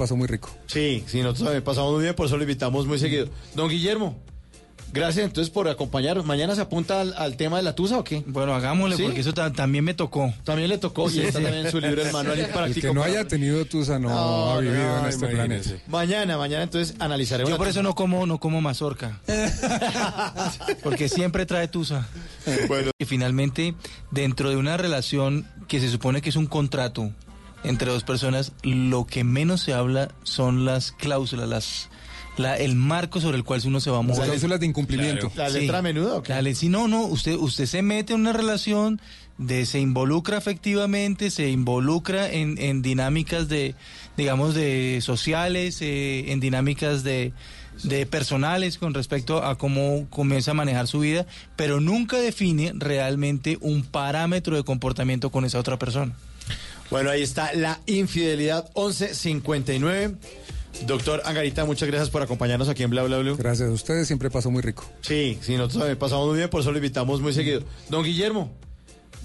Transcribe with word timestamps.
pasó 0.00 0.16
muy 0.16 0.26
rico. 0.26 0.50
Sí, 0.66 1.04
sí, 1.06 1.18
nosotros 1.20 1.44
también 1.44 1.62
pasamos 1.62 1.92
muy 1.92 2.02
bien, 2.02 2.14
por 2.16 2.26
eso 2.26 2.36
lo 2.36 2.42
invitamos 2.42 2.86
muy 2.86 2.98
seguido. 2.98 3.28
Don 3.54 3.68
Guillermo, 3.68 4.16
gracias 4.92 5.24
entonces 5.26 5.50
por 5.52 5.68
acompañarnos. 5.68 6.24
¿Mañana 6.26 6.54
se 6.56 6.62
apunta 6.62 7.00
al, 7.02 7.14
al 7.16 7.36
tema 7.36 7.58
de 7.58 7.62
la 7.62 7.74
tusa 7.76 7.98
o 7.98 8.02
qué? 8.04 8.24
Bueno, 8.26 8.54
hagámosle, 8.54 8.96
¿Sí? 8.96 9.02
porque 9.04 9.20
eso 9.20 9.32
ta- 9.32 9.52
también 9.52 9.84
me 9.84 9.94
tocó. 9.94 10.32
También 10.42 10.68
le 10.68 10.78
tocó 10.78 11.08
y 11.08 11.12
Sí, 11.12 11.20
está 11.20 11.38
sí. 11.38 11.44
también 11.44 11.66
en 11.66 11.70
su 11.70 11.80
libro 11.80 12.02
el 12.06 12.10
manual 12.12 12.38
El 12.40 12.46
práctico. 12.46 12.88
que 12.88 12.94
no 12.94 13.02
haya 13.04 13.28
tenido 13.28 13.64
Tusa 13.66 13.98
no, 14.00 14.08
No, 14.08 14.50
ha 14.52 14.60
vivido 14.60 14.78
no, 14.82 14.98
en 15.00 15.06
este 15.06 15.26
imagínese. 15.30 15.68
planeta. 15.70 15.84
Mañana, 15.90 16.36
mañana 16.38 16.62
entonces 16.64 16.96
analizaremos. 16.98 17.50
Yo 17.50 17.56
por 17.56 17.68
eso 17.68 17.82
no 17.84 17.94
como, 17.94 18.26
no 18.26 18.40
como 18.40 18.60
mazorca. 18.60 19.20
Porque 20.82 21.08
siempre 21.08 21.46
trae 21.46 21.68
tusa. 21.68 22.08
Bueno, 22.68 22.90
Y 22.98 23.04
finalmente, 23.04 23.74
dentro 24.10 24.50
de 24.50 24.56
una 24.56 24.76
relación 24.76 25.46
que 25.68 25.78
se 25.80 25.88
supone 25.90 26.20
que 26.22 26.30
es 26.30 26.36
un 26.36 26.46
contrato 26.46 27.10
entre 27.64 27.90
dos 27.90 28.04
personas, 28.04 28.52
lo 28.62 29.06
que 29.06 29.24
menos 29.24 29.60
se 29.60 29.72
habla 29.74 30.10
son 30.22 30.64
las 30.64 30.92
cláusulas, 30.92 31.48
las, 31.48 31.88
la, 32.36 32.56
el 32.56 32.74
marco 32.74 33.20
sobre 33.20 33.36
el 33.36 33.44
cual 33.44 33.60
uno 33.66 33.80
se 33.80 33.90
va 33.90 33.98
a 33.98 34.02
Las 34.02 34.08
mover. 34.16 34.28
cláusulas 34.28 34.60
de 34.60 34.66
incumplimiento. 34.66 35.30
¿La 35.36 35.50
Sí. 35.50 35.60
letra 35.60 35.82
menuda 35.82 36.16
o 36.16 36.22
qué? 36.22 36.32
Dale, 36.32 36.54
si 36.54 36.68
no, 36.68 36.88
no, 36.88 37.02
usted, 37.02 37.34
usted 37.34 37.66
se 37.66 37.82
mete 37.82 38.14
en 38.14 38.20
una 38.20 38.32
relación, 38.32 39.00
de, 39.38 39.64
se 39.66 39.80
involucra 39.80 40.36
efectivamente, 40.36 41.30
se 41.30 41.48
involucra 41.50 42.30
en, 42.30 42.58
en 42.58 42.82
dinámicas 42.82 43.48
de, 43.48 43.74
digamos, 44.16 44.54
de 44.54 45.00
sociales, 45.02 45.78
eh, 45.80 46.30
en 46.32 46.40
dinámicas 46.40 47.02
de, 47.04 47.32
de 47.82 48.04
personales 48.04 48.76
con 48.76 48.92
respecto 48.92 49.42
a 49.42 49.56
cómo 49.56 50.06
comienza 50.10 50.50
a 50.50 50.54
manejar 50.54 50.86
su 50.88 51.00
vida, 51.00 51.24
pero 51.56 51.80
nunca 51.80 52.18
define 52.18 52.72
realmente 52.74 53.56
un 53.62 53.82
parámetro 53.82 54.56
de 54.56 54.62
comportamiento 54.64 55.30
con 55.30 55.46
esa 55.46 55.58
otra 55.58 55.78
persona. 55.78 56.14
Bueno, 56.90 57.10
ahí 57.10 57.22
está 57.22 57.52
la 57.54 57.80
infidelidad 57.86 58.68
1159. 58.74 60.16
Doctor 60.86 61.22
Angarita, 61.24 61.64
muchas 61.64 61.88
gracias 61.88 62.10
por 62.10 62.22
acompañarnos 62.22 62.68
aquí 62.68 62.82
en 62.82 62.90
Bla 62.90 63.02
Bla 63.04 63.18
Blue. 63.18 63.36
Gracias 63.36 63.68
a 63.68 63.72
ustedes, 63.72 64.06
siempre 64.06 64.30
pasó 64.30 64.50
muy 64.50 64.62
rico. 64.62 64.84
Sí, 65.02 65.38
sí, 65.40 65.52
nosotros 65.52 65.80
también 65.80 65.98
pasamos 65.98 66.28
muy 66.28 66.38
bien, 66.38 66.50
por 66.50 66.60
eso 66.60 66.72
lo 66.72 66.78
invitamos 66.78 67.20
muy 67.20 67.32
seguido. 67.32 67.62
Don 67.88 68.02
Guillermo, 68.04 68.52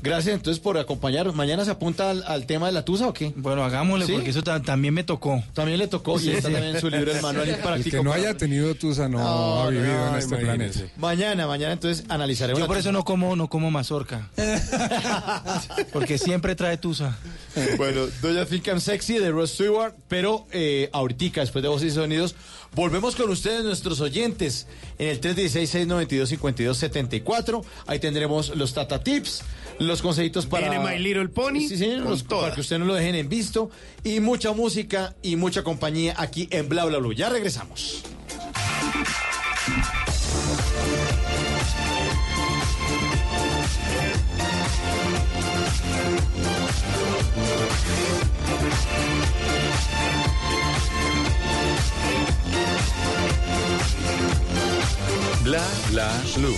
gracias 0.01 0.35
entonces 0.35 0.61
por 0.61 0.77
acompañarnos. 0.77 1.35
¿Mañana 1.35 1.65
se 1.65 1.71
apunta 1.71 2.09
al, 2.11 2.23
al 2.27 2.45
tema 2.45 2.67
de 2.67 2.73
la 2.73 2.85
tusa 2.85 3.07
o 3.07 3.13
qué? 3.13 3.33
Bueno, 3.35 3.63
hagámosle, 3.63 4.05
¿Sí? 4.05 4.13
porque 4.13 4.29
eso 4.29 4.43
ta- 4.43 4.61
también 4.61 4.93
me 4.93 5.03
tocó. 5.03 5.43
También 5.53 5.79
le 5.79 5.87
tocó 5.87 6.17
y 6.17 6.19
Sí, 6.23 6.29
está 6.31 6.47
sí. 6.49 6.53
también 6.53 6.75
en 6.75 6.81
su 6.81 6.89
libro 6.89 7.11
el 7.11 7.21
manual 7.21 7.49
El 7.49 7.55
práctico. 7.57 7.97
que 7.97 8.03
no 8.03 8.11
para- 8.11 8.21
haya 8.23 8.37
tenido 8.37 8.73
Tusa 8.75 9.07
no, 9.09 9.17
No, 9.19 9.63
ha 9.63 9.69
vivido 9.69 9.87
no, 9.93 10.09
en 10.09 10.15
este 10.15 10.35
planeta. 10.37 10.79
Mañana, 10.97 11.47
mañana 11.47 11.73
entonces 11.73 12.05
analizaremos. 12.09 12.59
Yo 12.59 12.67
por 12.67 12.77
eso 12.77 12.91
no 12.91 13.03
como, 13.03 13.35
no 13.35 13.47
como 13.49 13.71
mazorca. 13.71 14.29
Porque 15.93 16.17
siempre 16.17 16.55
trae 16.55 16.77
tusa. 16.77 17.17
Bueno, 17.77 18.02
Doña 18.21 18.45
Think 18.45 18.67
I'm 18.67 18.80
Sexy 18.81 19.17
de 19.19 19.31
Ross 19.31 19.52
Stewart, 19.52 19.93
pero 20.07 20.45
eh, 20.52 20.89
ahorita, 20.93 21.41
después 21.41 21.61
de 21.63 21.69
Voces 21.69 21.93
y 21.93 21.95
Sonidos, 21.95 22.35
volvemos 22.75 23.15
con 23.15 23.30
ustedes, 23.30 23.63
nuestros 23.63 24.02
oyentes, 24.02 24.67
en 24.99 25.07
el 25.09 25.21
316-692-5274. 25.21 27.63
Ahí 27.87 27.99
tendremos 27.99 28.55
los 28.55 28.73
Tata 28.73 29.02
Tips, 29.03 29.41
los 29.79 30.01
consejitos 30.01 30.45
para... 30.45 30.69
Viene 30.69 30.85
My 30.85 30.97
Little 30.99 31.27
Pony 31.29 31.59
Sí, 31.67 31.77
señor, 31.77 32.01
con 32.03 32.11
los- 32.11 32.23
toda. 32.25 32.41
para 32.43 32.55
que 32.55 32.61
ustedes 32.61 32.79
no 32.79 32.85
lo 32.85 32.93
dejen 32.95 33.15
en 33.15 33.29
visto. 33.29 33.69
Y 34.03 34.19
mucha 34.19 34.51
música 34.53 35.15
y 35.21 35.35
mucha 35.35 35.63
compañía 35.63 36.13
aquí 36.17 36.47
en 36.51 36.69
Bla 36.69 36.85
Bla 36.85 36.97
Blue. 36.99 37.13
Ya 37.13 37.29
regresamos. 37.29 38.03
Bla 55.43 55.61
bla 55.91 56.09
blue. 56.35 56.55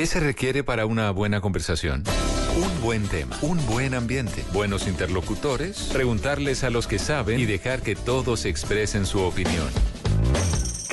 ¿Qué 0.00 0.06
se 0.06 0.18
requiere 0.18 0.64
para 0.64 0.86
una 0.86 1.10
buena 1.10 1.42
conversación? 1.42 2.04
Un 2.80 2.86
buen 2.86 3.08
tema, 3.08 3.36
un 3.42 3.66
buen 3.66 3.92
ambiente, 3.92 4.42
buenos 4.54 4.88
interlocutores, 4.88 5.90
preguntarles 5.92 6.64
a 6.64 6.70
los 6.70 6.86
que 6.86 6.98
saben 6.98 7.38
y 7.38 7.44
dejar 7.44 7.82
que 7.82 7.94
todos 7.94 8.46
expresen 8.46 9.04
su 9.04 9.20
opinión. 9.20 9.68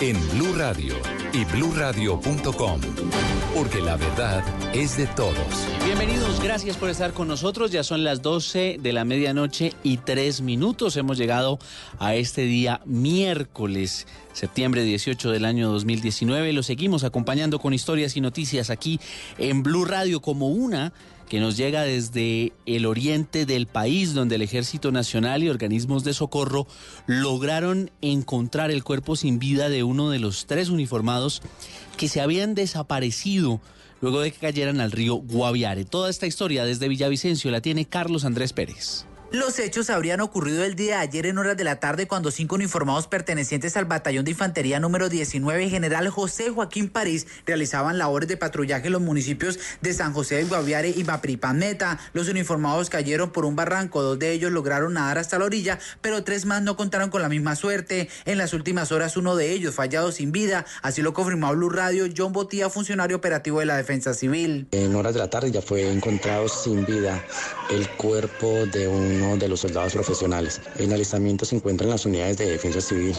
en 0.00 0.16
Blue 0.30 0.54
Radio 0.54 0.94
y 1.32 1.44
bluradio.com, 1.44 2.80
porque 3.54 3.80
la 3.80 3.96
verdad 3.96 4.44
es 4.74 4.96
de 4.96 5.06
todos. 5.06 5.36
Bienvenidos, 5.84 6.40
gracias 6.42 6.76
por 6.76 6.90
estar 6.90 7.12
con 7.12 7.28
nosotros. 7.28 7.70
Ya 7.70 7.82
son 7.82 8.04
las 8.04 8.20
12 8.20 8.78
de 8.80 8.92
la 8.92 9.04
medianoche 9.04 9.72
y 9.82 9.98
tres 9.98 10.40
minutos. 10.40 10.96
Hemos 10.96 11.16
llegado 11.16 11.58
a 11.98 12.14
este 12.14 12.42
día 12.42 12.80
miércoles, 12.84 14.06
septiembre 14.32 14.82
18 14.82 15.30
del 15.30 15.44
año 15.44 15.70
2019. 15.70 16.52
Lo 16.52 16.62
seguimos 16.62 17.04
acompañando 17.04 17.58
con 17.58 17.72
historias 17.72 18.16
y 18.16 18.20
noticias 18.20 18.70
aquí 18.70 19.00
en 19.38 19.62
Blue 19.62 19.84
Radio 19.84 20.20
como 20.20 20.48
una 20.48 20.92
que 21.28 21.40
nos 21.40 21.56
llega 21.56 21.82
desde 21.82 22.52
el 22.66 22.86
oriente 22.86 23.46
del 23.46 23.66
país, 23.66 24.14
donde 24.14 24.36
el 24.36 24.42
Ejército 24.42 24.92
Nacional 24.92 25.42
y 25.42 25.48
organismos 25.48 26.04
de 26.04 26.14
socorro 26.14 26.66
lograron 27.06 27.90
encontrar 28.00 28.70
el 28.70 28.84
cuerpo 28.84 29.16
sin 29.16 29.38
vida 29.38 29.68
de 29.68 29.82
uno 29.82 30.10
de 30.10 30.18
los 30.18 30.46
tres 30.46 30.68
uniformados 30.68 31.42
que 31.96 32.08
se 32.08 32.20
habían 32.20 32.54
desaparecido 32.54 33.60
luego 34.00 34.20
de 34.20 34.30
que 34.30 34.38
cayeran 34.38 34.80
al 34.80 34.92
río 34.92 35.16
Guaviare. 35.16 35.84
Toda 35.84 36.10
esta 36.10 36.26
historia 36.26 36.64
desde 36.64 36.88
Villavicencio 36.88 37.50
la 37.50 37.60
tiene 37.60 37.86
Carlos 37.86 38.24
Andrés 38.24 38.52
Pérez. 38.52 39.06
Los 39.32 39.58
hechos 39.58 39.90
habrían 39.90 40.20
ocurrido 40.20 40.62
el 40.62 40.76
día 40.76 40.98
de 40.98 41.02
ayer 41.02 41.26
en 41.26 41.36
horas 41.38 41.56
de 41.56 41.64
la 41.64 41.80
tarde 41.80 42.06
cuando 42.06 42.30
cinco 42.30 42.54
uniformados 42.54 43.08
pertenecientes 43.08 43.76
al 43.76 43.84
batallón 43.84 44.24
de 44.24 44.30
infantería 44.30 44.78
número 44.78 45.08
19 45.08 45.68
general 45.68 46.08
José 46.10 46.50
Joaquín 46.50 46.88
París 46.88 47.26
realizaban 47.44 47.98
labores 47.98 48.28
de 48.28 48.36
patrullaje 48.36 48.86
en 48.86 48.92
los 48.92 49.02
municipios 49.02 49.58
de 49.80 49.92
San 49.92 50.12
José 50.12 50.36
del 50.36 50.46
Guaviare 50.46 50.90
y 50.90 51.02
Mapripán 51.02 51.58
Meta. 51.58 51.98
Los 52.12 52.28
uniformados 52.28 52.88
cayeron 52.88 53.30
por 53.30 53.44
un 53.44 53.56
barranco, 53.56 54.00
dos 54.00 54.16
de 54.16 54.30
ellos 54.30 54.52
lograron 54.52 54.94
nadar 54.94 55.18
hasta 55.18 55.40
la 55.40 55.46
orilla, 55.46 55.80
pero 56.00 56.22
tres 56.22 56.46
más 56.46 56.62
no 56.62 56.76
contaron 56.76 57.10
con 57.10 57.20
la 57.20 57.28
misma 57.28 57.56
suerte. 57.56 58.08
En 58.26 58.38
las 58.38 58.52
últimas 58.52 58.92
horas 58.92 59.16
uno 59.16 59.34
de 59.34 59.50
ellos 59.50 59.74
fallado 59.74 60.12
sin 60.12 60.30
vida, 60.30 60.66
así 60.82 61.02
lo 61.02 61.14
confirmó 61.14 61.52
Blue 61.52 61.68
Radio 61.68 62.06
John 62.16 62.32
Botía, 62.32 62.70
funcionario 62.70 63.16
operativo 63.16 63.58
de 63.58 63.66
la 63.66 63.76
Defensa 63.76 64.14
Civil. 64.14 64.68
En 64.70 64.94
horas 64.94 65.14
de 65.14 65.18
la 65.18 65.30
tarde 65.30 65.50
ya 65.50 65.62
fue 65.62 65.90
encontrado 65.90 66.48
sin 66.48 66.86
vida 66.86 67.24
el 67.70 67.88
cuerpo 67.90 68.66
de 68.66 68.86
un 68.86 69.15
de 69.16 69.48
los 69.48 69.60
soldados 69.60 69.94
profesionales. 69.94 70.60
En 70.78 70.92
alistamiento 70.92 71.46
se 71.46 71.56
encuentran 71.56 71.88
las 71.88 72.04
unidades 72.04 72.36
de 72.36 72.50
defensa 72.50 72.82
civil 72.82 73.14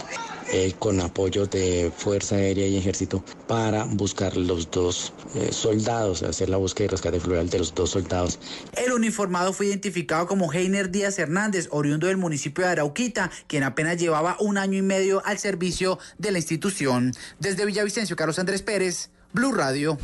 eh, 0.53 0.73
con 0.77 1.01
apoyo 1.01 1.47
de 1.47 1.91
Fuerza 1.95 2.35
Aérea 2.35 2.67
y 2.67 2.77
Ejército 2.77 3.23
para 3.47 3.83
buscar 3.83 4.37
los 4.37 4.69
dos 4.69 5.11
eh, 5.33 5.51
soldados, 5.51 6.21
hacer 6.21 6.49
la 6.49 6.57
búsqueda 6.57 6.85
y 6.85 6.89
rescate 6.89 7.19
fluvial 7.19 7.49
de 7.49 7.57
los 7.57 7.73
dos 7.73 7.89
soldados. 7.89 8.39
El 8.75 8.93
uniformado 8.93 9.53
fue 9.53 9.65
identificado 9.65 10.27
como 10.27 10.53
Heiner 10.53 10.91
Díaz 10.91 11.17
Hernández, 11.17 11.67
oriundo 11.71 12.05
del 12.05 12.17
municipio 12.17 12.63
de 12.63 12.71
Arauquita, 12.71 13.31
quien 13.47 13.63
apenas 13.63 13.97
llevaba 13.97 14.37
un 14.39 14.59
año 14.59 14.77
y 14.77 14.83
medio 14.83 15.25
al 15.25 15.39
servicio 15.39 15.97
de 16.19 16.31
la 16.31 16.37
institución. 16.37 17.11
Desde 17.39 17.65
Villavicencio, 17.65 18.15
Carlos 18.15 18.37
Andrés 18.37 18.61
Pérez, 18.61 19.09
Blue 19.33 19.51
Radio. 19.51 19.97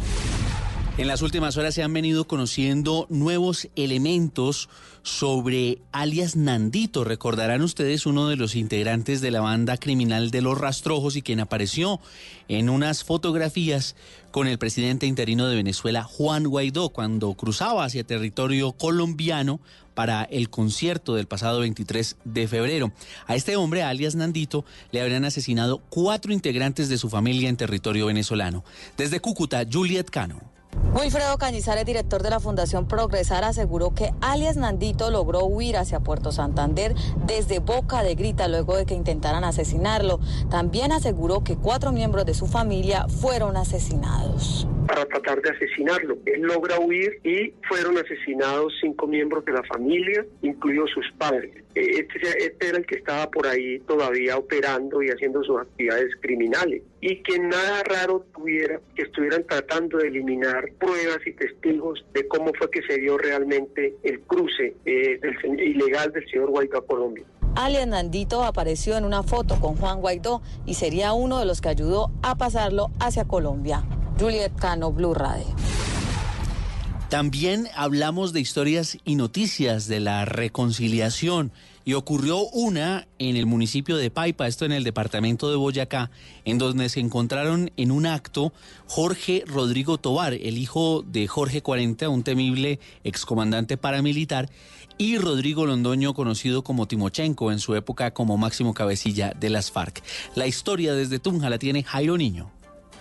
En 0.96 1.08
las 1.08 1.24
últimas 1.24 1.58
horas 1.58 1.74
se 1.74 1.82
han 1.82 1.92
venido 1.92 2.28
conociendo 2.28 3.08
nuevos 3.10 3.68
elementos 3.76 4.70
sobre 5.02 5.80
alias 5.92 6.36
Nandito. 6.36 7.04
Recordarán 7.04 7.64
ustedes 7.64 8.06
uno 8.06 8.28
de 8.28 8.36
los 8.36 8.56
integrantes 8.56 9.20
de 9.20 9.32
la 9.32 9.42
banda 9.42 9.78
criminal 9.78 10.30
de 10.30 10.44
los 10.44 10.56
rastrojos 10.56 11.16
y 11.16 11.24
quien 11.24 11.40
apareció 11.40 12.00
en 12.48 12.70
unas 12.70 13.04
fotografías 13.04 13.96
con 14.30 14.46
el 14.46 14.60
presidente 14.60 15.08
interino 15.08 15.48
de 15.48 15.56
Venezuela, 15.56 16.04
Juan 16.04 16.44
Guaidó, 16.44 16.90
cuando 16.90 17.34
cruzaba 17.34 17.86
hacia 17.86 18.04
territorio 18.04 18.74
colombiano 18.74 19.60
para 19.96 20.24
el 20.26 20.52
concierto 20.52 21.16
del 21.16 21.26
pasado 21.26 21.62
23 21.62 22.18
de 22.24 22.48
febrero. 22.48 22.92
A 23.26 23.36
este 23.36 23.56
hombre, 23.56 23.82
alias 23.82 24.14
Nandito, 24.14 24.64
le 24.92 25.02
habrían 25.02 25.26
asesinado 25.26 25.82
cuatro 25.90 26.34
integrantes 26.34 26.88
de 26.88 27.00
su 27.00 27.10
familia 27.10 27.50
en 27.50 27.58
territorio 27.58 28.06
venezolano. 28.06 28.64
Desde 28.96 29.20
Cúcuta, 29.20 29.64
Juliet 29.70 30.12
Cano. 30.12 30.53
Wilfredo 30.94 31.38
Cañizares, 31.38 31.86
director 31.86 32.22
de 32.22 32.30
la 32.30 32.40
Fundación 32.40 32.88
Progresar, 32.88 33.44
aseguró 33.44 33.96
que 33.96 34.12
alias 34.22 34.58
Nandito 34.58 35.10
logró 35.10 35.44
huir 35.44 35.76
hacia 35.76 36.00
Puerto 36.00 36.32
Santander 36.32 36.94
desde 37.26 37.60
Boca 37.60 38.04
de 38.04 38.16
Grita 38.16 38.48
luego 38.48 38.78
de 38.78 38.86
que 38.86 38.94
intentaran 38.94 39.44
asesinarlo. 39.44 40.20
También 40.52 40.92
aseguró 40.92 41.44
que 41.44 41.56
cuatro 41.56 41.92
miembros 41.92 42.26
de 42.26 42.36
su 42.36 42.46
familia 42.46 43.08
fueron 43.08 43.58
asesinados. 43.58 44.68
Para 44.88 45.06
tratar 45.06 45.42
de 45.42 45.50
asesinarlo. 45.50 46.18
Él 46.26 46.42
logra 46.42 46.80
huir 46.80 47.20
y 47.24 47.54
fueron 47.68 47.98
asesinados 47.98 48.72
cinco 48.80 49.08
miembros 49.08 49.44
de 49.46 49.54
la 49.54 49.64
familia, 49.64 50.26
incluidos 50.42 50.92
sus 50.92 51.06
padres. 51.18 51.56
Este, 51.74 52.46
este, 52.46 52.68
era 52.68 52.78
el 52.78 52.86
que 52.86 52.96
estaba 52.96 53.32
por 53.32 53.48
ahí 53.48 53.80
todavía 53.80 54.38
operando 54.38 55.02
y 55.02 55.10
haciendo 55.10 55.44
sus 55.44 55.60
actividades 55.60 56.12
criminales. 56.22 56.84
Y 57.06 57.22
que 57.22 57.38
nada 57.38 57.84
raro 57.84 58.26
tuviera 58.34 58.80
que 58.96 59.02
estuvieran 59.02 59.46
tratando 59.46 59.98
de 59.98 60.08
eliminar 60.08 60.72
pruebas 60.80 61.18
y 61.26 61.34
testigos 61.34 62.06
de 62.14 62.26
cómo 62.30 62.54
fue 62.58 62.72
que 62.72 62.82
se 62.84 62.98
dio 62.98 63.18
realmente 63.18 63.94
el 64.04 64.22
cruce 64.22 64.74
eh, 64.86 65.20
ilegal 65.58 66.14
del 66.14 66.26
señor 66.30 66.52
Guaidó 66.52 66.78
a 66.78 66.86
Colombia. 66.86 67.26
Alias 67.56 67.88
Nandito 67.88 68.42
apareció 68.46 68.96
en 68.96 69.04
una 69.04 69.22
foto 69.22 69.60
con 69.60 69.76
Juan 69.76 70.00
Guaidó 70.00 70.42
y 70.66 70.76
sería 70.76 71.12
uno 71.12 71.40
de 71.40 71.46
los 71.46 71.60
que 71.60 71.68
ayudó 71.68 72.10
a 72.22 72.36
pasarlo 72.36 72.90
hacia 73.02 73.26
Colombia. 73.26 73.84
Juliet 74.18 74.54
Cano, 74.56 74.94
Blue 74.94 75.14
Radio. 75.14 75.48
También 77.14 77.68
hablamos 77.76 78.34
de 78.34 78.40
historias 78.42 78.98
y 79.06 79.14
noticias 79.14 79.88
de 79.88 80.00
la 80.00 80.26
reconciliación 80.26 81.52
y 81.86 81.94
ocurrió 81.94 82.40
una 82.48 83.08
en 83.20 83.36
el 83.36 83.46
municipio 83.46 83.98
de 83.98 84.10
Paipa, 84.10 84.48
esto 84.48 84.66
en 84.66 84.72
el 84.72 84.84
departamento 84.84 85.52
de 85.52 85.56
Boyacá, 85.56 86.10
en 86.44 86.58
donde 86.58 86.90
se 86.90 87.02
encontraron 87.02 87.70
en 87.78 87.92
un 87.92 88.08
acto 88.08 88.52
Jorge 88.88 89.44
Rodrigo 89.46 90.00
Tobar, 90.00 90.34
el 90.34 90.58
hijo 90.58 91.04
de 91.04 91.28
Jorge 91.28 91.62
40, 91.62 92.10
un 92.10 92.24
temible 92.24 92.80
excomandante 93.04 93.78
paramilitar, 93.78 94.50
y 94.98 95.20
Rodrigo 95.20 95.68
Londoño, 95.68 96.16
conocido 96.16 96.64
como 96.64 96.88
Timochenko 96.88 97.52
en 97.52 97.60
su 97.60 97.76
época 97.76 98.10
como 98.10 98.40
máximo 98.40 98.74
cabecilla 98.74 99.36
de 99.40 99.52
las 99.52 99.70
FARC. 99.70 100.02
La 100.34 100.48
historia 100.48 100.96
desde 100.96 101.20
Tunja 101.20 101.52
la 101.52 101.60
tiene 101.60 101.84
Jairo 101.84 102.18
Niño. 102.18 102.50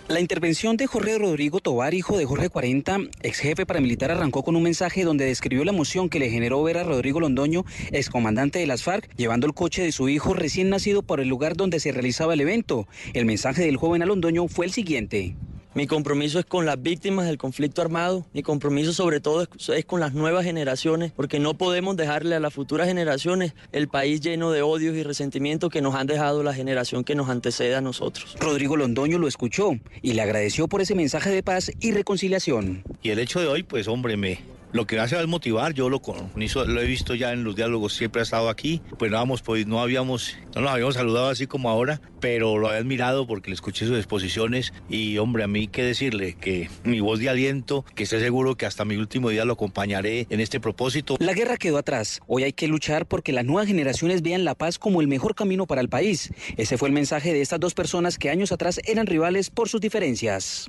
La 0.09 0.19
intervención 0.19 0.75
de 0.75 0.85
Jorge 0.85 1.17
Rodrigo 1.17 1.61
Tobar, 1.61 1.93
hijo 1.93 2.17
de 2.17 2.25
Jorge 2.25 2.49
40, 2.49 2.97
ex 3.21 3.39
jefe 3.39 3.65
paramilitar, 3.65 4.11
arrancó 4.11 4.43
con 4.43 4.57
un 4.57 4.63
mensaje 4.63 5.05
donde 5.05 5.23
describió 5.23 5.63
la 5.63 5.71
emoción 5.71 6.09
que 6.09 6.19
le 6.19 6.29
generó 6.29 6.61
ver 6.61 6.77
a 6.77 6.83
Rodrigo 6.83 7.21
Londoño, 7.21 7.63
excomandante 7.89 8.59
de 8.59 8.67
las 8.67 8.83
FARC, 8.83 9.09
llevando 9.15 9.47
el 9.47 9.53
coche 9.53 9.81
de 9.81 9.93
su 9.93 10.09
hijo 10.09 10.33
recién 10.33 10.69
nacido 10.69 11.03
por 11.03 11.21
el 11.21 11.29
lugar 11.29 11.55
donde 11.55 11.79
se 11.79 11.93
realizaba 11.93 12.33
el 12.33 12.41
evento. 12.41 12.85
El 13.13 13.25
mensaje 13.25 13.63
del 13.63 13.77
joven 13.77 14.01
a 14.01 14.05
Londoño 14.05 14.49
fue 14.49 14.65
el 14.65 14.73
siguiente. 14.73 15.37
Mi 15.75 15.87
compromiso 15.87 16.37
es 16.37 16.45
con 16.45 16.67
las 16.67 16.79
víctimas 16.79 17.25
del 17.25 17.39
conflicto 17.39 17.81
armado, 17.81 18.27
mi 18.31 18.43
compromiso 18.43 18.93
sobre 18.93 19.19
todo 19.19 19.41
es, 19.41 19.85
con 19.85 19.99
las 19.99 20.13
nuevas 20.13 20.45
generaciones, 20.45 21.11
porque 21.11 21.39
no 21.39 21.55
podemos 21.55 21.97
dejarle 21.97 22.35
a 22.35 22.39
las 22.39 22.53
futuras 22.53 22.87
generaciones 22.87 23.53
el 23.71 23.87
país 23.87 24.21
lleno 24.21 24.51
de 24.51 24.61
odios 24.61 24.95
y 24.95 25.01
resentimientos 25.01 25.71
que 25.71 25.81
nos 25.81 25.95
han 25.95 26.05
dejado 26.05 26.43
la 26.43 26.53
generación 26.53 27.03
que 27.03 27.15
nos 27.15 27.27
antecede 27.27 27.75
a 27.75 27.81
nosotros. 27.81 28.35
Rodrigo 28.39 28.77
Londoño 28.77 29.17
lo 29.17 29.27
escuchó 29.27 29.71
y 30.03 30.13
le 30.13 30.21
agradeció 30.21 30.67
por 30.67 30.81
ese 30.81 30.93
mensaje 30.93 31.31
de 31.31 31.41
paz 31.41 31.71
y 31.79 31.91
reconciliación. 31.91 32.83
Y 33.01 33.09
el 33.09 33.17
hecho 33.17 33.39
de 33.39 33.47
hoy, 33.47 33.63
pues 33.63 33.87
hombre, 33.87 34.15
me, 34.15 34.41
lo 34.73 34.87
que 34.87 34.99
hace 34.99 35.19
es 35.19 35.27
motivar, 35.27 35.73
yo 35.73 35.87
lo, 35.89 36.01
lo 36.35 36.81
he 36.81 36.85
visto 36.85 37.15
ya 37.15 37.31
en 37.31 37.43
los 37.43 37.55
diálogos, 37.55 37.93
siempre 37.93 38.21
ha 38.21 38.23
estado 38.23 38.49
aquí, 38.49 38.81
pues 38.97 39.11
no, 39.11 39.17
vamos, 39.17 39.41
pues 39.41 39.67
no 39.67 39.79
habíamos, 39.79 40.35
no 40.55 40.61
nos 40.61 40.71
habíamos 40.71 40.95
saludado 40.95 41.29
así 41.29 41.47
como 41.47 41.69
ahora, 41.69 42.01
pero 42.19 42.57
lo 42.57 42.67
había 42.67 42.79
admirado 42.79 43.27
porque 43.27 43.51
le 43.51 43.53
escuché 43.53 43.85
sus 43.85 43.97
exposiciones 43.97 44.73
y 44.89 45.17
hombre, 45.19 45.43
a 45.43 45.47
mí 45.47 45.67
qué 45.67 45.83
decirle, 45.83 46.33
que 46.33 46.69
mi 46.83 46.99
voz 46.99 47.19
de 47.19 47.29
aliento, 47.29 47.85
que 47.95 48.03
esté 48.03 48.19
seguro 48.19 48.55
que 48.55 48.65
hasta 48.65 48.83
mi 48.83 48.95
último 48.95 49.29
día 49.29 49.45
lo 49.45 49.53
acompañaré 49.53 50.25
en 50.29 50.39
este 50.39 50.59
propósito. 50.59 51.17
La 51.19 51.33
guerra 51.33 51.57
quedó 51.57 51.77
atrás, 51.77 52.21
hoy 52.27 52.43
hay 52.43 52.53
que 52.53 52.67
luchar 52.67 53.05
porque 53.05 53.31
las 53.31 53.45
nuevas 53.45 53.67
generaciones 53.67 54.23
vean 54.23 54.43
la 54.43 54.55
paz 54.55 54.79
como 54.79 55.01
el 55.01 55.07
mejor 55.07 55.35
camino 55.35 55.67
para 55.67 55.81
el 55.81 55.89
país. 55.89 56.33
Ese 56.57 56.77
fue 56.77 56.89
el 56.89 56.93
mensaje 56.93 57.31
de 57.31 57.41
estas 57.41 57.59
dos 57.59 57.75
personas 57.75 58.17
que 58.17 58.31
años 58.31 58.51
atrás 58.51 58.81
eran 58.85 59.05
rivales 59.05 59.51
por 59.51 59.69
sus 59.69 59.81
diferencias. 59.81 60.67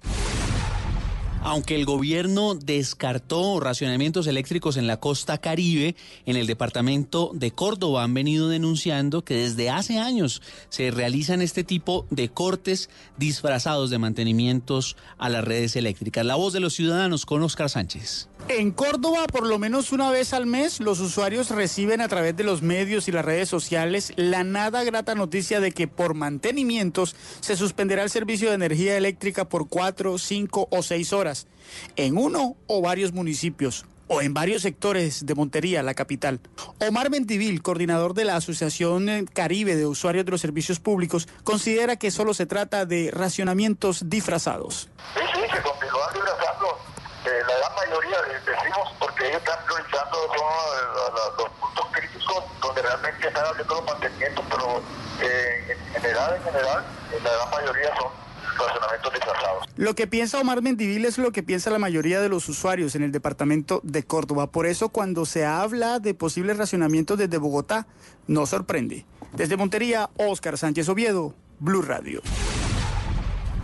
Aunque 1.46 1.74
el 1.74 1.84
gobierno 1.84 2.54
descartó 2.54 3.60
racionamientos 3.60 4.26
eléctricos 4.26 4.78
en 4.78 4.86
la 4.86 4.98
costa 4.98 5.36
caribe, 5.36 5.94
en 6.24 6.36
el 6.36 6.46
departamento 6.46 7.32
de 7.34 7.50
Córdoba 7.50 8.02
han 8.02 8.14
venido 8.14 8.48
denunciando 8.48 9.26
que 9.26 9.36
desde 9.36 9.68
hace 9.68 9.98
años 9.98 10.40
se 10.70 10.90
realizan 10.90 11.42
este 11.42 11.62
tipo 11.62 12.06
de 12.08 12.30
cortes 12.30 12.88
disfrazados 13.18 13.90
de 13.90 13.98
mantenimientos 13.98 14.96
a 15.18 15.28
las 15.28 15.44
redes 15.44 15.76
eléctricas. 15.76 16.24
La 16.24 16.36
voz 16.36 16.54
de 16.54 16.60
los 16.60 16.72
ciudadanos 16.72 17.26
con 17.26 17.42
Oscar 17.42 17.68
Sánchez. 17.68 18.30
En 18.48 18.72
Córdoba, 18.72 19.26
por 19.26 19.46
lo 19.46 19.58
menos 19.58 19.90
una 19.92 20.10
vez 20.10 20.34
al 20.34 20.44
mes, 20.46 20.78
los 20.78 21.00
usuarios 21.00 21.50
reciben 21.50 22.00
a 22.02 22.08
través 22.08 22.36
de 22.36 22.44
los 22.44 22.60
medios 22.62 23.08
y 23.08 23.12
las 23.12 23.24
redes 23.24 23.48
sociales 23.48 24.12
la 24.16 24.44
nada 24.44 24.84
grata 24.84 25.14
noticia 25.14 25.60
de 25.60 25.72
que 25.72 25.88
por 25.88 26.12
mantenimientos 26.14 27.16
se 27.40 27.56
suspenderá 27.56 28.02
el 28.02 28.10
servicio 28.10 28.50
de 28.50 28.56
energía 28.56 28.96
eléctrica 28.98 29.48
por 29.48 29.68
cuatro, 29.68 30.18
cinco 30.18 30.68
o 30.70 30.82
seis 30.82 31.12
horas 31.14 31.46
en 31.96 32.18
uno 32.18 32.56
o 32.66 32.82
varios 32.82 33.12
municipios. 33.12 33.86
o 34.06 34.20
en 34.20 34.34
varios 34.34 34.60
sectores 34.60 35.24
de 35.24 35.34
Montería, 35.34 35.82
la 35.82 35.94
capital. 35.94 36.38
Omar 36.86 37.08
Mentivil, 37.08 37.62
coordinador 37.62 38.12
de 38.12 38.26
la 38.26 38.36
Asociación 38.36 39.08
eh, 39.08 39.24
Caribe 39.32 39.76
de 39.76 39.86
Usuarios 39.86 40.26
de 40.26 40.30
los 40.30 40.42
Servicios 40.42 40.78
Públicos, 40.78 41.26
considera 41.42 41.96
que 41.96 42.10
solo 42.10 42.34
se 42.34 42.44
trata 42.44 42.84
de 42.84 43.10
racionamientos 43.10 44.10
disfrazados. 44.10 44.90
Sí, 45.14 45.20
sí, 45.32 45.40
continúan 45.62 46.12
disfrazando. 46.12 46.66
Eh, 47.24 47.30
la 47.48 47.56
gran 47.56 47.74
mayoría 47.80 48.18
de- 48.28 48.52
decimos 48.52 48.92
están 49.44 49.64
priorizando 49.66 50.16
los, 50.26 51.36
los 51.38 51.50
puntos 51.60 51.86
críticos 51.92 52.44
donde 52.62 52.82
realmente 52.82 53.28
están 53.28 53.44
haciendo 53.44 53.74
los 53.74 53.84
mantenimientos, 53.84 54.44
pero 54.50 54.82
eh, 55.20 55.76
en 55.94 56.00
general, 56.00 56.36
en 56.36 56.42
general, 56.42 56.84
la 57.22 57.30
gran 57.30 57.50
mayoría 57.50 57.96
son 57.96 58.08
racionamientos 58.56 59.12
disfrazados. 59.12 59.66
Lo 59.76 59.94
que 59.94 60.06
piensa 60.06 60.40
Omar 60.40 60.62
Mendivil 60.62 61.04
es 61.04 61.18
lo 61.18 61.30
que 61.32 61.42
piensa 61.42 61.70
la 61.70 61.78
mayoría 61.78 62.20
de 62.20 62.28
los 62.28 62.48
usuarios 62.48 62.94
en 62.94 63.02
el 63.02 63.12
departamento 63.12 63.80
de 63.82 64.02
Córdoba. 64.04 64.50
Por 64.50 64.66
eso 64.66 64.88
cuando 64.88 65.26
se 65.26 65.44
habla 65.44 65.98
de 65.98 66.14
posibles 66.14 66.56
racionamientos 66.56 67.18
desde 67.18 67.36
Bogotá, 67.36 67.86
no 68.26 68.46
sorprende. 68.46 69.04
Desde 69.32 69.56
Montería, 69.56 70.08
Óscar 70.16 70.56
Sánchez 70.56 70.88
Oviedo, 70.88 71.34
Blue 71.58 71.82
Radio. 71.82 72.22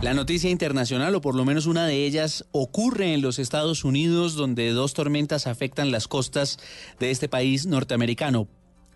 La 0.01 0.15
noticia 0.15 0.49
internacional, 0.49 1.13
o 1.13 1.21
por 1.21 1.35
lo 1.35 1.45
menos 1.45 1.67
una 1.67 1.85
de 1.85 2.05
ellas, 2.07 2.45
ocurre 2.51 3.13
en 3.13 3.21
los 3.21 3.37
Estados 3.37 3.83
Unidos, 3.83 4.33
donde 4.33 4.71
dos 4.71 4.95
tormentas 4.95 5.45
afectan 5.45 5.91
las 5.91 6.07
costas 6.07 6.57
de 6.99 7.11
este 7.11 7.29
país 7.29 7.67
norteamericano. 7.67 8.47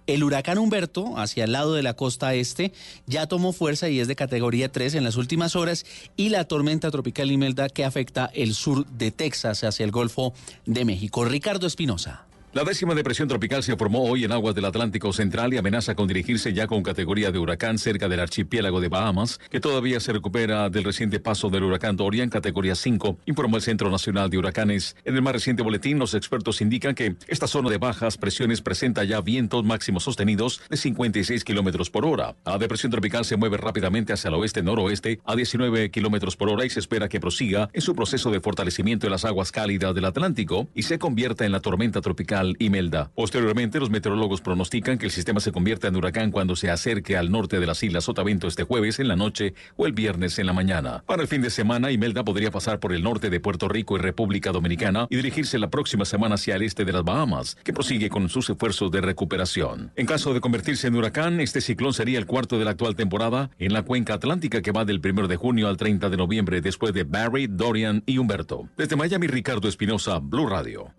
El 0.08 0.24
huracán 0.24 0.58
Humberto, 0.58 1.16
hacia 1.20 1.44
el 1.44 1.52
lado 1.52 1.76
de 1.76 1.84
la 1.84 1.94
costa 1.94 2.34
este, 2.34 2.74
ya 3.06 3.28
tomó 3.28 3.54
fuerza 3.54 3.88
y 3.88 4.00
es 4.00 4.08
de 4.08 4.16
categoría 4.16 4.72
3 4.72 4.96
en 4.96 5.04
las 5.04 5.16
últimas 5.16 5.56
horas, 5.56 5.86
y 6.18 6.30
la 6.30 6.46
tormenta 6.46 6.90
tropical 6.90 7.32
Imelda 7.32 7.70
que 7.70 7.86
afecta 7.86 8.32
el 8.34 8.56
sur 8.56 8.88
de 8.88 9.12
Texas 9.12 9.64
hacia 9.64 9.84
el 9.84 9.92
Golfo 9.92 10.34
de 10.66 10.86
México. 10.86 11.24
Ricardo 11.24 11.68
Espinosa. 11.68 12.26
La 12.56 12.64
décima 12.64 12.96
depresión 12.96 13.28
tropical 13.28 13.64
se 13.64 13.76
formó 13.76 14.06
hoy 14.06 14.24
en 14.24 14.32
aguas 14.32 14.56
del 14.56 14.64
Atlántico 14.64 15.12
Central 15.12 15.54
y 15.54 15.58
amenaza 15.58 15.94
con 15.94 16.08
dirigirse 16.08 16.54
ya 16.54 16.68
con 16.68 16.84
categoría 16.84 17.30
de 17.30 17.38
huracán 17.38 17.78
cerca 17.78 18.08
del 18.08 18.22
archipiélago 18.22 18.80
de 18.80 18.88
Bahamas, 18.88 19.42
que 19.50 19.60
todavía 19.60 20.00
se 20.00 20.14
recupera 20.14 20.70
del 20.70 20.86
reciente 20.86 21.20
paso 21.20 21.50
del 21.50 21.64
huracán 21.64 21.98
Dorian, 21.98 22.30
categoría 22.30 22.76
5, 22.76 23.18
informó 23.26 23.58
el 23.58 23.62
Centro 23.62 23.92
Nacional 23.92 24.30
de 24.30 24.38
Huracanes. 24.38 24.96
En 25.04 25.16
el 25.16 25.22
más 25.22 25.34
reciente 25.34 25.64
boletín, 25.64 26.00
los 26.00 26.14
expertos 26.14 26.62
indican 26.62 26.96
que 26.96 27.18
esta 27.28 27.46
zona 27.46 27.70
de 27.70 27.78
bajas 27.78 28.18
presiones 28.18 28.62
presenta 28.62 29.04
ya 29.04 29.20
vientos 29.20 29.66
máximos 29.66 30.04
sostenidos 30.04 30.62
de 30.70 30.78
56 30.78 31.44
kilómetros 31.44 31.90
por 31.90 32.06
hora. 32.06 32.38
La 32.46 32.58
depresión 32.58 32.90
tropical 32.90 33.26
se 33.26 33.36
mueve 33.36 33.58
rápidamente 33.58 34.14
hacia 34.14 34.30
el 34.30 34.36
oeste-noroeste 34.36 35.20
a 35.26 35.36
19 35.36 35.92
kilómetros 35.92 36.38
por 36.38 36.48
hora 36.48 36.66
y 36.66 36.70
se 36.70 36.80
espera 36.80 37.10
que 37.10 37.20
prosiga 37.20 37.70
en 37.74 37.82
su 37.82 37.94
proceso 37.96 38.32
de 38.32 38.40
fortalecimiento 38.40 39.08
en 39.08 39.12
las 39.12 39.26
aguas 39.26 39.52
cálidas 39.52 39.94
del 39.94 40.06
Atlántico 40.06 40.70
y 40.74 40.84
se 40.84 40.98
convierta 41.00 41.46
en 41.46 41.52
la 41.52 41.60
tormenta 41.60 42.00
tropical 42.00 42.45
Imelda. 42.60 43.12
Posteriormente, 43.16 43.80
los 43.80 43.90
meteorólogos 43.90 44.42
pronostican 44.42 44.98
que 44.98 45.06
el 45.06 45.12
sistema 45.12 45.40
se 45.40 45.52
convierta 45.52 45.88
en 45.88 45.96
huracán 45.96 46.32
cuando 46.32 46.56
se 46.56 46.70
acerque 46.70 47.18
al 47.18 47.32
norte 47.32 47.60
de 47.60 47.66
las 47.66 47.82
islas 47.84 48.04
Sotavento 48.04 48.48
este 48.48 48.64
jueves 48.64 49.00
en 49.00 49.08
la 49.08 49.16
noche 49.16 49.54
o 49.76 49.86
el 49.86 49.94
viernes 49.94 50.38
en 50.40 50.46
la 50.46 50.54
mañana. 50.54 51.04
Para 51.06 51.22
el 51.22 51.28
fin 51.28 51.42
de 51.42 51.50
semana, 51.50 51.92
Imelda 51.92 52.24
podría 52.24 52.52
pasar 52.52 52.80
por 52.80 52.94
el 52.94 53.04
norte 53.04 53.30
de 53.30 53.40
Puerto 53.40 53.68
Rico 53.68 53.96
y 53.98 54.00
República 54.00 54.52
Dominicana 54.52 55.08
y 55.10 55.16
dirigirse 55.16 55.60
la 55.60 55.70
próxima 55.70 56.06
semana 56.06 56.36
hacia 56.36 56.56
el 56.56 56.64
este 56.64 56.86
de 56.86 56.94
las 56.94 57.04
Bahamas, 57.04 57.58
que 57.64 57.74
prosigue 57.74 58.10
con 58.10 58.30
sus 58.30 58.50
esfuerzos 58.50 58.92
de 58.92 59.02
recuperación. 59.02 59.92
En 59.96 60.06
caso 60.06 60.34
de 60.34 60.42
convertirse 60.42 60.88
en 60.88 60.96
huracán, 60.96 61.40
este 61.40 61.62
ciclón 61.62 61.94
sería 61.94 62.20
el 62.20 62.26
cuarto 62.26 62.60
de 62.60 62.66
la 62.66 62.72
actual 62.72 62.96
temporada 62.96 63.50
en 63.60 63.74
la 63.74 63.84
cuenca 63.84 64.16
atlántica 64.16 64.62
que 64.62 64.72
va 64.72 64.86
del 64.86 65.02
1 65.04 65.28
de 65.28 65.36
junio 65.36 65.68
al 65.68 65.78
30 65.78 66.10
de 66.10 66.18
noviembre 66.18 66.62
después 66.62 66.94
de 66.94 67.04
Barry, 67.04 67.48
Dorian 67.48 68.04
y 68.06 68.18
Humberto. 68.18 68.70
Desde 68.78 68.96
Miami, 68.96 69.28
Ricardo 69.28 69.68
Espinosa, 69.68 70.20
Blue 70.20 70.48
Radio. 70.48 70.94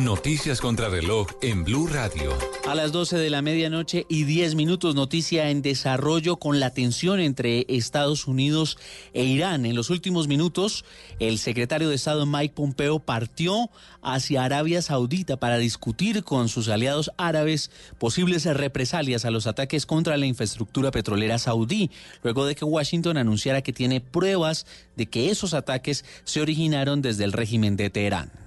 Noticias 0.00 0.62
contra 0.62 0.88
reloj 0.88 1.26
en 1.42 1.64
Blue 1.64 1.86
Radio. 1.86 2.32
A 2.66 2.74
las 2.74 2.92
12 2.92 3.18
de 3.18 3.28
la 3.28 3.42
medianoche 3.42 4.06
y 4.08 4.24
10 4.24 4.54
minutos, 4.54 4.94
noticia 4.94 5.50
en 5.50 5.60
desarrollo 5.60 6.36
con 6.36 6.60
la 6.60 6.72
tensión 6.72 7.20
entre 7.20 7.66
Estados 7.68 8.26
Unidos 8.26 8.78
e 9.12 9.24
Irán. 9.24 9.66
En 9.66 9.76
los 9.76 9.90
últimos 9.90 10.28
minutos, 10.28 10.86
el 11.18 11.38
secretario 11.38 11.90
de 11.90 11.96
Estado 11.96 12.24
Mike 12.24 12.54
Pompeo 12.54 13.00
partió 13.00 13.68
hacia 14.00 14.44
Arabia 14.44 14.80
Saudita 14.80 15.36
para 15.36 15.58
discutir 15.58 16.24
con 16.24 16.48
sus 16.48 16.68
aliados 16.68 17.10
árabes 17.18 17.70
posibles 17.98 18.46
represalias 18.46 19.26
a 19.26 19.30
los 19.30 19.46
ataques 19.46 19.84
contra 19.84 20.16
la 20.16 20.24
infraestructura 20.24 20.90
petrolera 20.90 21.38
saudí, 21.38 21.90
luego 22.22 22.46
de 22.46 22.54
que 22.54 22.64
Washington 22.64 23.18
anunciara 23.18 23.60
que 23.60 23.74
tiene 23.74 24.00
pruebas 24.00 24.64
de 24.96 25.04
que 25.04 25.30
esos 25.30 25.52
ataques 25.52 26.06
se 26.24 26.40
originaron 26.40 27.02
desde 27.02 27.24
el 27.24 27.32
régimen 27.32 27.76
de 27.76 27.90
Teherán. 27.90 28.41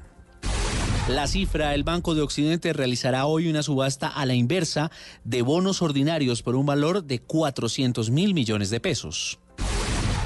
La 1.07 1.27
cifra, 1.27 1.75
el 1.75 1.83
Banco 1.83 2.15
de 2.15 2.23
Occidente 2.23 2.73
realizará 2.73 3.27
hoy 3.27 3.47
una 3.47 3.61
subasta 3.61 4.07
a 4.07 4.25
la 4.25 4.33
inversa 4.33 4.89
de 5.23 5.43
bonos 5.43 5.83
ordinarios 5.83 6.41
por 6.41 6.55
un 6.55 6.65
valor 6.65 7.03
de 7.03 7.19
400 7.19 8.09
mil 8.09 8.33
millones 8.33 8.71
de 8.71 8.79
pesos. 8.79 9.37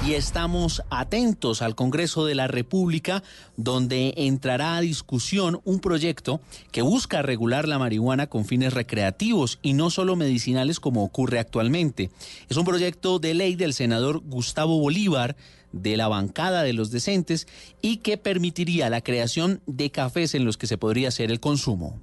Y 0.06 0.14
estamos 0.14 0.82
atentos 0.88 1.60
al 1.60 1.74
Congreso 1.74 2.24
de 2.24 2.34
la 2.34 2.48
República, 2.48 3.22
donde 3.58 4.14
entrará 4.16 4.78
a 4.78 4.80
discusión 4.80 5.60
un 5.64 5.80
proyecto 5.80 6.40
que 6.72 6.80
busca 6.80 7.20
regular 7.20 7.68
la 7.68 7.78
marihuana 7.78 8.28
con 8.28 8.46
fines 8.46 8.72
recreativos 8.72 9.58
y 9.60 9.74
no 9.74 9.90
solo 9.90 10.16
medicinales 10.16 10.80
como 10.80 11.04
ocurre 11.04 11.38
actualmente. 11.38 12.10
Es 12.48 12.56
un 12.56 12.64
proyecto 12.64 13.18
de 13.18 13.34
ley 13.34 13.54
del 13.54 13.74
senador 13.74 14.20
Gustavo 14.20 14.78
Bolívar 14.78 15.36
de 15.72 15.96
la 15.96 16.08
bancada 16.08 16.62
de 16.62 16.72
los 16.72 16.90
decentes 16.90 17.46
y 17.82 17.98
que 17.98 18.16
permitiría 18.16 18.90
la 18.90 19.00
creación 19.00 19.60
de 19.66 19.90
cafés 19.90 20.34
en 20.34 20.44
los 20.44 20.56
que 20.56 20.66
se 20.66 20.78
podría 20.78 21.08
hacer 21.08 21.30
el 21.30 21.40
consumo. 21.40 22.00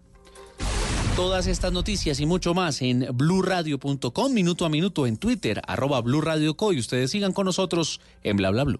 Todas 1.16 1.48
estas 1.48 1.74
noticias 1.74 2.20
y 2.20 2.28
mucho 2.28 2.54
más 2.54 2.82
en 2.84 3.08
blurradio.com, 3.12 4.34
minuto 4.34 4.66
a 4.66 4.70
minuto 4.70 5.08
en 5.08 5.18
Twitter, 5.18 5.62
arroba 5.68 6.00
blurradioco 6.02 6.74
y 6.74 6.80
ustedes 6.80 7.10
sigan 7.10 7.34
con 7.34 7.46
nosotros 7.46 8.02
en 8.22 8.38
bla 8.38 8.52
bla 8.52 8.64
blue. 8.66 8.80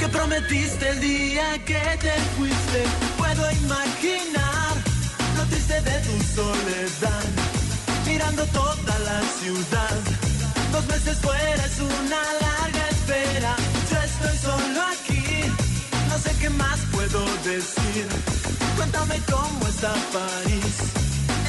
Que 0.00 0.08
prometiste 0.08 0.88
el 0.88 1.00
día 1.00 1.58
que 1.64 1.80
te 2.00 2.12
fuiste. 2.36 2.80
Puedo 3.16 3.50
imaginar 3.52 4.72
lo 5.36 5.44
triste 5.44 5.80
de 5.82 5.98
tu 6.06 6.16
soledad, 6.34 7.24
mirando 8.06 8.44
toda 8.46 8.98
la 9.08 9.20
ciudad. 9.40 9.98
Dos 10.72 10.86
meses 10.86 11.18
fuera 11.18 11.64
es 11.64 11.78
una 11.80 12.20
larga 12.44 12.88
espera. 12.90 13.56
Yo 13.90 13.98
estoy 14.10 14.36
solo 14.38 14.80
aquí, 14.94 15.24
no 16.08 16.18
sé 16.18 16.30
qué 16.40 16.50
más 16.50 16.78
puedo 16.90 17.20
decir. 17.44 18.06
Cuéntame 18.76 19.20
cómo 19.30 19.66
está 19.68 19.92
París. 20.12 20.76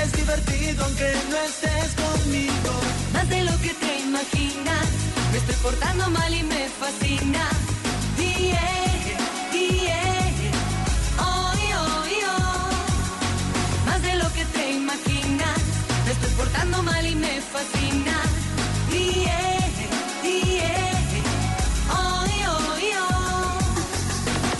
Es 0.03 0.12
divertido 0.13 0.86
aunque 0.86 1.12
no 1.29 1.38
estés 1.38 1.91
conmigo. 2.03 2.74
Más 3.13 3.29
de 3.29 3.43
lo 3.43 3.58
que 3.62 3.74
te 3.74 4.00
imaginas. 4.01 4.88
Me 5.31 5.38
estoy 5.38 5.55
portando 5.62 6.09
mal 6.09 6.33
y 6.33 6.43
me 6.43 6.67
fascina. 6.69 7.48
Yeah, 8.17 8.59
yeah, 9.53 10.31
oh, 11.19 11.53
oh, 11.75 12.03
oh. 12.25 13.86
Más 13.86 14.01
de 14.01 14.15
lo 14.15 14.27
que 14.33 14.43
te 14.45 14.71
imaginas. 14.71 15.59
Me 16.05 16.12
estoy 16.12 16.31
portando 16.38 16.81
mal 16.83 17.05
y 17.05 17.15
me 17.15 17.41
fascina. 17.41 18.15
Yeah, 18.91 19.69
oh, 21.91 22.25
oh, 22.48 22.77
oh. 23.00 23.59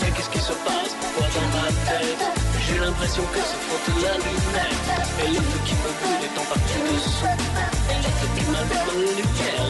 Y'a 0.02 0.10
qu'est-ce 0.14 0.30
qui 0.30 0.38
se 0.38 0.52
passe 0.52 0.94
Quoi 1.16 1.26
dans 1.34 1.48
ma 1.56 1.66
tête 1.88 2.24
J'ai 2.66 2.78
l'impression 2.78 3.24
que 3.32 3.40
c'est 3.48 3.62
faute 3.66 3.86
de 3.96 4.02
la 4.04 4.14
lunette. 4.24 4.88
Et 5.24 5.28
le 5.34 5.40
feu 5.40 5.58
qui 5.64 5.74
me 5.74 5.90
brûle 5.98 6.24
est 6.26 6.38
en 6.38 6.44
partie 6.44 6.80
dessous. 6.94 7.26
Et 7.90 7.98
j'ai 8.02 8.42
fait 8.42 8.52
mal 8.52 8.66
dans 8.68 8.92
lumière. 8.98 9.69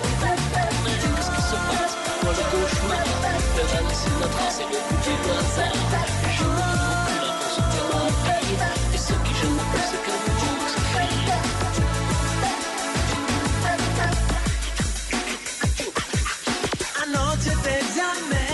Anoche 17.03 17.51
te 17.63 17.81
llamé 17.97 18.49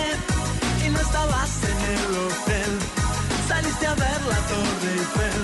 y 0.85 0.89
no 0.89 0.99
estabas 0.99 1.51
en 1.63 1.79
el 1.95 2.17
hotel. 2.17 2.79
Saliste 3.47 3.87
a 3.87 3.93
ver 3.95 4.21
la 4.27 4.39
Torre 4.49 4.91
Eiffel 4.91 5.43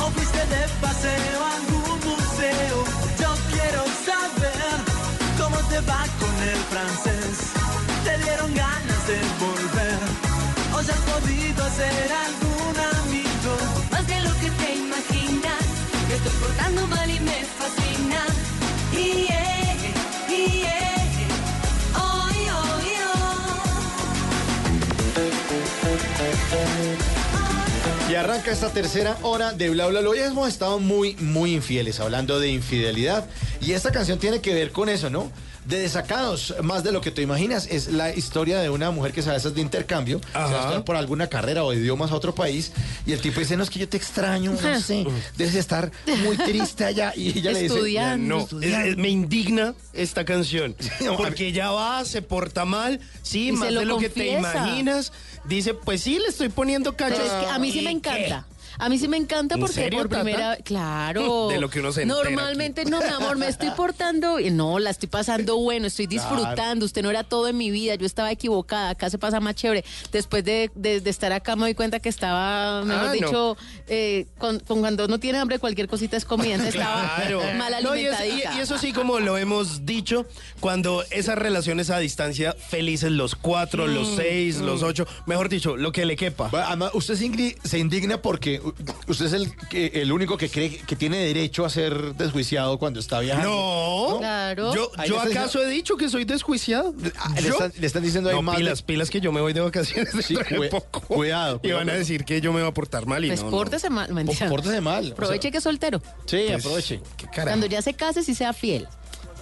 o 0.00 0.10
fuiste 0.10 0.38
de 0.38 0.68
paseo 0.82 1.44
a 1.44 1.54
algún 1.54 1.98
museo. 2.10 2.84
Yo 3.18 3.34
quiero 3.52 3.84
saber 4.04 4.76
cómo 5.38 5.56
te 5.68 5.80
va 5.80 6.04
con 6.20 6.34
el 6.42 6.58
francés. 6.70 7.51
Hacer 11.72 12.12
algún 12.12 12.76
amigo. 12.98 13.56
Más 13.90 14.06
de 14.06 14.20
lo 14.20 14.30
que 14.40 14.50
te 14.50 14.74
imaginas, 14.74 15.64
me 16.08 16.14
estoy 16.16 16.32
portando 16.40 16.86
mal 16.86 17.10
y 17.10 17.20
me 17.20 17.44
fascina. 17.58 18.26
Y 18.92 19.26
eh, 19.30 19.94
y 20.28 20.66
hoy, 21.98 22.40
Y 28.10 28.14
arranca 28.14 28.50
esta 28.50 28.68
tercera 28.68 29.16
hora 29.22 29.52
de 29.54 29.70
Bla 29.70 29.86
Bla 29.86 30.00
Bla. 30.00 30.10
Hoy 30.10 30.18
hemos 30.18 30.48
estado 30.48 30.78
muy, 30.78 31.14
muy 31.16 31.54
infieles, 31.54 32.00
hablando 32.00 32.38
de 32.38 32.48
infidelidad. 32.50 33.24
Y 33.62 33.72
esta 33.72 33.92
canción 33.92 34.18
tiene 34.18 34.40
que 34.40 34.52
ver 34.52 34.72
con 34.72 34.88
eso, 34.88 35.08
¿no? 35.08 35.30
De 35.66 35.78
desacados, 35.78 36.52
más 36.62 36.82
de 36.82 36.90
lo 36.90 37.00
que 37.00 37.12
te 37.12 37.22
imaginas. 37.22 37.68
Es 37.70 37.86
la 37.92 38.12
historia 38.12 38.58
de 38.58 38.68
una 38.68 38.90
mujer 38.90 39.12
que 39.12 39.22
se 39.22 39.28
va 39.28 39.34
a 39.34 39.38
esas 39.38 39.54
de 39.54 39.60
intercambio, 39.60 40.20
se 40.32 40.38
va 40.38 40.44
a 40.44 40.58
estudiar 40.60 40.84
por 40.84 40.96
alguna 40.96 41.28
carrera 41.28 41.62
o 41.62 41.70
de 41.70 41.76
idiomas 41.76 42.10
a 42.10 42.16
otro 42.16 42.34
país. 42.34 42.72
Y 43.06 43.12
el 43.12 43.20
tipo 43.20 43.38
dice, 43.38 43.56
no, 43.56 43.62
es 43.62 43.70
que 43.70 43.78
yo 43.78 43.88
te 43.88 43.96
extraño, 43.96 44.52
no 44.60 44.80
sé, 44.80 45.06
debes 45.36 45.54
estar 45.54 45.92
muy 46.24 46.36
triste 46.36 46.84
allá. 46.84 47.12
Y 47.14 47.38
ella 47.38 47.52
le 47.52 47.62
dice, 47.62 48.16
No, 48.18 48.40
es- 48.40 48.52
es- 48.88 48.96
me 48.96 49.08
indigna 49.08 49.74
esta 49.92 50.24
canción. 50.24 50.74
Porque 51.16 51.46
ella 51.46 51.70
va, 51.70 52.04
se 52.04 52.22
porta 52.22 52.64
mal, 52.64 52.98
sí, 53.22 53.48
Y 53.48 53.52
más 53.52 53.70
lo 53.72 53.80
de 53.80 53.86
lo 53.86 53.98
que 53.98 54.08
te 54.08 54.32
imaginas. 54.36 55.12
Dice, 55.44 55.74
pues 55.74 56.00
sí, 56.02 56.18
le 56.18 56.26
estoy 56.28 56.48
poniendo 56.48 56.96
cacho. 56.96 57.16
Pero 57.16 57.24
es 57.26 57.44
que 57.44 57.50
a 57.50 57.58
mí 57.58 57.70
sí 57.72 57.80
¿Y 57.80 57.84
me 57.94 58.00
qué? 58.00 58.36
A 58.84 58.88
mí 58.88 58.98
sí 58.98 59.06
me 59.06 59.16
encanta 59.16 59.54
¿En 59.54 59.60
porque 59.60 59.74
serio, 59.74 60.00
por 60.00 60.08
Tata? 60.08 60.22
primera 60.24 60.56
claro. 60.56 61.48
De 61.50 61.60
lo 61.60 61.70
que 61.70 61.78
uno 61.78 61.92
se 61.92 62.02
entera 62.02 62.20
Normalmente 62.24 62.84
no, 62.84 62.98
mi 63.00 63.06
amor, 63.06 63.36
me 63.36 63.46
estoy 63.46 63.70
portando, 63.70 64.38
no, 64.50 64.78
la 64.80 64.90
estoy 64.90 65.08
pasando 65.08 65.56
bueno, 65.58 65.86
estoy 65.86 66.06
disfrutando. 66.08 66.84
Usted 66.84 67.02
no 67.02 67.10
era 67.10 67.22
todo 67.22 67.46
en 67.48 67.56
mi 67.56 67.70
vida, 67.70 67.94
yo 67.94 68.06
estaba 68.06 68.32
equivocada, 68.32 68.90
acá 68.90 69.08
se 69.08 69.18
pasa 69.18 69.38
más 69.38 69.54
chévere. 69.54 69.84
Después 70.10 70.44
de, 70.44 70.70
de- 70.74 71.00
de 71.00 71.10
estar 71.10 71.32
acá 71.32 71.54
me 71.54 71.62
doy 71.62 71.74
cuenta 71.74 72.00
que 72.00 72.08
estaba, 72.08 72.82
mejor 72.84 73.02
Ah, 73.02 73.06
no. 73.06 73.12
dicho, 73.12 73.56
eh, 73.86 74.26
con, 74.38 74.58
con 74.60 74.80
cuando 74.80 75.06
no 75.06 75.18
tiene 75.20 75.38
hambre 75.38 75.58
cualquier 75.60 75.86
cosita 75.88 76.16
es 76.16 76.24
comida, 76.24 76.54
entonces 76.54 76.74
estaba 76.74 77.18
mal 77.56 77.74
No, 77.84 77.94
y, 77.94 78.06
es- 78.06 78.14
alimentadita. 78.14 78.54
y- 78.54 78.58
y 78.58 78.60
eso 78.62 78.78
sí, 78.78 78.92
como 78.92 79.20
lo 79.20 79.38
hemos 79.38 79.86
dicho, 79.86 80.26
cuando 80.60 81.04
esas 81.10 81.38
relaciones 81.38 81.88
a 81.90 81.98
distancia, 81.98 82.52
felices 82.68 83.12
los 83.12 83.36
cuatro, 83.36 83.86
los 83.86 84.08
Mm, 84.12 84.16
seis, 84.16 84.58
mm. 84.58 84.64
los 84.64 84.82
ocho, 84.82 85.06
mejor 85.26 85.48
dicho, 85.48 85.76
lo 85.76 85.92
que 85.92 86.04
le 86.04 86.16
quepa. 86.16 86.48
Bueno, 86.48 86.66
además, 86.66 86.90
usted 86.94 87.14
se, 87.14 87.78
indigna 87.78 88.20
porque 88.20 88.60
usted 89.08 89.26
es 89.26 89.32
el, 89.32 89.56
que- 89.68 89.90
el 89.94 90.12
único 90.12 90.36
que 90.36 90.48
cree 90.48 90.76
que 90.78 90.96
tiene 90.96 91.18
derecho 91.18 91.64
a 91.64 91.70
ser 91.70 92.14
desjuiciado 92.14 92.78
cuando 92.78 93.00
está 93.00 93.20
viajando. 93.20 93.50
No. 94.12 94.18
Claro. 94.18 94.74
Yo, 94.74 94.90
acaso 95.20 95.60
he 95.62 95.68
dicho 95.68 95.96
que 95.96 96.08
soy 96.08 96.24
desjuiciado. 96.24 96.94
Ah, 97.18 97.32
le 97.36 97.42
Yo- 97.42 97.52
están- 97.52 97.72
le 97.78 97.86
están 97.86 98.02
diciendo 98.02 98.30
ahí 98.30 98.36
no, 98.36 98.42
más 98.42 98.56
de- 98.56 98.62
pilas, 98.62 98.82
pilas 98.82 99.10
que 99.10 99.20
yo 99.20 99.32
me 99.32 99.40
voy 99.40 99.52
de 99.52 99.60
vacaciones 99.60 100.12
Sí, 100.24 100.36
poco. 100.70 101.00
cuidado, 101.02 101.60
Y 101.62 101.70
van 101.72 101.88
a 101.90 101.94
decir 101.94 102.24
que 102.24 102.40
yo 102.40 102.52
me 102.52 102.60
voy 102.60 102.68
a 102.70 102.74
portar 102.74 103.06
mal 103.06 103.24
y 103.24 103.28
Pues 103.28 103.40
no, 103.40 103.50
no. 103.50 103.56
pórtese 103.56 103.90
mal, 103.90 104.12
mentira. 104.12 104.48
Pórtese 104.48 104.80
mal. 104.80 105.10
o 105.10 105.12
Aproveche 105.12 105.42
sea, 105.42 105.50
que 105.50 105.58
es 105.58 105.64
soltero. 105.64 106.00
Sí, 106.26 106.44
Pues, 106.48 106.64
aproveche. 106.64 107.00
¿Qué 107.16 107.26
carajo? 107.26 107.48
Cuando 107.48 107.66
ya 107.66 107.82
se 107.82 107.94
case, 107.94 108.22
sí 108.22 108.34
sea 108.34 108.52
fiel. 108.52 108.86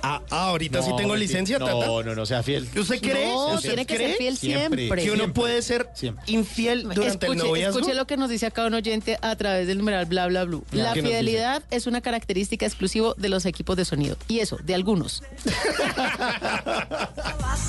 Ah, 0.02 0.20
ah, 0.30 0.48
ahorita 0.48 0.82
sí 0.82 0.90
No, 0.90 0.96
tengo 0.96 1.10
mentira. 1.14 1.28
licencia, 1.28 1.58
no, 1.58 1.66
Tata. 1.66 1.86
No, 1.86 2.02
no, 2.14 2.26
sea 2.26 2.42
fiel. 2.42 2.68
¿Usted 2.76 3.00
cree? 3.00 3.28
No, 3.28 3.48
¿Usted 3.54 3.68
tiene 3.70 3.86
que 3.86 3.94
cree 3.96 4.08
ser 4.08 4.16
fiel 4.16 4.36
siempre. 4.38 4.88
Que 4.88 4.94
uno 5.10 5.12
Siempre. 5.24 5.28
puede 5.28 5.62
ser 5.62 5.88
Siempre. 5.94 6.24
infiel 6.28 6.82
durante 6.84 7.26
el 7.26 7.32
escuche, 7.32 7.48
noviazgo. 7.48 7.78
escuche 7.78 7.94
lo 7.94 8.06
que 8.06 8.16
nos 8.16 8.30
dice 8.30 8.46
acá 8.46 8.64
un 8.66 8.74
oyente 8.74 9.18
a 9.20 9.36
través 9.36 9.66
del 9.66 9.78
numeral 9.78 10.06
bla 10.06 10.26
bla 10.26 10.44
bla. 10.44 10.58
La 10.72 10.92
¿Qué 10.94 11.02
nos 11.02 11.10
fidelidad 11.10 11.62
es 11.70 11.86
una 11.86 12.00
característica 12.00 12.64
exclusiva 12.66 13.12
de 13.16 13.28
los 13.28 13.44
equipos 13.46 13.76
de 13.76 13.84
sonido. 13.84 14.16
Y 14.28 14.40
eso, 14.40 14.58
de 14.62 14.74
algunos. 14.74 15.22
Estabas 15.44 15.60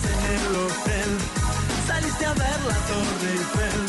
en 0.05 0.35
el 0.35 0.55
hotel, 0.55 1.09
saliste 1.87 2.25
a 2.25 2.33
ver 2.33 2.59
la 2.67 2.75
Torre 2.87 3.31
Eiffel 3.31 3.81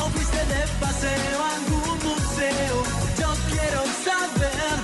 o 0.00 0.02
fuiste 0.10 0.38
de 0.38 0.66
paseo 0.80 1.42
a 1.42 1.54
algún 1.56 1.98
museo. 2.04 2.76
Yo 3.18 3.28
quiero 3.50 3.82
saber 4.04 4.76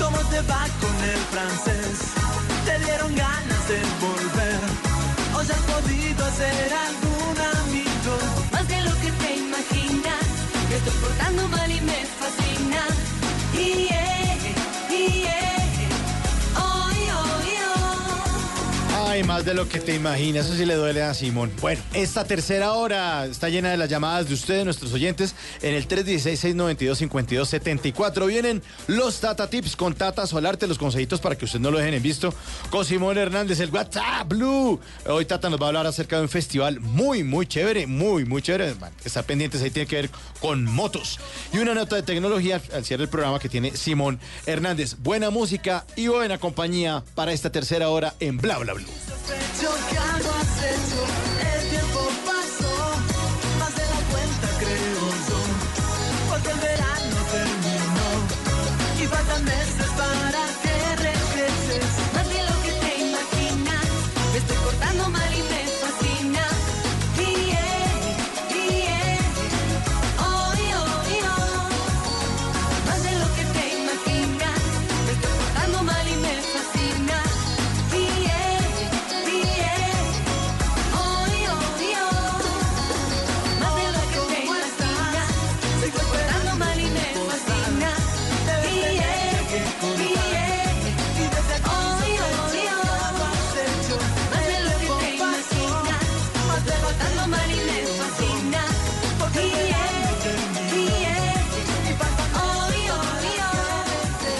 cómo 0.00 0.18
te 0.30 0.40
va 0.42 0.66
con 0.80 0.96
el 1.04 1.18
francés. 1.32 1.98
Te 2.68 2.78
dieron 2.84 3.14
ganas 3.14 3.62
de 3.66 3.80
volver 4.04 4.60
o 5.34 5.42
ya 5.42 5.54
has 5.54 5.60
podido 5.72 6.22
hacer 6.26 6.70
algún 6.88 7.36
amigo. 7.64 8.14
más 8.52 8.68
de 8.68 8.82
lo 8.82 8.94
que 9.00 9.10
te 9.22 9.36
imaginas, 9.36 10.24
me 10.68 10.76
estoy 10.76 10.92
portando 11.00 11.48
mal 11.48 11.70
y 11.70 11.80
me 11.80 12.00
fascina. 12.20 12.82
Y 13.54 13.88
eh, 13.90 14.07
más 19.22 19.44
de 19.44 19.54
lo 19.54 19.68
que 19.68 19.78
te 19.80 19.94
imaginas, 19.94 20.46
eso 20.46 20.54
sí 20.54 20.64
le 20.64 20.74
duele 20.74 21.02
a 21.02 21.12
Simón. 21.14 21.50
Bueno, 21.60 21.82
esta 21.94 22.24
tercera 22.24 22.72
hora 22.72 23.26
está 23.26 23.48
llena 23.48 23.70
de 23.70 23.76
las 23.76 23.88
llamadas 23.88 24.28
de 24.28 24.34
ustedes, 24.34 24.64
nuestros 24.64 24.92
oyentes, 24.92 25.34
en 25.62 25.74
el 25.74 25.88
316-692-5274. 25.88 28.26
Vienen 28.26 28.62
los 28.86 29.18
Tata 29.20 29.50
Tips 29.50 29.74
con 29.76 29.94
Tata 29.94 30.26
Solarte, 30.26 30.66
los 30.66 30.78
consejitos 30.78 31.20
para 31.20 31.36
que 31.36 31.44
ustedes 31.46 31.62
no 31.62 31.70
lo 31.70 31.78
dejen 31.78 31.94
en 31.94 32.02
visto. 32.02 32.34
Con 32.70 32.84
Simón 32.84 33.16
Hernández, 33.18 33.60
el 33.60 33.70
WhatsApp 33.70 34.28
Blue. 34.28 34.80
Hoy 35.06 35.24
Tata 35.24 35.48
nos 35.50 35.60
va 35.60 35.66
a 35.66 35.68
hablar 35.68 35.86
acerca 35.86 36.16
de 36.16 36.22
un 36.22 36.28
festival 36.28 36.80
muy, 36.80 37.22
muy 37.24 37.46
chévere, 37.46 37.86
muy, 37.86 38.24
muy 38.24 38.42
chévere. 38.42 38.74
Está 39.04 39.22
pendientes, 39.22 39.62
ahí 39.62 39.70
tiene 39.70 39.88
que 39.88 39.96
ver 39.96 40.10
con 40.40 40.64
motos. 40.64 41.18
Y 41.52 41.58
una 41.58 41.74
nota 41.74 41.96
de 41.96 42.02
tecnología 42.02 42.60
al 42.72 42.84
cierre 42.84 43.02
del 43.02 43.10
programa 43.10 43.38
que 43.38 43.48
tiene 43.48 43.76
Simón 43.76 44.18
Hernández. 44.46 44.96
Buena 44.98 45.30
música 45.30 45.84
y 45.96 46.08
buena 46.08 46.38
compañía 46.38 47.02
para 47.14 47.32
esta 47.32 47.50
tercera 47.50 47.88
hora 47.88 48.14
en 48.20 48.38
Bla 48.38 48.58
Bla 48.58 48.74
Blue. 48.74 49.07
Sospecho 49.58 49.88
que 49.88 49.98
algo 49.98 51.27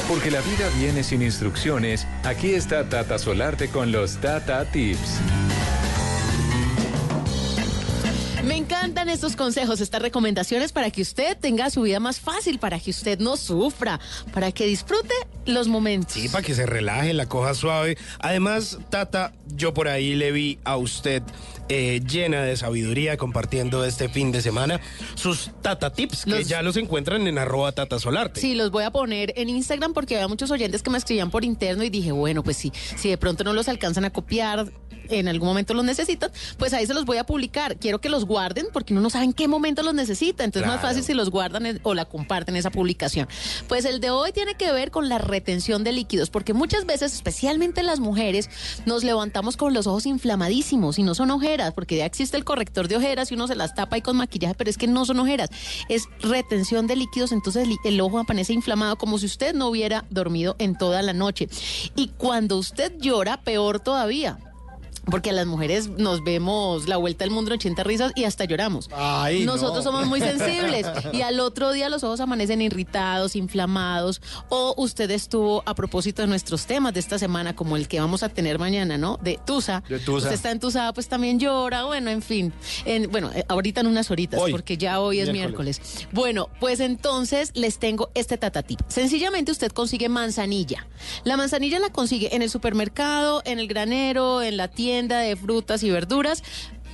Porque 0.08 0.30
la 0.30 0.40
vida 0.40 0.70
viene 0.78 1.04
sin 1.04 1.20
instrucciones, 1.20 2.06
aquí 2.24 2.54
está 2.54 2.88
Tata 2.88 3.18
Solarte 3.18 3.68
con 3.68 3.92
los 3.92 4.16
Tata 4.16 4.64
Tips. 4.64 5.20
Me 8.42 8.56
encantan 8.56 9.10
estos 9.10 9.36
consejos, 9.36 9.82
estas 9.82 10.00
recomendaciones 10.00 10.72
para 10.72 10.90
que 10.90 11.02
usted 11.02 11.36
tenga 11.36 11.68
su 11.68 11.82
vida 11.82 12.00
más 12.00 12.20
fácil, 12.20 12.58
para 12.58 12.80
que 12.80 12.90
usted 12.90 13.18
no 13.18 13.36
sufra, 13.36 14.00
para 14.32 14.50
que 14.50 14.66
disfrute 14.66 15.14
los 15.48 15.68
momentos. 15.68 16.12
Sí, 16.14 16.28
para 16.28 16.42
que 16.44 16.54
se 16.54 16.66
relaje, 16.66 17.12
la 17.14 17.26
coja 17.26 17.54
suave. 17.54 17.96
Además, 18.20 18.78
Tata, 18.90 19.32
yo 19.56 19.74
por 19.74 19.88
ahí 19.88 20.14
le 20.14 20.30
vi 20.32 20.58
a 20.64 20.76
usted 20.76 21.22
eh, 21.70 22.00
llena 22.08 22.42
de 22.42 22.56
sabiduría 22.56 23.16
compartiendo 23.16 23.84
este 23.84 24.08
fin 24.08 24.32
de 24.32 24.40
semana 24.40 24.80
sus 25.14 25.50
Tata 25.60 25.92
Tips, 25.92 26.24
que 26.24 26.30
Los- 26.30 26.48
ya 26.48 26.62
los 26.62 26.76
encuentran 26.76 27.26
en 27.26 27.36
arroba 27.38 27.72
Tata 27.72 27.98
Solarte. 27.98 28.40
Sí, 28.40 28.54
los 28.54 28.70
voy 28.70 28.84
a 28.84 28.90
poner 28.90 29.34
en 29.36 29.48
Instagram 29.50 29.92
porque 29.92 30.14
había 30.16 30.28
muchos 30.28 30.50
oyentes 30.50 30.82
que 30.82 30.90
me 30.90 30.98
escribían 30.98 31.30
por 31.30 31.44
interno 31.44 31.82
y 31.84 31.90
dije, 31.90 32.12
bueno, 32.12 32.42
pues 32.42 32.56
sí, 32.56 32.72
si 32.96 33.08
de 33.10 33.18
pronto 33.18 33.44
no 33.44 33.52
los 33.52 33.68
alcanzan 33.68 34.04
a 34.04 34.10
copiar, 34.10 34.70
en 35.10 35.26
algún 35.26 35.48
momento 35.48 35.72
los 35.72 35.86
necesitan, 35.86 36.30
pues 36.58 36.74
ahí 36.74 36.86
se 36.86 36.92
los 36.92 37.06
voy 37.06 37.16
a 37.16 37.24
publicar. 37.24 37.78
Quiero 37.78 37.98
que 37.98 38.10
los 38.10 38.26
guarden 38.26 38.66
porque 38.74 38.92
uno 38.92 39.00
no 39.00 39.08
sabe 39.08 39.24
en 39.24 39.32
qué 39.32 39.48
momento 39.48 39.82
los 39.82 39.94
necesita. 39.94 40.44
Entonces 40.44 40.64
es 40.64 40.68
más 40.68 40.80
Claro. 40.80 40.88
fácil 40.94 41.02
si 41.02 41.14
los 41.14 41.30
guardan 41.30 41.64
en- 41.64 41.80
o 41.82 41.94
la 41.94 42.04
comparten 42.04 42.56
esa 42.56 42.70
publicación. 42.70 43.26
Pues 43.68 43.86
el 43.86 44.00
de 44.00 44.10
hoy 44.10 44.32
tiene 44.32 44.54
que 44.56 44.70
ver 44.70 44.90
con 44.90 45.08
la 45.08 45.16
retención 45.38 45.84
de 45.84 45.92
líquidos, 45.92 46.30
porque 46.30 46.52
muchas 46.52 46.84
veces, 46.84 47.14
especialmente 47.14 47.82
las 47.82 48.00
mujeres, 48.00 48.50
nos 48.86 49.04
levantamos 49.04 49.56
con 49.56 49.72
los 49.72 49.86
ojos 49.86 50.04
inflamadísimos 50.04 50.98
y 50.98 51.04
no 51.04 51.14
son 51.14 51.30
ojeras, 51.30 51.72
porque 51.74 51.96
ya 51.96 52.06
existe 52.06 52.36
el 52.36 52.44
corrector 52.44 52.88
de 52.88 52.96
ojeras 52.96 53.30
y 53.30 53.34
uno 53.34 53.46
se 53.46 53.54
las 53.54 53.74
tapa 53.74 53.96
ahí 53.96 54.02
con 54.02 54.16
maquillaje, 54.16 54.54
pero 54.56 54.68
es 54.68 54.76
que 54.76 54.88
no 54.88 55.04
son 55.04 55.20
ojeras, 55.20 55.50
es 55.88 56.08
retención 56.20 56.86
de 56.88 56.96
líquidos, 56.96 57.30
entonces 57.30 57.68
el 57.84 58.00
ojo 58.00 58.18
amanece 58.18 58.52
inflamado 58.52 58.96
como 58.96 59.18
si 59.18 59.26
usted 59.26 59.54
no 59.54 59.68
hubiera 59.68 60.04
dormido 60.10 60.56
en 60.58 60.76
toda 60.76 61.02
la 61.02 61.12
noche. 61.12 61.48
Y 61.94 62.08
cuando 62.08 62.58
usted 62.58 62.92
llora, 62.98 63.42
peor 63.42 63.78
todavía. 63.78 64.38
Porque 65.10 65.32
las 65.32 65.46
mujeres 65.46 65.88
nos 65.88 66.22
vemos 66.24 66.86
la 66.88 66.96
vuelta 66.96 67.24
al 67.24 67.30
mundo 67.30 67.50
en 67.50 67.54
80 67.58 67.82
risas 67.84 68.12
y 68.14 68.24
hasta 68.24 68.44
lloramos. 68.44 68.90
Ay, 68.94 69.44
Nosotros 69.44 69.78
no. 69.84 69.90
somos 69.92 70.06
muy 70.06 70.20
sensibles 70.20 70.86
y 71.12 71.22
al 71.22 71.40
otro 71.40 71.72
día 71.72 71.88
los 71.88 72.04
ojos 72.04 72.20
amanecen 72.20 72.60
irritados, 72.60 73.34
inflamados. 73.36 74.20
O 74.48 74.74
usted 74.76 75.10
estuvo 75.10 75.62
a 75.66 75.74
propósito 75.74 76.22
de 76.22 76.28
nuestros 76.28 76.66
temas 76.66 76.92
de 76.94 77.00
esta 77.00 77.18
semana, 77.18 77.56
como 77.56 77.76
el 77.76 77.88
que 77.88 78.00
vamos 78.00 78.22
a 78.22 78.28
tener 78.28 78.58
mañana, 78.58 78.98
¿no? 78.98 79.18
De 79.22 79.38
Tusa. 79.44 79.82
De 79.88 79.98
Tusa. 79.98 80.18
Usted 80.26 80.32
está 80.32 80.50
entusada, 80.50 80.92
pues 80.92 81.08
también 81.08 81.38
llora. 81.38 81.84
Bueno, 81.84 82.10
en 82.10 82.20
fin. 82.22 82.52
En- 82.84 83.10
bueno, 83.10 83.30
eh, 83.34 83.44
ahorita 83.48 83.80
en 83.80 83.86
unas 83.86 84.10
horitas, 84.10 84.40
Hoy. 84.40 84.52
porque 84.52 84.76
ya 84.76 85.00
hoy 85.00 85.20
es 85.20 85.30
Miércoles. 85.32 85.78
miércoles. 85.80 86.08
Bueno, 86.12 86.48
pues 86.60 86.80
entonces 86.80 87.52
les 87.54 87.78
tengo 87.78 88.10
este 88.14 88.36
tatatip. 88.36 88.80
Sencillamente 88.88 89.52
usted 89.52 89.72
consigue 89.72 90.08
manzanilla. 90.08 90.86
La 91.24 91.36
manzanilla 91.36 91.78
la 91.78 91.90
consigue 91.90 92.34
en 92.36 92.42
el 92.42 92.50
supermercado, 92.50 93.42
en 93.44 93.58
el 93.58 93.68
granero, 93.68 94.42
en 94.42 94.56
la 94.56 94.68
tienda 94.68 94.97
de 95.06 95.36
frutas 95.36 95.82
y 95.84 95.90
verduras 95.90 96.42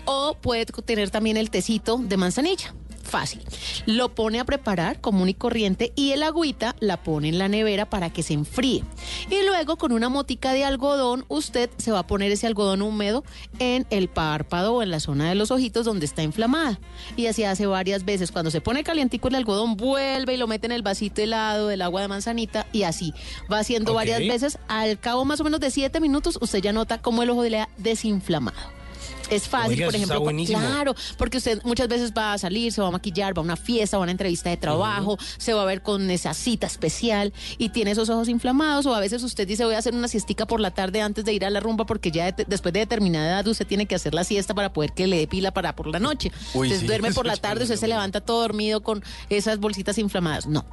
o 0.04 0.34
puede 0.34 0.66
tener 0.66 1.10
también 1.10 1.36
el 1.36 1.50
tecito 1.50 1.96
de 1.96 2.16
manzanilla. 2.16 2.74
Fácil. 3.04 3.42
Lo 3.86 4.14
pone 4.14 4.40
a 4.40 4.44
preparar 4.44 5.00
común 5.00 5.28
y 5.28 5.34
corriente 5.34 5.92
y 5.94 6.12
el 6.12 6.22
agüita 6.22 6.74
la 6.80 7.02
pone 7.02 7.28
en 7.28 7.38
la 7.38 7.48
nevera 7.48 7.88
para 7.88 8.10
que 8.10 8.22
se 8.22 8.32
enfríe. 8.34 8.82
Y 9.30 9.46
luego 9.46 9.76
con 9.76 9.92
una 9.92 10.08
motica 10.08 10.52
de 10.52 10.64
algodón 10.64 11.24
usted 11.28 11.70
se 11.76 11.92
va 11.92 12.00
a 12.00 12.06
poner 12.06 12.32
ese 12.32 12.46
algodón 12.46 12.82
húmedo 12.82 13.22
en 13.58 13.86
el 13.90 14.08
párpado 14.08 14.74
o 14.74 14.82
en 14.82 14.90
la 14.90 15.00
zona 15.00 15.28
de 15.28 15.34
los 15.34 15.50
ojitos 15.50 15.84
donde 15.84 16.06
está 16.06 16.22
inflamada. 16.22 16.80
Y 17.16 17.26
así 17.26 17.44
hace 17.44 17.66
varias 17.66 18.04
veces. 18.04 18.32
Cuando 18.32 18.50
se 18.50 18.60
pone 18.60 18.84
calientico 18.84 19.28
el 19.28 19.34
algodón, 19.34 19.76
vuelve 19.76 20.34
y 20.34 20.36
lo 20.36 20.46
mete 20.46 20.66
en 20.66 20.72
el 20.72 20.82
vasito 20.82 21.22
helado 21.22 21.68
del 21.68 21.82
agua 21.82 22.00
de 22.00 22.08
manzanita 22.08 22.66
y 22.72 22.84
así 22.84 23.12
va 23.52 23.58
haciendo 23.58 23.94
varias 23.94 24.20
veces. 24.20 24.58
Al 24.66 24.98
cabo 24.98 25.24
más 25.24 25.40
o 25.40 25.44
menos 25.44 25.60
de 25.60 25.70
siete 25.70 26.00
minutos 26.00 26.38
usted 26.40 26.60
ya 26.60 26.72
nota 26.72 27.00
cómo 27.00 27.22
el 27.22 27.30
ojo 27.30 27.44
le 27.44 27.60
ha 27.60 27.68
desinflamado. 27.76 28.83
Es 29.34 29.48
fácil, 29.48 29.72
Oiga, 29.72 29.86
por 29.86 29.94
ejemplo, 29.96 30.24
claro, 30.46 30.94
porque 31.16 31.38
usted 31.38 31.60
muchas 31.64 31.88
veces 31.88 32.12
va 32.16 32.32
a 32.34 32.38
salir, 32.38 32.72
se 32.72 32.80
va 32.80 32.88
a 32.88 32.90
maquillar, 32.90 33.36
va 33.36 33.40
a 33.40 33.44
una 33.44 33.56
fiesta, 33.56 33.96
va 33.96 34.02
a 34.02 34.04
una 34.04 34.12
entrevista 34.12 34.50
de 34.50 34.56
trabajo, 34.56 35.18
se 35.38 35.52
va 35.54 35.62
a 35.62 35.64
ver 35.64 35.82
con 35.82 36.10
esa 36.10 36.34
cita 36.34 36.66
especial 36.66 37.32
y 37.58 37.70
tiene 37.70 37.90
esos 37.92 38.08
ojos 38.10 38.28
inflamados 38.28 38.86
o 38.86 38.94
a 38.94 39.00
veces 39.00 39.22
usted 39.22 39.46
dice 39.46 39.64
voy 39.64 39.74
a 39.74 39.78
hacer 39.78 39.94
una 39.94 40.08
siestica 40.08 40.46
por 40.46 40.60
la 40.60 40.70
tarde 40.70 41.00
antes 41.00 41.24
de 41.24 41.32
ir 41.32 41.44
a 41.44 41.50
la 41.50 41.60
rumba 41.60 41.84
porque 41.86 42.10
ya 42.10 42.32
de- 42.32 42.44
después 42.46 42.72
de 42.72 42.80
determinada 42.80 43.26
edad 43.28 43.46
usted 43.46 43.66
tiene 43.66 43.86
que 43.86 43.94
hacer 43.94 44.14
la 44.14 44.24
siesta 44.24 44.54
para 44.54 44.72
poder 44.72 44.92
que 44.92 45.06
le 45.06 45.18
dé 45.18 45.26
pila 45.26 45.52
para 45.52 45.74
por 45.74 45.86
la 45.86 45.98
noche. 45.98 46.30
Uy, 46.54 46.66
Entonces 46.68 46.80
sí, 46.80 46.86
duerme 46.86 47.12
por 47.14 47.26
la 47.26 47.36
tarde, 47.36 47.64
usted 47.64 47.76
se 47.76 47.88
levanta 47.88 48.20
todo 48.20 48.40
dormido 48.42 48.82
con 48.82 49.02
esas 49.30 49.58
bolsitas 49.58 49.98
inflamadas. 49.98 50.46
No. 50.46 50.64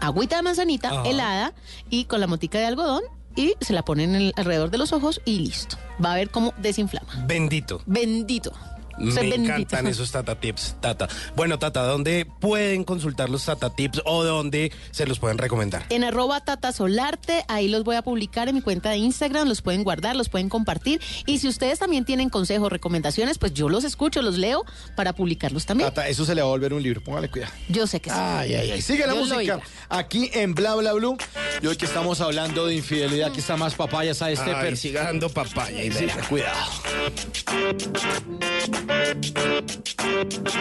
Agüita 0.00 0.36
de 0.36 0.42
manzanita 0.42 0.90
Ajá. 0.90 1.02
helada 1.08 1.54
y 1.90 2.04
con 2.04 2.20
la 2.20 2.26
motica 2.26 2.58
de 2.58 2.66
algodón 2.66 3.02
y 3.36 3.54
se 3.60 3.72
la 3.72 3.84
pone 3.84 4.04
en 4.04 4.14
el, 4.14 4.32
alrededor 4.36 4.70
de 4.70 4.78
los 4.78 4.92
ojos 4.92 5.20
y 5.24 5.38
listo. 5.38 5.76
Va 6.04 6.12
a 6.12 6.16
ver 6.16 6.30
cómo 6.30 6.52
desinflama. 6.58 7.24
Bendito. 7.26 7.82
Bendito. 7.86 8.52
Me 8.98 9.12
bendito. 9.12 9.42
encantan 9.42 9.86
esos 9.86 10.10
Tata 10.10 10.38
Tips, 10.40 10.76
Tata. 10.80 11.08
Bueno, 11.34 11.58
Tata, 11.58 11.82
¿dónde 11.84 12.26
pueden 12.40 12.84
consultar 12.84 13.28
los 13.30 13.44
Tata 13.44 13.70
Tips 13.70 14.02
o 14.04 14.24
dónde 14.24 14.72
se 14.90 15.06
los 15.06 15.18
pueden 15.18 15.38
recomendar? 15.38 15.84
En 15.90 16.04
arroba 16.04 16.40
tatasolarte, 16.40 17.44
ahí 17.48 17.68
los 17.68 17.84
voy 17.84 17.96
a 17.96 18.02
publicar 18.02 18.48
en 18.48 18.54
mi 18.56 18.60
cuenta 18.62 18.90
de 18.90 18.96
Instagram, 18.98 19.48
los 19.48 19.62
pueden 19.62 19.84
guardar, 19.84 20.16
los 20.16 20.28
pueden 20.28 20.48
compartir. 20.48 21.00
Y 21.26 21.38
si 21.38 21.48
ustedes 21.48 21.78
también 21.78 22.04
tienen 22.04 22.28
consejos, 22.30 22.70
recomendaciones, 22.70 23.38
pues 23.38 23.52
yo 23.54 23.68
los 23.68 23.84
escucho, 23.84 24.22
los 24.22 24.36
leo 24.38 24.64
para 24.94 25.12
publicarlos 25.12 25.66
también. 25.66 25.88
Tata, 25.90 26.08
eso 26.08 26.24
se 26.24 26.34
le 26.34 26.42
va 26.42 26.48
a 26.48 26.50
volver 26.50 26.72
un 26.72 26.82
libro, 26.82 27.02
póngale 27.02 27.30
cuidado. 27.30 27.52
Yo 27.68 27.86
sé 27.86 28.00
que 28.00 28.10
sí. 28.10 28.16
Ay, 28.18 28.54
ay, 28.54 28.70
ay. 28.72 28.82
Sigue 28.82 29.06
la 29.06 29.14
música 29.14 29.60
aquí 29.88 30.30
en 30.32 30.54
Bla 30.54 30.74
Bla 30.74 30.92
Blue. 30.94 31.16
Y 31.62 31.66
hoy 31.66 31.76
que 31.76 31.84
estamos 31.86 32.20
hablando 32.20 32.66
de 32.66 32.74
infidelidad, 32.76 33.28
aquí 33.28 33.40
está 33.40 33.56
más 33.56 33.74
papayas 33.74 34.20
a 34.22 34.30
este 34.30 34.54
Ay, 34.54 34.76
siga 34.76 35.04
dando 35.04 35.28
papaya 35.28 35.82
y 35.82 35.90
verá. 35.90 36.14
cuidado. 36.28 36.70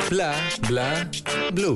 Bla, 0.10 0.34
bla, 0.68 1.10
blue. 1.52 1.76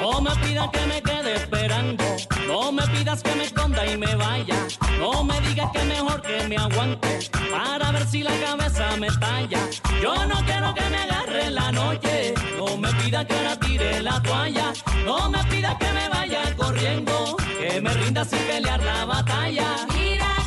No 0.00 0.20
me 0.22 0.30
pidas 0.36 0.70
que 0.70 0.86
me 0.86 1.02
quede 1.02 1.34
esperando, 1.36 2.04
no 2.46 2.72
me 2.72 2.86
pidas 2.88 3.22
que 3.22 3.34
me 3.34 3.44
esconda 3.44 3.86
y 3.86 3.96
me 3.96 4.14
vaya, 4.14 4.59
me 5.24 5.40
digas 5.40 5.70
que 5.72 5.84
mejor 5.84 6.22
que 6.22 6.48
me 6.48 6.56
aguante 6.56 7.30
para 7.50 7.92
ver 7.92 8.06
si 8.06 8.22
la 8.22 8.32
cabeza 8.40 8.96
me 8.96 9.08
talla. 9.08 9.60
Yo 10.02 10.14
no 10.26 10.36
quiero 10.44 10.74
que 10.74 10.84
me 10.90 10.96
agarre 10.96 11.50
la 11.50 11.72
noche, 11.72 12.34
no 12.56 12.76
me 12.76 12.92
pidas 12.94 13.26
que 13.26 13.34
ahora 13.34 13.56
tire 13.58 14.02
la 14.02 14.22
toalla, 14.22 14.72
no 15.04 15.30
me 15.30 15.42
pidas 15.44 15.76
que 15.76 15.92
me 15.92 16.08
vaya 16.08 16.56
corriendo, 16.56 17.36
que 17.58 17.80
me 17.80 17.92
rinda 17.94 18.24
sin 18.24 18.38
pelear 18.40 18.82
la 18.82 19.04
batalla. 19.04 19.86
Mira 19.94 20.39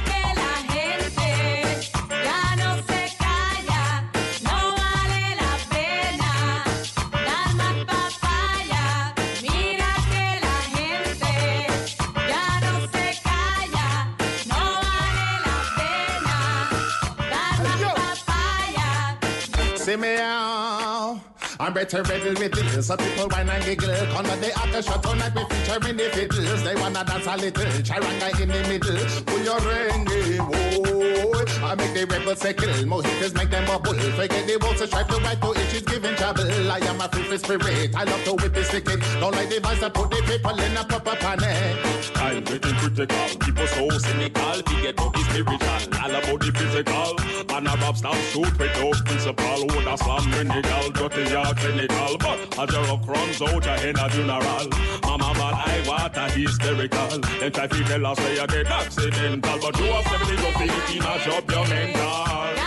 I'm 21.64 21.72
better 21.72 22.04
riddle 22.04 22.34
with 22.34 22.52
this. 22.52 22.88
Some 22.88 22.98
people 22.98 23.30
whine 23.30 23.50
and 23.50 23.64
giggle. 23.64 23.96
Come 24.12 24.26
on, 24.26 24.42
they 24.42 24.52
after 24.52 24.82
shot 24.82 25.02
tonight. 25.02 25.32
We 25.34 25.46
featuring 25.46 25.92
in 25.92 25.96
the 25.96 26.10
fiddles. 26.12 26.62
They 26.62 26.76
wanna 26.76 27.06
dance 27.06 27.26
a 27.26 27.38
little. 27.38 27.64
Charanga 27.88 28.42
in 28.42 28.50
the 28.50 28.68
middle. 28.68 29.24
Pull 29.24 29.40
your 29.40 29.60
ringy, 29.62 30.40
eh, 30.40 30.84
boy. 30.84 31.24
I 31.64 31.76
make 31.76 31.94
the 31.94 32.06
rebels 32.06 32.40
say 32.40 32.54
kill. 32.54 32.68
Mojitos 32.84 33.34
make 33.36 33.50
them 33.50 33.64
a 33.64 33.80
bubble. 33.80 33.94
Forget 33.94 34.46
the 34.46 34.58
wolves 34.62 34.82
to 34.82 34.88
strive 34.88 35.08
to 35.08 35.16
right 35.24 35.40
to 35.40 35.52
itch 35.52 35.74
is 35.74 35.82
giving 35.84 36.16
trouble. 36.16 36.44
I 36.70 36.80
am 36.80 37.00
a 37.00 37.08
free 37.08 37.38
spirit. 37.38 37.96
I 37.96 38.04
love 38.04 38.24
to 38.26 38.34
whip 38.34 38.54
this 38.54 38.74
wicked. 38.74 39.00
Don't 39.22 39.32
like 39.32 39.48
the 39.48 39.56
vibes 39.64 39.80
that 39.80 39.94
put 39.94 40.12
the 40.12 40.22
people 40.28 40.60
in 40.60 40.76
a 40.76 40.84
proper 40.84 41.16
panic. 41.16 41.80
I'm 42.16 42.44
getting 42.44 42.76
critical. 42.76 43.40
People 43.40 43.68
so 43.68 43.90
cynical. 44.00 44.60
Forget 44.68 45.00
about 45.00 45.14
the 45.14 45.24
spiritual. 45.32 45.80
All 46.04 46.12
about 46.12 46.40
the 46.44 46.52
physical. 46.52 47.16
And 47.56 47.68
a 47.68 47.72
rap 47.80 47.96
stop 47.96 48.16
shoot 48.16 48.52
without 48.60 49.00
principle. 49.06 49.62
Would 49.72 49.88
a 49.88 49.98
slam 49.98 50.24
minigal. 50.36 50.92
Dirty 50.92 51.24
or 51.54 51.60
clinical. 51.60 52.18
But 52.18 52.58
a 52.60 52.72
jar 52.72 52.88
of 52.94 53.06
crumbs 53.06 53.42
out 53.42 53.66
head 53.66 53.98
a 53.98 54.10
funeral. 54.10 54.68
Mama 55.04 55.34
bad 55.34 55.54
I 55.54 55.84
water 55.88 56.30
hysterical. 56.34 57.08
Then 57.40 57.52
try 57.52 57.68
to 57.68 57.84
tell 57.84 58.06
us 58.06 58.18
say 58.18 58.36
you 58.36 58.48
get 58.48 58.68
accidental. 58.68 59.60
But 59.60 59.80
you 59.80 59.86
have 59.86 60.08
70 60.08 60.36
to 60.36 60.52
50 60.52 61.00
mash 61.00 61.28
up 61.28 61.52
your 61.52 61.68
mental. 61.68 62.63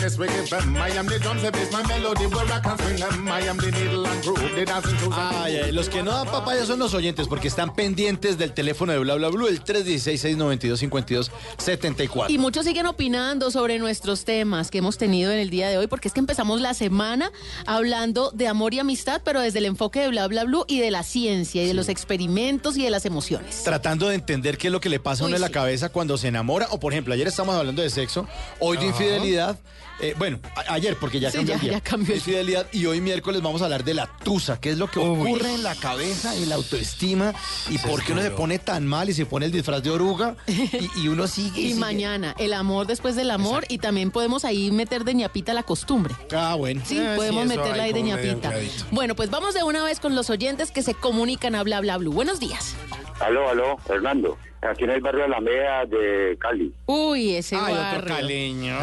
Them. 0.00 0.18
More 0.18 0.18
happiness 0.18 0.18
we 0.18 0.26
give 0.28 0.50
them. 0.50 0.76
I 0.76 0.90
am 0.98 1.06
the 1.06 1.18
drums, 1.18 1.42
the 1.42 1.50
bass, 1.50 1.72
my 1.72 1.82
melody, 1.86 2.26
where 2.26 2.44
I 2.46 2.60
can 2.60 2.78
swing 2.78 2.96
them. 2.96 3.28
I 3.28 3.40
am 3.48 3.56
the 3.56 3.70
needle 3.70 4.06
and 4.06 4.22
groove, 4.22 4.54
the 4.54 4.64
dancing 4.64 4.96
shoes 4.96 5.16
and 5.16 5.24
Ay, 5.44 5.56
ay, 5.64 5.72
los 5.72 5.88
que 5.88 6.02
no 6.02 6.12
dan 6.12 6.26
papaya 6.26 6.64
son 6.64 6.78
los 6.78 6.94
oyentes 6.94 7.28
porque 7.28 7.48
están 7.48 7.74
pendientes 7.74 8.38
del 8.38 8.52
teléfono 8.52 8.92
de 8.92 8.98
Bla 8.98 9.14
Bla 9.16 9.28
Blue, 9.28 9.46
el 9.46 9.62
316-692-5274. 9.64 12.30
Y 12.30 12.38
muchos 12.38 12.64
siguen 12.64 12.86
opinando 12.86 13.50
sobre 13.50 13.78
nuestros 13.78 14.24
temas 14.24 14.70
que 14.70 14.78
hemos 14.78 14.96
tenido 14.98 15.32
en 15.32 15.38
el 15.38 15.50
día 15.50 15.68
de 15.68 15.78
hoy, 15.78 15.86
porque 15.86 16.08
es 16.08 16.14
que 16.14 16.20
empezamos 16.20 16.60
la 16.60 16.74
semana 16.74 17.30
hablando 17.66 18.30
de 18.32 18.48
amor 18.48 18.74
y 18.74 18.78
amistad, 18.78 19.22
pero 19.24 19.40
desde 19.40 19.58
el 19.58 19.64
enfoque 19.66 20.00
de 20.00 20.08
bla 20.08 20.26
bla 20.28 20.44
blue 20.44 20.64
y 20.68 20.80
de 20.80 20.90
la 20.90 21.02
ciencia 21.02 21.62
y 21.62 21.66
de 21.66 21.74
los 21.74 21.88
experimentos 21.88 22.76
y 22.76 22.84
de 22.84 22.90
las 22.90 23.06
emociones. 23.06 23.62
Tratando 23.64 24.08
de 24.08 24.14
entender 24.14 24.58
qué 24.58 24.68
es 24.68 24.72
lo 24.72 24.80
que 24.80 24.88
le 24.88 25.00
pasa 25.00 25.24
a 25.24 25.26
uno 25.26 25.34
Uy, 25.34 25.36
en 25.36 25.42
la 25.42 25.48
sí. 25.48 25.52
cabeza 25.52 25.88
cuando 25.90 26.16
se 26.16 26.28
enamora. 26.28 26.68
O, 26.70 26.80
por 26.80 26.92
ejemplo, 26.92 27.14
ayer 27.14 27.28
estamos 27.28 27.54
hablando 27.54 27.82
de 27.82 27.90
sexo, 27.90 28.26
hoy 28.58 28.76
de 28.76 28.86
infidelidad. 28.86 29.58
Eh, 30.02 30.14
bueno, 30.18 30.38
ayer, 30.68 30.96
porque 30.98 31.20
ya 31.20 31.30
Sí, 31.30 31.38
cambió 31.38 31.54
ya- 31.54 31.54
el 31.56 31.60
día. 31.60 31.72
ya 31.72 31.80
cambió 31.80 32.14
el- 32.14 32.18
Infidelidad. 32.20 32.66
Y 32.72 32.86
hoy 32.86 33.00
miércoles 33.00 33.42
vamos 33.42 33.60
a 33.60 33.64
hablar 33.64 33.84
de 33.84 33.94
la 33.94 34.06
tusa, 34.24 34.60
qué 34.60 34.70
es 34.70 34.78
lo 34.78 34.90
que 34.90 34.98
ocurre 34.98 35.54
en 35.54 35.62
la 35.62 35.74
cabeza, 35.74 36.34
en 36.34 36.48
la 36.48 36.54
autoestima, 36.54 37.34
y 37.68 37.78
por 37.78 38.02
qué 38.02 38.12
uno 38.12 38.22
se 38.22 38.30
pone 38.30 38.58
tan 38.58 38.86
mal 38.86 39.08
y 39.10 39.14
se 39.14 39.26
pone 39.26 39.46
el 39.46 39.52
disfraz 39.52 39.82
de 39.82 39.90
oruga, 39.90 40.36
y, 40.46 41.00
y 41.02 41.08
uno 41.08 41.26
sigue. 41.26 41.60
Y 41.60 41.68
sigue. 41.68 41.80
mañana, 41.80 42.34
el 42.38 42.54
amor 42.54 42.86
después 42.86 43.14
del 43.16 43.30
amor, 43.30 43.64
y 43.68 43.78
también 43.78 44.10
podemos 44.10 44.44
ahí 44.44 44.70
meter 44.70 45.04
de 45.04 45.14
ñapita 45.14 45.52
la 45.54 45.62
costumbre. 45.62 46.14
Ah, 46.34 46.54
bueno. 46.54 46.82
Sí, 46.84 46.98
Eh, 46.98 47.12
podemos 47.16 47.42
sí, 47.42 47.48
meterla 47.56 47.82
ahí 47.82 47.92
de 47.92 48.02
ñapita. 48.02 48.52
Bueno, 48.90 49.14
pues 49.14 49.30
vamos 49.30 49.54
de 49.54 49.62
una 49.62 49.84
vez 49.84 50.00
con 50.00 50.14
los 50.14 50.30
oyentes 50.30 50.70
que 50.70 50.82
se 50.82 50.94
comunican 50.94 51.54
a 51.54 51.62
bla 51.62 51.80
bla 51.80 51.96
blue. 51.98 52.12
Buenos 52.12 52.40
días. 52.40 52.74
Aló, 53.20 53.48
aló, 53.50 53.76
Hernando. 53.88 54.38
Aquí 54.62 54.84
en 54.84 54.90
el 54.90 55.00
barrio 55.00 55.24
Alameda 55.24 55.86
de 55.86 56.36
Cali. 56.38 56.70
Uy, 56.84 57.34
ese 57.36 57.56
Ay, 57.56 57.72
otro 57.72 57.76
barrio. 57.76 58.14
caleño. 58.14 58.76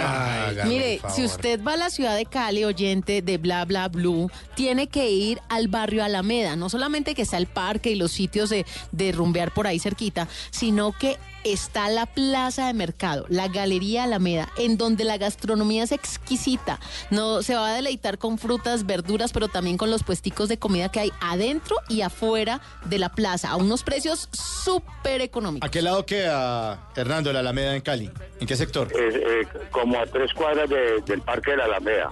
Mire, 0.66 1.00
si 1.10 1.24
usted 1.24 1.62
va 1.64 1.74
a 1.74 1.78
la 1.78 1.90
ciudad 1.92 2.16
de 2.16 2.26
Cali, 2.26 2.64
oyente 2.64 3.22
de 3.22 3.38
Bla 3.38 3.64
Bla 3.66 3.88
Blue, 3.88 4.32
tiene 4.56 4.88
que 4.88 5.10
ir 5.12 5.40
al 5.50 5.68
barrio 5.68 6.04
Alameda. 6.04 6.56
No 6.56 6.70
solamente 6.70 7.14
que 7.14 7.22
está 7.22 7.38
el 7.38 7.46
parque 7.46 7.92
y 7.92 7.96
los 7.96 8.12
sitios 8.12 8.50
de, 8.50 8.66
de 8.92 9.12
rumbear 9.12 9.54
por 9.54 9.68
ahí 9.68 9.78
cerquita, 9.78 10.28
sino 10.50 10.94
que 10.94 11.18
está 11.54 11.90
la 11.90 12.06
plaza 12.06 12.68
de 12.68 12.74
mercado, 12.74 13.26
la 13.30 13.48
Galería 13.48 14.04
Alameda, 14.04 14.50
en 14.58 14.78
donde 14.78 15.04
la 15.04 15.18
gastronomía 15.18 15.84
es 15.84 15.92
exquisita. 15.92 16.80
No 17.10 17.42
se 17.44 17.56
va 17.56 17.70
a 17.70 17.74
deleitar 17.76 18.18
con 18.18 18.38
frutas, 18.38 18.86
verduras, 18.86 19.32
pero 19.34 19.48
también 19.48 19.78
con 19.78 19.90
los 19.92 20.04
puesticos 20.04 20.50
de 20.50 20.58
comida 20.58 20.90
que 20.90 21.00
hay 21.00 21.12
adentro 21.22 21.76
y 21.90 22.02
afuera 22.02 22.62
de 22.86 23.00
la 23.00 23.10
plaza, 23.10 23.50
a 23.50 23.56
unos 23.56 23.84
precios 23.84 24.30
súper 24.32 25.22
económicos. 25.22 25.68
¿A 25.68 25.72
qué 25.72 25.82
lado 25.82 26.06
queda, 26.06 26.90
Hernando, 26.96 27.32
la 27.34 27.40
Alameda 27.40 27.76
en 27.76 27.82
Cali? 27.82 28.10
¿En 28.40 28.48
qué 28.48 28.56
sector? 28.56 28.88
Es, 28.92 29.16
eh, 29.16 29.48
como 29.72 30.00
a 30.00 30.06
tres 30.06 30.34
cuadras 30.34 30.70
de- 30.70 31.02
del 31.06 31.22
Parque 31.22 31.52
de 31.52 31.58
la 31.58 31.66
Alameda. 31.66 32.10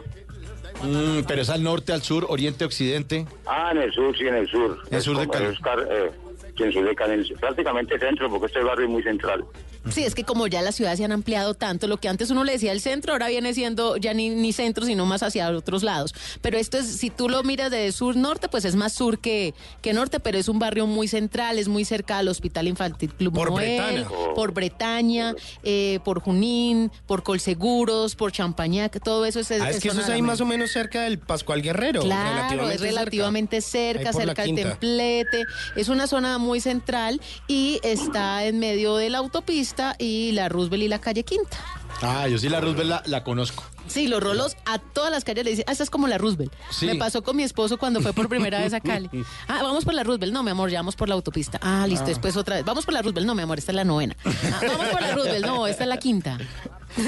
Mm, 0.84 1.22
pero 1.26 1.42
es 1.42 1.50
al 1.50 1.64
norte, 1.64 1.94
al 1.94 2.02
sur, 2.02 2.26
oriente, 2.30 2.66
occidente. 2.66 3.26
Ah, 3.46 3.70
en 3.72 3.78
el 3.78 3.94
sur, 3.94 4.16
sí, 4.18 4.26
en 4.28 4.36
el 4.36 4.48
sur. 4.50 4.78
En 4.90 4.96
el 4.98 5.02
sur 5.02 5.18
de 5.18 5.28
Cali. 5.30 5.46
es 5.46 5.60
car- 5.60 5.88
eh, 5.90 6.12
sí, 6.56 6.64
en 6.64 6.68
el 6.70 6.74
sur 6.74 6.86
de 6.88 6.96
Cali, 6.96 7.14
en 7.14 7.20
el- 7.22 7.34
prácticamente 7.36 8.00
centro, 8.00 8.30
porque 8.30 8.48
este 8.48 8.62
barrio 8.64 8.86
es 8.86 8.92
muy 8.92 9.04
central. 9.04 9.46
Sí, 9.92 10.04
es 10.04 10.16
que 10.16 10.24
como 10.24 10.48
ya 10.48 10.64
las 10.64 10.74
ciudades 10.74 10.98
se 10.98 11.06
han 11.06 11.12
ampliado 11.12 11.54
tanto, 11.54 11.88
lo 11.88 11.98
que 11.98 12.08
antes 12.10 12.32
uno 12.32 12.44
le 12.44 12.54
decía 12.54 12.72
el 12.72 12.82
centro, 12.82 13.14
ahora 13.14 13.28
viene 13.28 13.54
siendo 13.54 13.98
ya 13.98 14.16
ni, 14.16 14.30
ni 14.30 14.52
centro, 14.52 14.84
sino 14.84 15.06
más 15.06 15.22
hacia 15.22 15.48
otros 15.52 15.84
lados. 15.84 16.16
Pero 16.42 16.58
esto 16.58 16.80
es, 16.80 16.88
si 16.88 17.12
tú 17.12 17.30
lo 17.30 17.44
miras 17.44 17.70
de 17.70 17.92
sur-norte, 17.92 18.50
pues 18.50 18.66
es 18.66 18.76
más 18.76 18.94
sur 18.94 19.20
que, 19.20 19.54
que 19.84 19.94
norte, 19.94 20.20
pero 20.20 20.40
es 20.40 20.50
un 20.50 20.58
barrio 20.58 20.88
muy 20.88 21.08
central, 21.08 21.60
es 21.60 21.68
muy 21.68 21.86
cerca 21.86 22.18
al 22.18 22.28
Hospital 22.30 22.68
Infantil 22.68 23.14
Club 23.14 23.34
Por 23.36 23.52
Noel, 23.52 23.80
Bretaña. 24.06 24.08
por 24.34 24.54
Bretaña, 24.54 25.36
eh, 25.64 26.00
por 26.04 26.20
Junín, 26.20 26.92
por 27.06 27.22
Colseguros, 27.22 28.16
por 28.16 28.32
Champañac, 28.32 29.00
todo 29.04 29.26
eso 29.26 29.40
es... 29.40 29.52
Ah, 29.52 29.70
es 29.70 29.80
que 29.82 29.90
eso 29.90 30.02
es 30.02 30.10
ahí 30.10 30.22
más 30.24 30.42
o 30.42 30.46
menos 30.46 30.72
cerca 30.72 31.04
del 31.04 31.20
Pascual 31.20 31.62
Guerrero. 31.62 32.02
Claro, 32.02 32.70
es 32.72 32.82
relativamente 32.82 33.62
cerca, 33.62 34.14
cerca 34.14 34.42
al 34.42 34.48
quinta. 34.48 34.70
templete. 34.70 35.46
Es 35.76 35.90
una 35.90 36.08
zona 36.08 36.40
muy 36.40 36.45
central 36.62 37.22
y 37.48 37.80
está 37.84 38.46
en 38.46 38.60
medio 38.60 38.96
de 38.98 39.10
la 39.10 39.18
autopista 39.20 39.96
y 40.00 40.32
la 40.34 40.50
Roosevelt 40.50 40.84
y 40.84 40.88
la 40.88 41.00
calle 41.00 41.24
Quinta. 41.24 41.58
Ah, 42.02 42.28
yo 42.28 42.38
sí 42.38 42.50
la 42.50 42.60
Roosevelt 42.62 42.90
la, 42.90 43.04
la 43.06 43.24
conozco. 43.24 43.64
Sí, 43.88 44.08
los 44.08 44.22
rolos 44.22 44.58
a 44.66 44.80
todas 44.80 45.12
las 45.12 45.24
calles 45.24 45.46
le 45.46 45.52
dicen, 45.52 45.66
ah, 45.68 45.72
esta 45.72 45.84
es 45.84 45.90
como 45.92 46.08
la 46.08 46.18
Roosevelt. 46.18 46.52
Sí. 46.72 46.88
Me 46.88 46.96
pasó 46.96 47.22
con 47.24 47.36
mi 47.38 47.44
esposo 47.44 47.78
cuando 47.78 48.02
fue 48.02 48.14
por 48.14 48.28
primera 48.28 48.60
vez 48.60 48.74
a 48.74 48.82
Cali. 48.82 49.10
Ah, 49.48 49.62
vamos 49.62 49.86
por 49.86 49.94
la 49.94 50.04
Roosevelt. 50.04 50.34
No, 50.34 50.42
mi 50.44 50.50
amor, 50.50 50.70
ya 50.72 50.80
vamos 50.80 50.96
por 50.96 51.08
la 51.08 51.14
autopista. 51.16 51.60
Ah, 51.62 51.86
listo, 51.88 52.04
Ah. 52.06 52.08
después 52.10 52.36
otra 52.36 52.56
vez. 52.56 52.66
Vamos 52.66 52.84
por 52.86 52.94
la 52.96 53.02
Roosevelt. 53.04 53.28
No, 53.28 53.36
mi 53.36 53.44
amor, 53.44 53.60
esta 53.60 53.72
es 53.72 53.76
la 53.76 53.84
novena. 53.84 54.16
Ah, 54.26 54.62
vamos 54.68 54.88
por 54.90 55.02
la 55.02 55.12
Roosevelt. 55.14 55.46
No, 55.46 55.68
esta 55.68 55.84
es 55.84 55.90
la 55.90 55.98
quinta. 55.98 56.38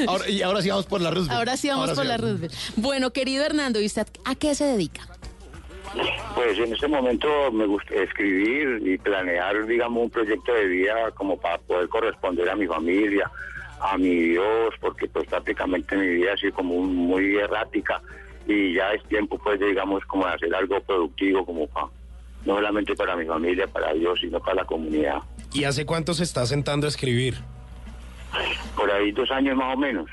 Ahora, 0.08 0.30
y 0.30 0.42
ahora 0.42 0.62
sí 0.62 0.70
vamos 0.70 0.86
por 0.86 1.02
la 1.02 1.10
Roosevelt. 1.10 1.38
Ahora 1.38 1.58
sí 1.58 1.68
vamos 1.70 1.84
Ahora 1.90 1.96
por 1.96 2.06
la 2.06 2.18
vamos. 2.18 2.30
Roosevelt. 2.42 2.54
Bueno, 2.76 3.12
querido 3.12 3.44
Hernando, 3.44 3.82
¿y 3.82 3.86
usted 3.88 4.08
a 4.26 4.36
qué 4.36 4.54
se 4.54 4.66
dedica? 4.66 5.08
Pues 6.36 6.58
en 6.60 6.74
este 6.74 6.88
momento 6.88 7.28
me 7.52 7.66
gusta 7.66 7.96
escribir 7.96 8.82
y 8.86 8.98
planear, 8.98 9.66
digamos, 9.66 10.04
un 10.04 10.10
proyecto 10.10 10.54
de 10.54 10.66
vida 10.68 11.12
como 11.16 11.38
para 11.40 11.58
poder 11.60 11.90
corresponder 11.90 12.50
a 12.50 12.56
mi 12.56 12.68
familia, 12.68 13.30
a 13.82 13.98
mi 13.98 14.10
Dios, 14.30 14.74
porque 14.80 15.08
pues 15.08 15.28
prácticamente 15.28 15.96
mi 15.96 16.08
vida 16.08 16.34
ha 16.34 16.38
sido 16.38 16.54
como 16.54 16.76
un- 16.76 16.96
muy 16.96 17.38
errática 17.38 18.02
y 18.48 18.74
ya 18.74 18.94
es 18.94 19.04
tiempo 19.06 19.38
pues 19.44 19.60
digamos 19.60 20.04
como 20.06 20.26
de 20.26 20.34
hacer 20.34 20.54
algo 20.56 20.80
productivo 20.82 21.46
como 21.46 21.68
para, 21.68 21.88
no 22.46 22.56
solamente 22.56 22.96
para 22.96 23.16
mi 23.16 23.26
familia, 23.26 23.68
para 23.68 23.94
Dios, 23.94 24.20
sino 24.22 24.40
para 24.40 24.56
la 24.56 24.66
comunidad. 24.66 25.18
¿Y 25.54 25.64
hace 25.64 25.86
cuánto 25.86 26.14
se 26.14 26.24
está 26.24 26.46
sentando 26.46 26.86
a 26.86 26.90
escribir? 26.90 27.36
Por 28.76 28.92
ahí 28.92 29.12
dos 29.12 29.30
años 29.32 29.56
más 29.58 29.76
o 29.76 29.78
menos. 29.80 30.10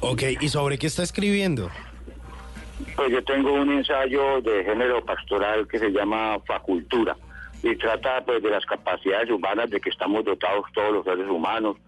Ok, 0.00 0.22
¿y 0.40 0.48
sobre 0.48 0.78
qué 0.78 0.86
está 0.86 1.02
escribiendo? 1.02 1.70
Pues 3.00 3.12
yo 3.12 3.24
tengo 3.24 3.54
un 3.54 3.72
ensayo 3.72 4.42
de 4.42 4.62
género 4.62 5.02
pastoral 5.02 5.66
que 5.66 5.78
se 5.78 5.88
llama 5.90 6.38
Facultura 6.46 7.16
y 7.62 7.74
trata 7.76 8.22
pues 8.26 8.42
de 8.42 8.50
las 8.50 8.62
capacidades 8.66 9.30
humanas 9.30 9.70
de 9.70 9.80
que 9.80 9.88
estamos 9.88 10.22
dotados 10.22 10.66
todos 10.74 10.92
los 10.92 11.04
seres 11.06 11.26
humanos. 11.26 11.78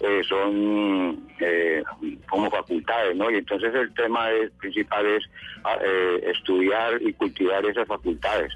eh, 0.00 0.22
son 0.26 1.28
eh, 1.40 1.82
como 2.28 2.50
facultades, 2.50 3.14
¿no? 3.14 3.30
Y 3.30 3.34
entonces 3.36 3.72
el 3.74 3.92
tema 3.92 4.30
es- 4.30 4.50
principal 4.52 5.04
es 5.04 5.22
ah, 5.62 5.76
eh, 5.84 6.30
estudiar 6.34 7.00
y 7.02 7.12
cultivar 7.12 7.62
esas 7.66 7.86
facultades. 7.86 8.50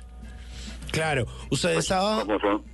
Claro, 0.90 1.26
usted 1.50 1.76
estaba... 1.76 2.22
Como 2.24 2.40
son 2.40 2.64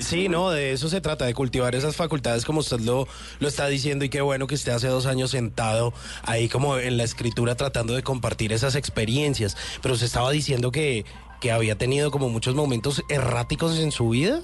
Sí, 0.00 0.28
no, 0.28 0.50
de 0.50 0.72
eso 0.72 0.88
se 0.88 1.00
trata, 1.00 1.24
de 1.26 1.34
cultivar 1.34 1.74
esas 1.74 1.96
facultades 1.96 2.44
como 2.44 2.60
usted 2.60 2.80
lo, 2.80 3.06
lo 3.40 3.48
está 3.48 3.66
diciendo 3.66 4.04
y 4.04 4.08
qué 4.08 4.20
bueno 4.20 4.46
que 4.46 4.54
esté 4.54 4.70
hace 4.70 4.86
dos 4.88 5.06
años 5.06 5.30
sentado 5.32 5.92
ahí 6.24 6.48
como 6.48 6.78
en 6.78 6.96
la 6.96 7.04
escritura 7.04 7.56
tratando 7.56 7.94
de 7.94 8.02
compartir 8.02 8.52
esas 8.52 8.74
experiencias. 8.76 9.56
Pero 9.82 9.94
usted 9.94 10.06
estaba 10.06 10.30
diciendo 10.30 10.70
que, 10.70 11.04
que 11.40 11.50
había 11.52 11.76
tenido 11.76 12.10
como 12.10 12.28
muchos 12.28 12.54
momentos 12.54 13.02
erráticos 13.08 13.78
en 13.78 13.90
su 13.92 14.10
vida, 14.10 14.40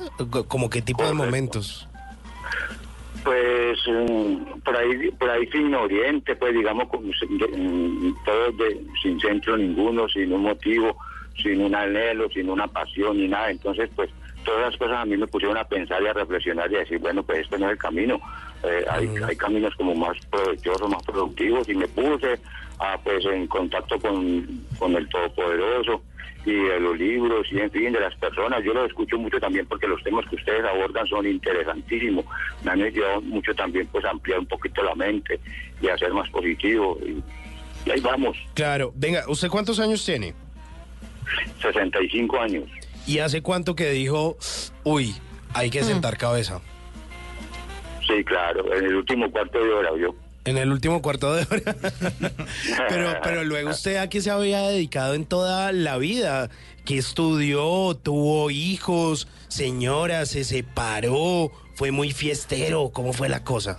como 0.48 0.70
qué 0.70 0.82
tipo 0.82 1.04
de 1.06 1.12
momentos. 1.12 1.88
Pues 3.22 3.78
mm, 3.88 4.60
por 4.64 4.76
ahí 4.76 5.10
por 5.12 5.30
ahí 5.30 5.46
sin 5.50 5.74
oriente, 5.74 6.36
pues 6.36 6.52
digamos 6.54 6.88
de- 6.92 7.48
mm, 7.56 8.14
todo 8.24 8.52
de- 8.52 8.84
sin 9.02 9.18
centro 9.20 9.56
ninguno, 9.56 10.08
sin 10.08 10.30
un 10.32 10.42
motivo, 10.42 10.96
sin 11.42 11.62
un 11.62 11.74
anhelo, 11.74 12.28
sin 12.30 12.50
una 12.50 12.66
pasión 12.66 13.16
ni 13.16 13.28
nada. 13.28 13.50
Entonces, 13.50 13.88
pues 13.96 14.10
todas 14.44 14.70
las 14.70 14.76
cosas 14.76 14.98
a 14.98 15.04
mí 15.04 15.16
me 15.16 15.26
pusieron 15.26 15.56
a 15.56 15.64
pensar 15.64 16.02
y 16.02 16.06
a 16.06 16.12
reflexionar 16.12 16.70
y 16.70 16.76
a 16.76 16.80
decir, 16.80 16.98
bueno, 16.98 17.22
pues 17.22 17.40
este 17.40 17.58
no 17.58 17.66
es 17.66 17.72
el 17.72 17.78
camino. 17.78 18.20
Eh, 18.62 18.84
hay, 18.88 19.10
hay 19.26 19.36
caminos 19.36 19.74
como 19.76 19.94
más 19.94 20.16
provechosos, 20.26 20.88
más 20.88 21.02
productivos 21.02 21.68
y 21.68 21.74
me 21.74 21.88
puse 21.88 22.38
a, 22.78 22.98
pues 22.98 23.24
en 23.26 23.46
contacto 23.46 23.98
con, 23.98 24.46
con 24.78 24.94
el 24.94 25.08
Todopoderoso 25.08 26.02
y 26.46 26.52
de 26.52 26.78
los 26.78 26.98
libros 26.98 27.46
y 27.50 27.58
en 27.58 27.70
fin 27.70 27.92
de 27.92 28.00
las 28.00 28.14
personas. 28.16 28.62
Yo 28.62 28.74
los 28.74 28.86
escucho 28.88 29.18
mucho 29.18 29.40
también 29.40 29.66
porque 29.66 29.86
los 29.86 30.02
temas 30.02 30.26
que 30.28 30.36
ustedes 30.36 30.64
abordan 30.64 31.06
son 31.06 31.26
interesantísimos. 31.26 32.24
Me 32.62 32.70
han 32.72 32.82
ayudado 32.82 33.20
mucho 33.22 33.54
también 33.54 33.86
pues 33.88 34.04
a 34.04 34.10
ampliar 34.10 34.38
un 34.38 34.46
poquito 34.46 34.82
la 34.82 34.94
mente 34.94 35.40
y 35.80 35.88
a 35.88 35.98
ser 35.98 36.12
más 36.12 36.28
positivo. 36.30 36.98
Y, 37.04 37.22
y 37.86 37.90
ahí 37.90 38.00
vamos, 38.00 38.36
Claro, 38.54 38.92
venga, 38.94 39.24
¿usted 39.28 39.48
cuántos 39.48 39.78
años 39.78 40.04
tiene? 40.04 40.34
65 41.60 42.40
años. 42.40 42.64
¿Y 43.06 43.18
hace 43.18 43.42
cuánto 43.42 43.74
que 43.76 43.90
dijo, 43.90 44.36
uy, 44.84 45.14
hay 45.52 45.70
que 45.70 45.82
sentar 45.84 46.16
cabeza? 46.16 46.60
Sí, 48.06 48.22
claro, 48.24 48.72
en 48.74 48.84
el 48.84 48.94
último 48.96 49.30
cuarto 49.30 49.58
de 49.62 49.70
hora 49.72 49.90
yo. 49.98 50.14
En 50.44 50.58
el 50.58 50.70
último 50.70 51.00
cuarto 51.00 51.34
de 51.34 51.46
hora. 51.50 51.74
pero, 52.88 53.14
pero 53.22 53.44
luego 53.44 53.70
usted 53.70 53.96
a 53.96 54.08
qué 54.08 54.20
se 54.20 54.30
había 54.30 54.60
dedicado 54.62 55.14
en 55.14 55.24
toda 55.24 55.72
la 55.72 55.96
vida, 55.96 56.50
que 56.84 56.98
estudió, 56.98 57.94
tuvo 58.02 58.50
hijos, 58.50 59.26
señora, 59.48 60.26
se 60.26 60.44
separó, 60.44 61.50
fue 61.76 61.90
muy 61.92 62.12
fiestero, 62.12 62.90
¿cómo 62.92 63.12
fue 63.14 63.28
la 63.30 63.42
cosa? 63.42 63.78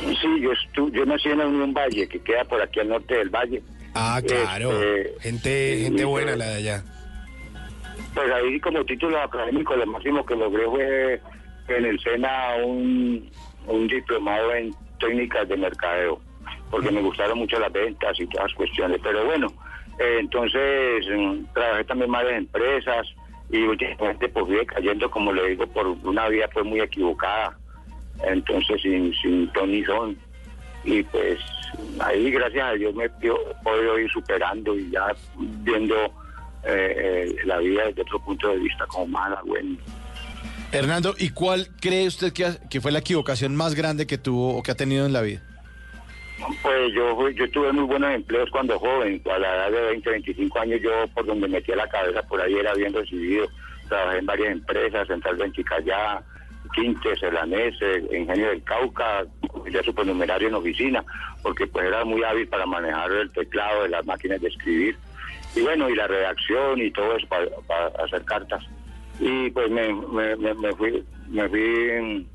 Sí, 0.00 0.40
yo, 0.40 0.50
estu- 0.52 0.90
yo 0.92 1.04
nací 1.04 1.28
en 1.28 1.38
la 1.38 1.46
Unión 1.46 1.74
Valle, 1.74 2.08
que 2.08 2.20
queda 2.20 2.44
por 2.44 2.60
aquí 2.62 2.80
al 2.80 2.88
norte 2.88 3.14
del 3.14 3.28
valle. 3.28 3.62
Ah, 3.94 4.20
claro, 4.26 4.72
Este, 4.72 5.14
gente, 5.20 5.78
gente 5.82 6.04
buena 6.04 6.36
la 6.36 6.46
de 6.46 6.54
allá. 6.56 6.84
Pues 8.16 8.32
ahí 8.32 8.58
como 8.60 8.82
título 8.82 9.20
académico 9.20 9.76
lo 9.76 9.84
máximo 9.84 10.24
que 10.24 10.34
logré 10.34 10.64
fue 10.64 11.20
en 11.68 11.84
el 11.84 12.00
SENA 12.00 12.56
un, 12.64 13.30
diplomado 13.88 14.54
en 14.54 14.74
técnicas 14.98 15.46
de 15.46 15.58
mercadeo. 15.58 16.18
porque 16.70 16.90
me 16.90 17.02
gustaron 17.02 17.36
mucho 17.36 17.60
las 17.60 17.70
ventas 17.70 18.18
y 18.18 18.26
todas 18.28 18.46
las 18.46 18.56
cuestiones. 18.56 19.00
Pero 19.02 19.26
bueno, 19.26 19.48
eh, 19.98 20.16
entonces 20.20 21.04
mm, 21.14 21.44
trabajé 21.52 21.84
también 21.84 22.14
en 22.14 22.36
empresas 22.36 23.06
y 23.50 23.58
últimamente 23.64 24.30
pues 24.30 24.46
fui 24.46 24.64
cayendo, 24.64 25.10
como 25.10 25.30
le 25.30 25.50
digo, 25.50 25.66
por 25.66 25.86
una 25.86 26.26
vía 26.30 26.48
pues 26.54 26.64
muy 26.64 26.80
equivocada, 26.80 27.54
entonces 28.24 28.80
sin, 28.80 29.12
sin 29.12 29.52
ton 29.52 29.84
son. 29.84 30.16
Y 30.84 31.02
pues 31.02 31.38
ahí 32.00 32.30
gracias 32.30 32.66
a 32.66 32.72
Dios 32.72 32.94
me 32.94 33.04
he 33.04 33.10
podido 33.62 33.98
ir 33.98 34.10
superando 34.10 34.74
y 34.74 34.90
ya 34.90 35.14
viendo 35.36 36.10
eh, 36.66 37.26
eh, 37.28 37.36
la 37.44 37.58
vida 37.58 37.86
desde 37.86 38.02
otro 38.02 38.18
punto 38.20 38.48
de 38.48 38.56
vista 38.58 38.86
como 38.86 39.06
mala, 39.06 39.40
bueno. 39.46 39.76
Hernando, 40.72 41.14
¿y 41.18 41.30
cuál 41.30 41.68
cree 41.80 42.06
usted 42.06 42.32
que, 42.32 42.44
ha- 42.44 42.58
que 42.68 42.80
fue 42.80 42.90
la 42.92 42.98
equivocación 42.98 43.54
más 43.54 43.74
grande 43.74 44.06
que 44.06 44.18
tuvo 44.18 44.56
o 44.56 44.62
que 44.62 44.72
ha 44.72 44.74
tenido 44.74 45.06
en 45.06 45.12
la 45.12 45.22
vida? 45.22 45.40
Pues 46.62 46.92
yo, 46.94 47.30
yo 47.30 47.50
tuve 47.50 47.72
muy 47.72 47.84
buenos 47.84 48.12
empleos 48.14 48.50
cuando 48.50 48.78
joven, 48.78 49.22
a 49.32 49.38
la 49.38 49.68
edad 49.68 49.70
de 49.70 49.80
20, 49.92 50.10
25 50.10 50.58
años 50.58 50.80
yo 50.82 50.90
por 51.14 51.24
donde 51.24 51.48
metía 51.48 51.76
la 51.76 51.88
cabeza 51.88 52.22
por 52.24 52.40
ahí 52.40 52.54
era 52.54 52.74
bien 52.74 52.92
recibido. 52.92 53.46
Trabajé 53.88 54.18
en 54.18 54.26
varias 54.26 54.52
empresas, 54.52 55.06
Central 55.08 55.36
Venticayá, 55.36 56.20
Quintes, 56.74 57.22
Elanese, 57.22 58.02
Ingenio 58.12 58.48
del 58.48 58.62
Cauca, 58.64 59.24
ya 59.72 59.82
supernumerario 59.82 60.48
en 60.48 60.54
oficina, 60.54 61.02
porque 61.42 61.66
pues 61.68 61.86
era 61.86 62.04
muy 62.04 62.22
hábil 62.24 62.48
para 62.48 62.66
manejar 62.66 63.12
el 63.12 63.30
teclado 63.30 63.84
de 63.84 63.88
las 63.90 64.04
máquinas 64.04 64.40
de 64.40 64.48
escribir. 64.48 64.96
Y 65.56 65.62
bueno, 65.62 65.88
y 65.88 65.96
la 65.96 66.06
redacción 66.06 66.80
y 66.80 66.90
todo 66.90 67.16
eso 67.16 67.26
para, 67.28 67.86
hacer 68.04 68.22
cartas. 68.26 68.62
Y 69.18 69.50
pues 69.50 69.70
me, 69.70 69.92
me, 69.94 70.36
me- 70.36 70.72
fui, 70.74 71.02
me 71.28 71.48
fui 71.48 71.60
eh, 71.60 72.26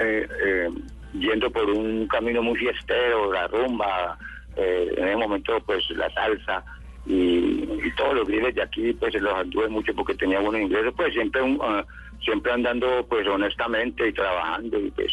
eh, 0.00 0.68
yendo 1.12 1.50
por 1.50 1.68
un 1.68 2.08
camino 2.08 2.42
muy 2.42 2.56
fiestero, 2.56 3.30
la 3.30 3.46
rumba, 3.48 4.18
eh, 4.56 4.94
en 4.96 5.08
ese 5.08 5.16
momento 5.16 5.60
pues 5.66 5.88
la 5.90 6.08
salsa 6.14 6.64
y, 7.06 7.68
todos 7.96 8.14
los 8.14 8.26
griles 8.26 8.54
de 8.54 8.62
aquí 8.62 8.92
pues 8.94 9.14
los 9.14 9.34
anduve 9.34 9.68
mucho 9.68 9.94
porque 9.94 10.14
tenía 10.14 10.40
buenos 10.40 10.62
ingresos, 10.62 10.94
pues 10.96 11.12
siempre 11.12 11.42
un, 11.42 11.58
ah, 11.62 11.84
siempre 12.24 12.52
andando 12.52 13.06
pues 13.08 13.28
honestamente 13.28 14.08
y 14.08 14.12
trabajando 14.12 14.80
y 14.80 14.90
pues 14.90 15.12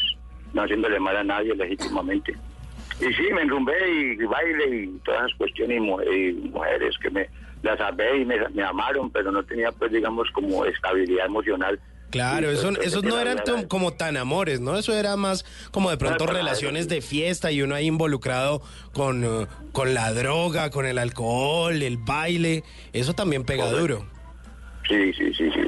no 0.53 0.63
haciéndole 0.63 0.99
mal 0.99 1.17
a 1.17 1.23
nadie 1.23 1.53
legítimamente. 1.53 2.35
Y 3.01 3.13
sí, 3.13 3.23
me 3.33 3.41
enrumbé 3.41 3.73
y, 3.89 4.15
baile 4.25 4.75
y 4.75 4.87
todas 5.03 5.25
esas 5.25 5.37
cuestiones 5.37 5.81
y, 6.11 6.13
y 6.13 6.33
mujeres 6.49 6.95
que 6.99 7.09
me 7.09 7.29
las 7.63 7.79
amé 7.79 8.17
y 8.17 8.25
me, 8.25 8.37
me 8.49 8.63
amaron, 8.63 9.09
pero 9.11 9.31
no 9.31 9.43
tenía 9.43 9.71
pues 9.71 9.91
digamos 9.91 10.29
como 10.31 10.65
estabilidad 10.65 11.25
emocional. 11.25 11.79
Claro, 12.11 12.51
Y, 12.51 12.55
eso, 12.55 12.73
pues, 12.73 12.87
esos 12.87 13.03
no 13.03 13.17
eran 13.17 13.39
como 13.67 13.93
tan 13.93 14.17
amores, 14.17 14.59
¿no? 14.59 14.77
Eso 14.77 14.93
era 14.93 15.15
más 15.15 15.45
como 15.71 15.89
de 15.89 15.97
pronto 15.97 16.27
relaciones 16.27 16.89
de 16.89 17.01
fiesta 17.01 17.51
y 17.51 17.61
uno 17.61 17.73
ahí 17.73 17.87
involucrado 17.87 18.61
con, 18.93 19.23
eh, 19.23 19.47
con 19.71 19.93
la 19.93 20.13
droga, 20.13 20.69
con 20.69 20.85
el 20.85 20.97
alcohol, 20.97 21.81
el 21.81 21.97
baile. 21.97 22.63
Eso 22.91 23.13
también 23.13 23.45
pega 23.45 23.71
duro. 23.71 24.05
Sí, 24.87 25.13
sí, 25.13 25.33
sí, 25.33 25.49
sí. 25.51 25.63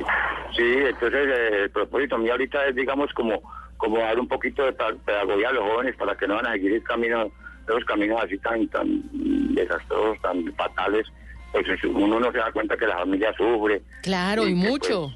Sí, 0.56 0.76
entonces 0.86 1.28
eh, 1.28 1.64
el 1.64 1.70
propósito 1.72 2.18
mío 2.18 2.34
ahorita 2.34 2.68
es, 2.68 2.76
digamos, 2.76 3.12
como, 3.14 3.42
como 3.84 3.98
dar 3.98 4.18
un 4.18 4.30
poquito 4.30 4.64
de 4.64 4.72
pedagogía 4.72 5.50
a 5.50 5.52
los 5.52 5.70
jóvenes 5.70 5.94
para 5.98 6.16
que 6.16 6.26
no 6.26 6.36
van 6.36 6.48
a 6.48 6.54
seguir 6.54 6.72
el 6.72 6.84
camino, 6.84 7.30
esos 7.68 7.84
caminos 7.84 8.22
así 8.24 8.38
tan, 8.38 8.66
tan 8.70 9.04
desastrosos, 9.54 10.22
tan 10.22 10.54
fatales. 10.56 11.06
Pues 11.52 11.66
uno 11.84 12.18
no 12.18 12.32
se 12.32 12.38
da 12.38 12.50
cuenta 12.54 12.78
que 12.78 12.88
la 12.88 13.00
familia 13.00 13.34
sufre 13.36 13.82
Claro, 14.02 14.44
y 14.48 14.54
que, 14.54 14.56
mucho. 14.56 15.12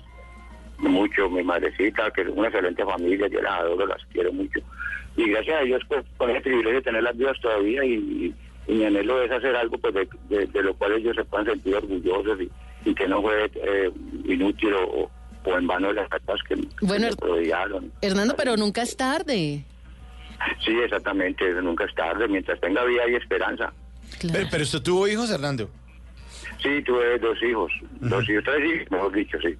mucho. 0.80 1.30
Mi 1.30 1.44
madrecita, 1.44 2.12
que 2.12 2.24
es 2.24 2.28
una 2.28 2.50
excelente 2.50 2.84
familia, 2.84 3.28
yo 3.28 3.42
las 3.42 3.54
adoro, 3.62 3.88
las 3.88 4.04
quiero 4.12 4.34
mucho. 4.34 4.60
Y 5.16 5.30
gracias 5.30 5.62
a 5.62 5.64
Dios, 5.64 5.82
pues, 5.88 6.04
con 6.18 6.30
ese 6.30 6.42
privilegio 6.42 6.74
de 6.76 6.82
tener 6.82 7.04
las 7.04 7.16
vidas 7.18 7.40
todavía 7.42 7.86
y, 7.86 8.36
y 8.68 8.72
mi 8.74 8.84
anhelo 8.84 9.22
es 9.24 9.32
hacer 9.32 9.56
algo 9.56 9.78
pues 9.78 9.94
de, 9.94 10.10
de- 10.28 10.46
de 10.48 10.62
lo 10.62 10.74
cual 10.76 10.92
ellos 10.92 11.16
se 11.16 11.24
puedan 11.24 11.46
sentir 11.48 11.74
orgullosos 11.74 12.42
y, 12.42 12.52
y 12.84 12.94
que 12.94 13.08
no 13.08 13.22
fue 13.22 13.50
eh, 13.56 13.92
inútil 14.26 14.74
o, 14.74 15.10
o 15.48 15.58
en 15.58 15.68
vano 15.68 15.94
las 15.94 16.10
cartas 16.10 16.40
que, 16.48 16.56
Bueno, 16.82 17.08
me 17.08 17.28
rodearon. 17.28 17.92
Hernando, 18.02 18.36
pero 18.36 18.58
nunca 18.58 18.82
es 18.82 18.96
tarde. 18.98 19.64
Sí, 20.64 20.72
exactamente, 20.84 21.50
eso 21.50 21.62
nunca 21.62 21.86
es 21.86 21.96
tarde, 21.96 22.28
mientras 22.28 22.60
tenga 22.60 22.84
vida 22.84 23.10
y 23.10 23.16
esperanza. 23.16 23.74
Pero, 24.22 24.48
pero 24.52 24.64
usted 24.64 24.82
tuvo 24.82 25.08
hijos, 25.08 25.32
Hernando. 25.32 25.70
Sí, 26.62 26.82
tuve 26.84 27.20
dos 27.20 27.38
hijos, 27.44 27.72
dos 28.02 28.28
hijos, 28.28 28.44
tres 28.44 28.66
hijos, 28.74 28.92
mejor 28.92 29.14
dicho, 29.14 29.38
sí. 29.42 29.56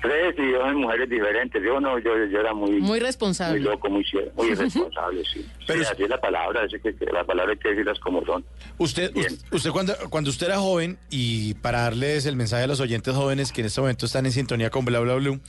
Tres 0.00 0.34
y 0.38 0.52
dos 0.52 0.74
mujeres 0.74 1.10
diferentes. 1.10 1.60
Yo 1.62 1.80
no, 1.80 1.98
yo, 1.98 2.10
yo 2.26 2.38
era 2.40 2.54
muy, 2.54 2.80
Muy 2.80 3.00
responsable. 3.00 3.58
muy 3.60 3.68
loco, 3.68 3.90
muy, 3.90 4.06
muy 4.36 4.46
irresponsable, 4.52 5.22
sí. 5.24 5.44
Pero 5.66 5.80
Sí, 5.82 5.88
así 5.92 6.02
es 6.04 6.08
la 6.08 6.20
palabra, 6.20 6.62
así 6.64 6.78
que, 6.80 6.94
que 6.94 7.06
la 7.06 7.24
palabra 7.24 7.52
hay 7.52 7.58
que 7.58 7.70
decirlas 7.70 7.98
como 7.98 8.24
son. 8.24 8.44
Usted, 8.78 9.14
us- 9.16 9.44
usted 9.50 9.70
cuando, 9.70 9.94
cuando 10.08 10.30
usted 10.30 10.46
era 10.46 10.58
joven, 10.58 10.98
y 11.10 11.54
para 11.54 11.80
darles 11.82 12.26
el 12.26 12.36
mensaje 12.36 12.62
a 12.62 12.66
los 12.68 12.78
oyentes 12.80 13.12
jóvenes 13.14 13.50
que 13.50 13.62
en 13.62 13.66
este 13.66 13.80
momento 13.80 14.06
están 14.06 14.24
en 14.26 14.32
sintonía 14.32 14.70
con 14.70 14.84
Bla 14.84 15.00
Bla 15.00 15.14
Blue, 15.16 15.40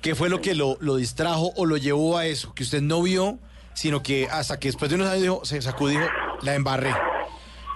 ¿qué 0.00 0.14
fue 0.14 0.30
lo 0.30 0.40
que 0.40 0.54
lo, 0.54 0.78
lo 0.80 0.96
distrajo 0.96 1.52
o 1.56 1.66
lo 1.66 1.76
llevó 1.76 2.16
a 2.16 2.26
eso? 2.26 2.54
Que 2.54 2.62
usted 2.62 2.80
no 2.80 3.02
vio, 3.02 3.38
sino 3.74 4.02
que 4.02 4.28
hasta 4.30 4.58
que 4.58 4.68
después 4.68 4.88
de 4.90 4.94
unos 4.94 5.08
años 5.08 5.22
dijo, 5.22 5.44
se 5.44 5.60
sacudió, 5.60 6.00
la 6.42 6.54
embarré. 6.54 6.90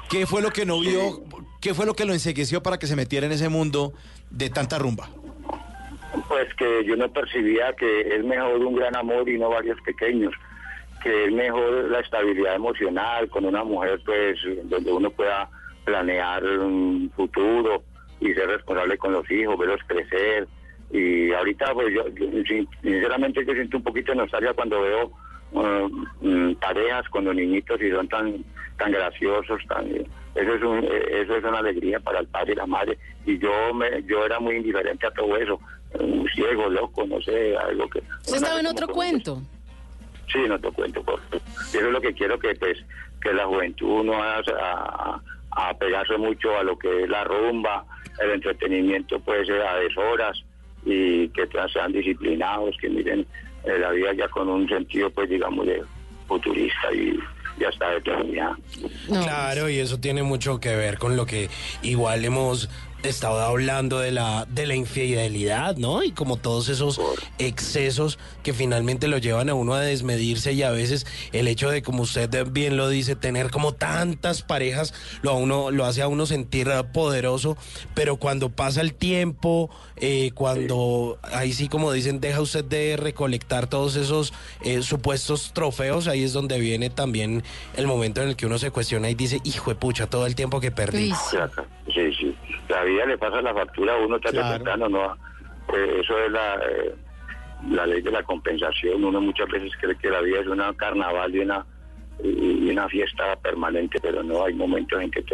¿Qué 0.09 0.25
fue 0.25 0.41
lo 0.41 0.51
que 0.53 0.65
no 0.65 0.79
vio? 0.81 1.25
¿Qué 1.67 1.75
fue 1.75 1.85
lo 1.85 1.95
que 1.95 2.05
lo 2.05 2.13
ensegueció 2.13 2.63
para 2.63 2.79
que 2.79 2.87
se 2.87 2.95
metiera 2.95 3.27
en 3.27 3.33
ese 3.33 3.49
mundo 3.49 3.93
de 4.31 4.51
tanta 4.51 4.79
rumba? 4.79 5.09
Pues 6.29 6.55
que 6.55 6.85
yo 6.85 6.95
no 6.95 7.13
percibía 7.13 7.73
que 7.73 8.03
es 8.15 8.23
mejor 8.25 8.65
un 8.65 8.77
gran 8.77 8.95
amor 8.95 9.29
y 9.29 9.37
no 9.37 9.49
varios 9.49 9.77
pequeños, 9.81 10.33
que 11.03 11.25
es 11.25 11.33
mejor 11.33 11.91
la 11.91 11.99
estabilidad 11.99 12.55
emocional 12.55 13.29
con 13.31 13.45
una 13.47 13.65
mujer, 13.65 14.01
pues, 14.07 14.39
donde 14.71 14.93
uno 14.93 15.11
pueda 15.11 15.51
planear 15.85 16.45
un 16.45 17.11
futuro 17.17 17.83
y 18.21 18.33
ser 18.33 18.47
responsable 18.47 18.97
con 18.97 19.13
los 19.15 19.29
hijos, 19.29 19.59
verlos 19.59 19.81
crecer. 19.89 20.47
Y 20.93 21.33
ahorita, 21.33 21.75
pues, 21.75 21.93
yo, 21.93 22.07
yo, 22.11 22.27
sin- 22.47 22.69
sinceramente, 22.81 23.45
yo 23.45 23.55
siento 23.55 23.79
un 23.79 23.83
poquito 23.83 24.13
de 24.13 24.19
nostalgia 24.19 24.53
cuando 24.55 24.83
veo 24.83 25.11
mm, 26.21 26.53
parejas 26.61 27.09
con 27.09 27.25
los 27.25 27.35
niñitos 27.35 27.83
y 27.83 27.91
son 27.91 28.07
tan 28.09 28.45
tan 28.79 28.93
graciosos, 28.93 29.61
tan 29.69 29.89
eso 30.37 30.55
es 30.55 30.63
un, 30.63 30.85
eh, 30.85 31.23
eso 31.23 31.37
es 31.37 31.45
una 31.45 31.59
alegría 31.59 31.99
para 32.01 32.21
el 32.21 32.27
padre 32.27 32.53
y 32.53 32.57
la 32.57 32.67
madre 32.67 32.99
y 33.25 33.39
yo 33.39 33.75
me 33.75 34.03
yo 34.05 34.25
era 34.25 34.39
muy 34.39 34.57
indiferente 34.57 35.07
a 35.07 35.11
todo 35.11 35.37
eso, 35.37 35.61
un 35.99 36.29
ciego, 36.29 36.69
loco, 36.69 37.07
no 37.07 37.21
sé, 37.21 37.57
algo 37.57 37.89
que 37.89 37.99
Usted 37.99 38.37
estaba 38.37 38.61
en 38.61 38.67
otro 38.67 38.89
cuento. 38.89 39.43
Sí, 40.33 40.39
no 40.49 40.59
te 40.59 40.71
cuento. 40.71 41.05
Y 41.73 41.77
eso 41.77 41.87
es 41.87 41.93
lo 41.93 42.01
que 42.01 42.13
quiero 42.13 42.39
que 42.39 42.55
pues 42.55 42.79
que 43.23 43.33
la 43.33 43.47
juventud 43.47 44.05
no 44.05 44.13
vaya 44.13 44.43
a, 45.51 45.75
pegarse 45.79 46.17
mucho 46.19 46.57
a 46.57 46.63
lo 46.63 46.79
que 46.79 47.05
es 47.05 47.09
la 47.09 47.25
rumba, 47.25 47.85
el 48.21 48.33
entretenimiento 48.33 49.19
puede 49.21 49.47
ser 49.47 49.63
a 49.63 49.77
deshoras 49.77 50.39
y 50.85 51.29
que 51.31 51.49
sean 51.73 51.93
disciplinados, 51.93 52.77
que 52.79 52.89
miren 52.89 53.27
eh, 53.65 53.79
la 53.79 53.91
vida 53.91 54.13
ya 54.13 54.29
con 54.29 54.49
un 54.49 54.69
sentido 54.69 55.11
pues 55.11 55.29
digamos 55.29 55.67
de 55.67 55.83
futurista 56.29 56.93
y 56.93 57.19
ya 57.59 57.69
está 57.69 57.91
de 57.91 57.99
eternidad. 57.99 58.53
Claro, 59.07 59.69
y 59.69 59.79
eso 59.79 59.99
tiene 59.99 60.23
mucho 60.23 60.61
que 60.61 60.75
ver 60.77 60.99
con 60.99 61.17
lo 61.17 61.27
que 61.27 61.49
igual 61.83 62.25
hemos 62.25 62.69
estado 63.03 63.41
hablando 63.41 63.99
de 64.01 64.11
la 64.11 64.47
de 64.47 64.67
la 64.67 64.75
infidelidad, 64.75 65.77
¿no? 65.77 66.03
Y 66.03 66.13
como 66.13 66.37
todos 66.37 66.69
esos 66.69 67.01
excesos 67.39 68.19
que 68.43 68.53
finalmente 68.53 69.09
lo 69.09 69.19
llevan 69.19 69.49
a 69.49 69.55
uno 69.55 69.75
a 69.75 69.81
desmedirse 69.81 70.53
y 70.53 70.63
a 70.63 70.71
veces 70.71 71.07
el 71.33 71.49
hecho 71.49 71.71
de 71.71 71.83
como 71.83 72.03
usted 72.03 72.47
bien 72.51 72.77
lo 72.77 72.89
dice 72.89 73.17
tener 73.17 73.51
como 73.51 73.73
tantas 73.73 74.43
parejas 74.43 74.93
lo 75.23 75.31
a 75.31 75.35
uno 75.35 75.71
lo 75.71 75.85
hace 75.85 76.03
a 76.03 76.09
uno 76.09 76.27
sentir 76.27 76.67
poderoso, 76.93 77.57
pero 77.95 78.17
cuando 78.17 78.51
pasa 78.51 78.81
el 78.81 78.95
tiempo, 78.95 79.71
eh, 79.97 80.33
cuando 80.35 81.19
ahí 81.23 81.53
sí 81.53 81.69
como 81.69 81.93
dicen 81.93 82.21
deja 82.21 82.41
usted 82.41 82.65
de 82.65 82.97
recolectar 82.97 83.67
todos 83.69 83.97
esos 83.97 84.33
eh, 84.63 84.83
supuestos 84.83 85.53
trofeos, 85.53 86.09
ahí 86.09 86.25
es 86.25 86.33
donde 86.33 86.59
viene 86.59 86.91
también 86.91 87.43
el 87.77 87.87
momento 87.87 88.23
en 88.23 88.29
el 88.29 88.37
que 88.37 88.47
uno 88.47 88.59
se 88.59 88.71
cuestiona 88.71 89.09
y 89.11 89.15
dice, 89.15 89.41
hijo 89.45 89.71
de 89.71 89.77
pucha, 89.77 90.07
todo 90.09 90.27
el 90.27 90.35
tiempo 90.35 90.61
que 90.61 90.71
perdí. 90.71 91.13
Sí, 91.95 92.13
sí. 92.19 92.26
La 92.69 92.83
vida 92.85 93.07
le 93.07 93.19
pasa 93.19 93.41
la 93.43 93.55
factura 93.55 93.95
a 93.95 93.99
uno 93.99 94.19
tarde 94.21 94.41
o 94.41 94.53
temprano, 94.53 94.89
¿no? 94.89 95.15
Eh, 95.75 96.01
eso 96.03 96.19
es 96.19 96.31
la, 96.33 96.55
eh, 96.57 96.95
la 97.71 97.87
ley 97.87 98.01
de 98.03 98.11
la 98.11 98.23
compensación. 98.23 99.05
Uno 99.05 99.21
muchas 99.21 99.49
veces 99.49 99.71
cree 99.81 99.97
que 99.97 100.11
la 100.11 100.21
vida 100.21 100.41
es 100.41 100.47
una 100.47 100.73
carnaval 100.75 101.35
y 101.35 101.41
una, 101.41 101.65
y 102.23 102.71
una 102.71 102.89
fiesta 102.89 103.37
permanente, 103.37 103.99
pero 104.01 104.23
no, 104.23 104.45
hay 104.45 104.55
momentos 104.55 105.01
en 105.01 105.11
que 105.11 105.25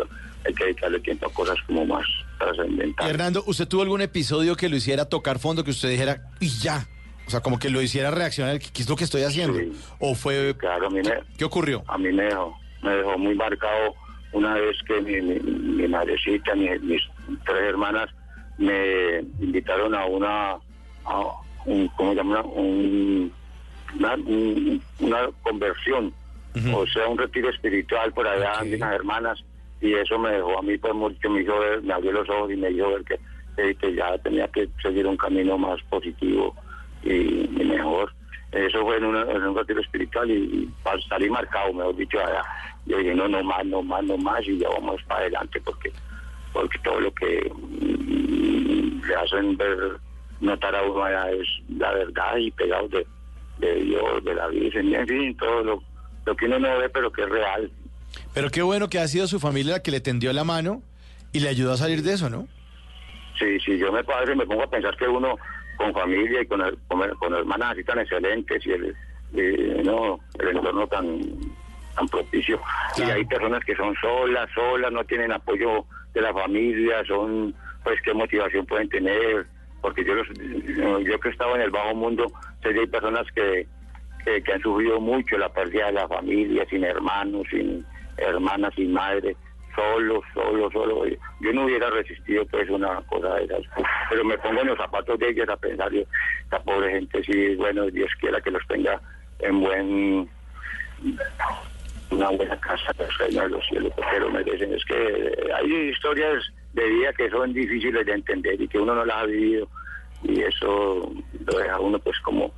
hay 0.45 0.55
que 0.55 0.65
dedicarle 0.65 1.01
tiempo 1.01 1.27
a 1.27 1.33
cosas 1.33 1.57
como 1.67 1.87
más 1.87 2.05
trascendentales. 2.39 3.13
Hernando, 3.13 3.43
¿usted 3.47 3.69
tuvo 3.69 3.83
algún 3.83 4.01
episodio 4.03 4.57
que 4.57 4.69
lo 4.69 4.77
hiciera 4.77 5.05
tocar 5.09 5.39
fondo, 5.39 5.63
que 5.65 5.71
usted 5.71 5.89
dijera, 5.91 6.23
y 6.41 6.49
ya? 6.49 6.87
O 7.27 7.31
sea, 7.31 7.41
como 7.41 7.59
que 7.59 7.71
lo 7.71 7.81
hiciera 7.81 8.11
reaccionar, 8.11 8.59
¿qué 8.59 8.83
es 8.83 8.89
lo 8.89 8.97
que 8.97 9.05
estoy 9.05 9.23
haciendo? 9.23 9.59
¿O 10.01 10.15
fue... 10.17 10.55
Claro, 10.59 10.89
a 10.89 10.91
mí 10.91 11.01
me, 11.05 11.15
¿Qué 11.39 11.45
ocurrió? 11.45 11.85
a 11.87 11.97
mí 11.97 12.11
me 12.13 12.25
dejó, 12.25 12.57
me 12.83 12.91
dejó 12.97 13.17
muy 13.17 13.35
marcado 13.37 13.95
una 14.33 14.55
vez 14.55 14.77
que 14.89 15.01
mi, 15.03 15.21
mi, 15.21 15.39
mi 15.41 15.87
madrecita, 15.89 16.55
mi- 16.57 16.77
mis 16.81 17.01
tres 17.45 17.63
hermanas 17.63 18.09
me 18.59 19.21
invitaron 19.41 19.95
a 19.95 20.05
una, 20.07 20.53
a 21.05 21.21
un. 21.67 21.91
Un- 22.55 23.33
una, 23.99 24.15
un- 24.15 24.83
una 25.01 25.29
conversión 25.43 26.13
o 26.75 26.87
sea, 26.87 27.07
un 27.09 27.17
retiro 27.19 27.49
espiritual 27.51 28.13
por 28.13 28.27
allá 28.27 28.53
de 28.63 28.77
unas 28.77 28.95
hermanas, 28.95 29.45
y 29.81 29.95
eso 29.95 30.19
me 30.19 30.31
dejó 30.33 30.59
a 30.59 30.63
mí 30.63 30.77
pues 30.79 30.95
mucho, 30.95 31.31
me 31.31 31.43
hizo 31.43 31.59
ver, 31.59 31.83
me 31.83 31.95
abrió 31.95 32.13
los 32.13 32.29
ojos 32.29 32.51
y 32.53 32.57
me 32.57 32.71
hizo 32.71 32.89
ver 32.91 33.03
que, 33.05 33.75
que 33.77 33.95
ya 33.95 34.17
tenía 34.19 34.47
que 34.49 34.69
seguir 34.83 35.07
un 35.07 35.17
camino 35.17 35.57
más 35.57 35.81
positivo 35.89 36.55
y, 37.03 37.11
y 37.61 37.65
mejor. 37.65 38.13
Eso 38.53 38.83
fue 38.83 38.99
en, 38.99 39.05
una- 39.07 39.31
en 39.33 39.43
un 39.45 39.57
retiro 39.57 39.81
espiritual 39.81 40.31
y, 40.31 40.35
y 40.35 40.69
salí 41.09 41.31
marcado, 41.31 41.73
mejor 41.73 41.97
dicho, 41.97 42.19
allá. 42.21 42.43
Yo 42.85 42.99
dije, 42.99 43.15
no, 43.15 43.29
no 43.29 43.43
más, 43.43 43.65
no 43.65 43.81
más, 43.83 44.05
no 44.05 44.17
más, 44.19 44.47
y 44.47 44.59
ya 44.59 44.69
vamos 44.69 45.01
para 45.05 45.21
adelante 45.21 45.59
porque 45.65 45.91
porque 46.53 46.79
todo 46.81 47.01
lo 47.01 47.13
que 47.15 47.51
mm, 47.55 49.05
le 49.07 49.15
hacen 49.17 49.57
ver, 49.57 49.99
notar 50.41 50.75
a 50.75 50.83
uno 50.83 51.03
allá 51.05 51.31
es 51.31 51.47
la 51.77 51.93
verdad 51.93 52.37
y 52.37 52.51
pegado 52.51 52.89
de, 52.89 53.07
de 53.59 53.75
Dios, 53.77 54.25
de 54.25 54.35
la 54.35 54.49
Virgen, 54.49 54.89
y 54.89 54.95
en 54.95 55.07
fin, 55.07 55.37
todo 55.37 55.63
lo, 55.63 55.83
lo 56.27 56.37
que 56.37 56.47
uno 56.47 56.59
no 56.59 56.79
ve 56.79 56.89
pero 56.89 57.11
que 57.13 57.23
es 57.23 57.29
real. 57.29 57.71
Pero 58.35 58.51
qué 58.51 58.63
bueno 58.63 58.89
que 58.89 58.99
ha 58.99 59.09
sido 59.09 59.27
su 59.27 59.41
familia 59.41 59.75
la 59.75 59.83
que 59.83 59.91
le 59.91 60.01
tendió 60.01 60.33
la 60.33 60.45
mano 60.45 60.83
y 61.33 61.41
le 61.41 61.49
ayudó 61.49 61.73
a 61.73 61.77
salir 61.77 62.03
de 62.03 62.13
eso, 62.15 62.29
¿no? 62.29 62.47
Sí, 63.39 63.59
sí, 63.61 63.79
yo 63.79 63.91
me 63.91 64.05
padre 64.05 64.37
me 64.37 64.47
pongo 64.47 64.63
a 64.65 64.71
pensar 64.71 64.97
que 64.97 65.09
uno 65.09 65.37
con 65.79 65.93
familia 65.95 66.43
y 66.43 66.47
con, 66.47 66.61
el- 66.61 66.79
con, 66.89 67.01
con 67.17 67.35
hermanas 67.35 67.73
así 67.73 67.83
tan 67.85 67.99
excelentes 67.99 68.65
y 68.67 68.71
el, 68.73 68.95
y, 69.33 69.83
no, 69.83 70.21
el 70.39 70.49
entorno 70.57 70.87
tan 70.87 71.21
tan 71.95 72.09
propicio. 72.09 72.61
Y 72.97 73.03
hay 73.03 73.25
personas 73.27 73.63
que 73.65 73.75
son 73.77 73.95
solas, 74.01 74.49
solas, 74.55 74.91
no 74.93 75.05
tienen 75.05 75.31
apoyo 75.33 75.85
de 76.15 76.21
la 76.21 76.33
familia, 76.33 77.05
son, 77.07 77.55
pues, 77.85 78.01
qué 78.03 78.15
motivación 78.15 78.67
pueden 78.67 78.89
tener. 78.89 79.47
Porque 79.81 80.05
yo, 80.05 80.15
los, 80.15 80.29
yo 81.05 81.19
que 81.19 81.29
he 81.29 81.33
estado 81.33 81.57
en 81.57 81.63
el 81.63 81.71
bajo 81.71 81.95
mundo, 81.95 82.31
sé 82.63 82.73
que 82.73 82.81
hay 82.81 82.87
personas 82.87 83.27
que, 83.35 83.67
que, 84.25 84.43
que 84.43 84.53
han 84.53 84.63
sufrido 84.63 85.01
mucho 85.01 85.37
la 85.37 85.53
pérdida 85.53 85.87
de 85.87 85.93
la 85.93 86.09
familia, 86.09 86.65
sin 86.71 86.85
hermanos, 86.85 87.47
sin 87.51 87.85
hermanas, 88.17 88.73
sin 88.77 88.93
madre, 88.93 89.37
solo, 89.75 90.23
solo, 90.35 90.71
solo. 90.71 91.05
Yo 91.41 91.53
no 91.53 91.65
hubiera 91.65 91.91
resistido 91.91 92.45
pues 92.47 92.69
una 92.71 93.01
cosa 93.03 93.35
de 93.35 93.45
esas. 93.45 93.63
Pero 94.11 94.25
me 94.25 94.39
pongo 94.39 94.61
en 94.61 94.69
los 94.69 94.79
zapatos 94.79 95.19
de 95.19 95.31
ellos 95.31 95.49
a 95.49 95.57
pensar, 95.57 95.91
yo, 95.93 96.03
esta 96.45 96.61
pobre 96.61 96.93
gente, 96.93 97.23
sí, 97.25 97.55
bueno, 97.57 97.87
Dios 97.87 98.11
quiera 98.21 98.41
que 98.41 98.51
los 98.51 98.67
tenga 98.69 99.01
en 99.41 99.61
buen 99.61 100.29
una 102.13 102.31
buena 102.31 102.59
casa 102.61 102.93
del 102.99 103.11
reino 103.19 103.43
de 103.43 103.49
los 103.49 103.67
cielos, 103.67 103.93
porque 103.97 104.21
lo 104.21 104.31
merecen. 104.31 104.73
Es 104.75 104.85
que 104.85 104.95
eh, 104.95 105.53
hay 105.55 105.91
historias 105.91 106.43
de 106.73 106.89
vida 106.89 107.13
que 107.13 107.31
son 107.31 107.53
difíciles 107.53 108.07
de 108.07 108.13
entender 108.13 108.61
y 108.61 108.69
que 108.69 108.79
uno 108.79 108.95
no 108.95 109.05
las 109.05 109.17
ha 109.19 109.27
vivido 109.27 109.69
y 110.25 110.41
eso 110.41 111.13
lo 111.47 111.59
deja 111.59 111.75
a 111.75 111.81
uno 111.81 111.99
pues 111.99 112.19
como 112.21 112.53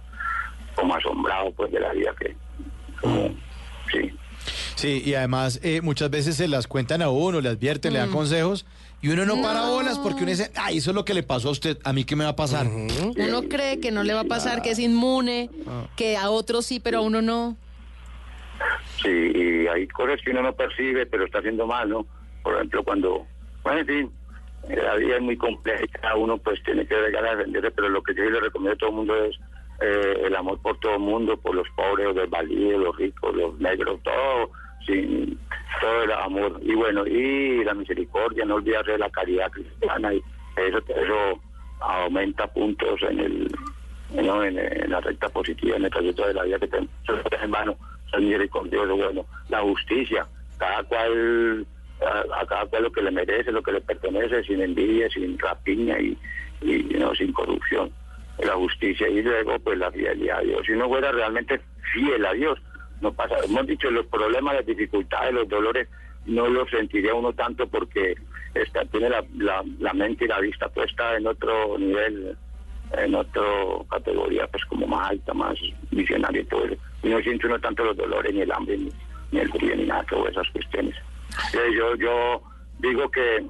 como 0.75 0.95
asombrado 0.95 1.51
pues 1.53 1.73
de 1.73 1.81
la 1.81 1.93
vida 1.93 2.15
que 2.19 2.37
como 3.01 3.35
sí 3.91 4.13
Sí, 4.75 5.03
y 5.05 5.15
además 5.15 5.61
eh, 5.63 5.81
muchas 5.81 6.11
veces 6.11 6.37
se 6.37 6.49
las 6.49 6.67
cuentan 6.67 7.01
a 7.01 7.09
uno, 7.09 7.41
le 7.41 7.49
advierten, 7.49 7.93
le 7.93 8.01
dan 8.01 8.11
consejos 8.11 8.67
y 9.01 9.09
uno 9.09 9.25
no, 9.25 9.41
para 9.41 9.67
bolas 9.69 9.99
porque 9.99 10.25
uno 10.25 10.31
dice, 10.31 10.51
ay, 10.57 10.79
eso 10.79 10.91
es 10.91 10.95
lo 10.95 11.05
que 11.05 11.15
le 11.15 11.23
pasó 11.23 11.49
a 11.49 11.53
usted, 11.53 11.79
a 11.85 11.93
mí 11.93 12.05
qué 12.05 12.17
me 12.17 12.25
va 12.25 12.31
a 12.31 12.37
pasar. 12.37 12.67
Uno 12.67 13.43
cree 13.49 13.81
que 13.81 13.91
no 13.91 14.03
le 14.03 14.15
va 14.15 14.21
a 14.21 14.25
pasar, 14.25 14.63
que 14.63 14.71
es 14.71 14.79
inmune, 14.79 15.49
que 15.97 16.17
a 16.17 16.29
otros 16.29 16.67
sí, 16.67 16.81
pero 16.81 16.99
a 16.99 17.01
uno 17.03 17.23
no. 17.23 17.57
Sí 19.03 19.33
y 19.35 19.67
hay 19.67 19.87
cosas 19.89 20.21
que 20.23 20.31
uno 20.31 20.43
no 20.43 20.53
percibe 20.53 21.07
pero 21.07 21.25
está 21.25 21.39
haciendo 21.39 21.67
mal 21.67 21.89
no 21.89 22.07
por 22.43 22.55
ejemplo 22.55 22.83
cuando 22.83 23.27
bueno 23.63 23.81
en 23.81 23.87
fin 23.87 24.13
eh, 24.69 24.81
la 24.83 24.97
vida 24.97 25.17
es 25.17 25.23
muy 25.23 25.37
compleja 25.37 25.85
y 25.85 25.89
cada 25.89 26.17
uno 26.17 26.39
pues 26.39 26.63
tiene 26.63 26.87
que 26.87 26.95
llegar 26.95 27.27
a 27.27 27.37
defenderse 27.37 27.71
pero 27.71 27.89
lo 27.89 28.03
que 28.03 28.15
yo 28.15 28.25
le 28.25 28.41
recomiendo 28.41 28.75
a 28.75 28.79
todo 28.79 28.91
el 28.91 28.97
mundo 28.97 29.25
es 29.25 29.37
eh, 29.81 30.23
el 30.25 30.37
amor 30.37 30.61
por 30.63 30.79
todo 30.79 30.95
el 30.95 31.01
mundo 31.01 31.37
por 31.37 31.55
los 31.55 31.69
pobres 31.71 32.07
los 32.07 32.17
desvalidos 32.17 32.83
los 32.83 32.97
ricos 32.97 33.35
los 33.35 33.59
negros 33.59 34.01
todo 34.03 34.51
sin 34.87 35.39
todo 35.81 36.03
el 36.03 36.13
amor. 36.13 36.61
Y 36.63 36.75
bueno 36.75 37.07
y 37.07 37.65
la 37.65 37.75
misericordia 37.75 38.45
no 38.45 38.57
olvidarse 38.57 38.93
de 38.93 38.99
la 38.99 39.11
caridad 39.11 39.51
cristiana 39.51 40.15
y 40.15 40.23
eso 40.57 40.79
eso 40.79 41.41
aumenta 41.81 42.47
puntos 42.47 43.01
en 43.03 43.21
el 43.21 43.55
en, 44.13 44.59
en 44.59 44.91
la 44.91 45.01
recta 45.01 45.29
positiva 45.29 45.77
en 45.77 45.85
el 45.85 45.91
trayecto 45.91 46.27
de 46.27 46.35
la 46.35 46.45
vida 46.45 46.59
que 46.59 46.69
tenemos 46.69 46.91
hermano 47.33 47.77
ser 48.11 48.21
misericordioso 48.21 48.97
bueno 48.97 49.27
la 49.49 49.61
justicia 49.61 50.27
cada 50.59 50.83
cual 50.85 51.67
a, 52.01 52.47
cada 52.47 52.67
cual 52.67 52.85
lo 52.85 52.93
que 52.93 53.03
le 53.03 53.11
merece 53.11 53.53
lo 53.53 53.63
que 53.63 53.73
le 53.73 53.81
pertenece 53.81 54.45
sin 54.45 54.61
envidia 54.61 55.09
sin 55.11 55.39
rapiña 55.39 55.99
y, 56.01 56.17
y 56.63 56.87
sin 57.17 57.33
corrupción 57.33 57.91
la 58.45 58.55
justicia 58.55 59.09
y 59.09 59.23
luego 59.23 59.59
pues 59.61 59.79
la 59.79 59.91
fidelidad 59.91 60.39
a 60.39 60.43
Dios 60.43 60.63
si 60.67 60.73
uno 60.73 60.89
fuera 60.89 61.13
realmente 61.13 61.61
fiel 61.93 62.25
a 62.27 62.33
Dios 62.33 62.59
no 63.01 63.13
pasa 63.13 63.37
hemos 63.45 63.67
dicho 63.67 63.91
los 63.91 64.07
problemas 64.07 64.57
las 64.57 64.67
dificultades 64.67 65.35
los 65.35 65.49
dolores 65.49 65.89
no 66.27 66.49
los 66.49 66.69
sentiría 66.71 67.15
uno 67.15 67.33
tanto 67.33 67.67
porque 67.67 68.15
está 68.55 68.85
tiene 68.87 69.11
la, 69.11 69.25
la, 69.37 69.63
la 69.79 69.93
mente 69.93 70.25
y 70.25 70.29
la 70.29 70.41
vista 70.41 70.69
puesta 70.69 71.17
en 71.17 71.27
otro 71.27 71.79
nivel 71.79 72.37
en 72.99 73.15
otra 73.15 73.43
categoría 73.91 74.47
pues 74.49 74.65
como 74.67 74.87
más 74.87 75.11
alta, 75.11 75.35
más 75.35 75.57
visionaria 75.91 76.43
y 76.43 76.45
todo 76.45 76.65
eso. 76.65 76.77
Y 77.05 77.09
no 77.09 77.21
siente 77.21 77.47
uno 77.47 77.61
tanto 77.61 77.85
los 77.85 77.97
dolores, 77.97 78.35
ni 78.35 78.41
el 78.41 78.51
hambre, 78.51 78.77
ni, 78.79 78.91
ni 79.31 79.41
el 79.41 79.51
frío, 79.51 79.77
ni 79.77 79.85
nada, 79.85 80.05
todas 80.09 80.33
esas 80.33 80.49
cuestiones. 80.51 80.95
Entonces, 81.47 81.75
yo, 81.77 81.95
yo 81.97 82.43
digo 82.81 83.11
que 83.11 83.45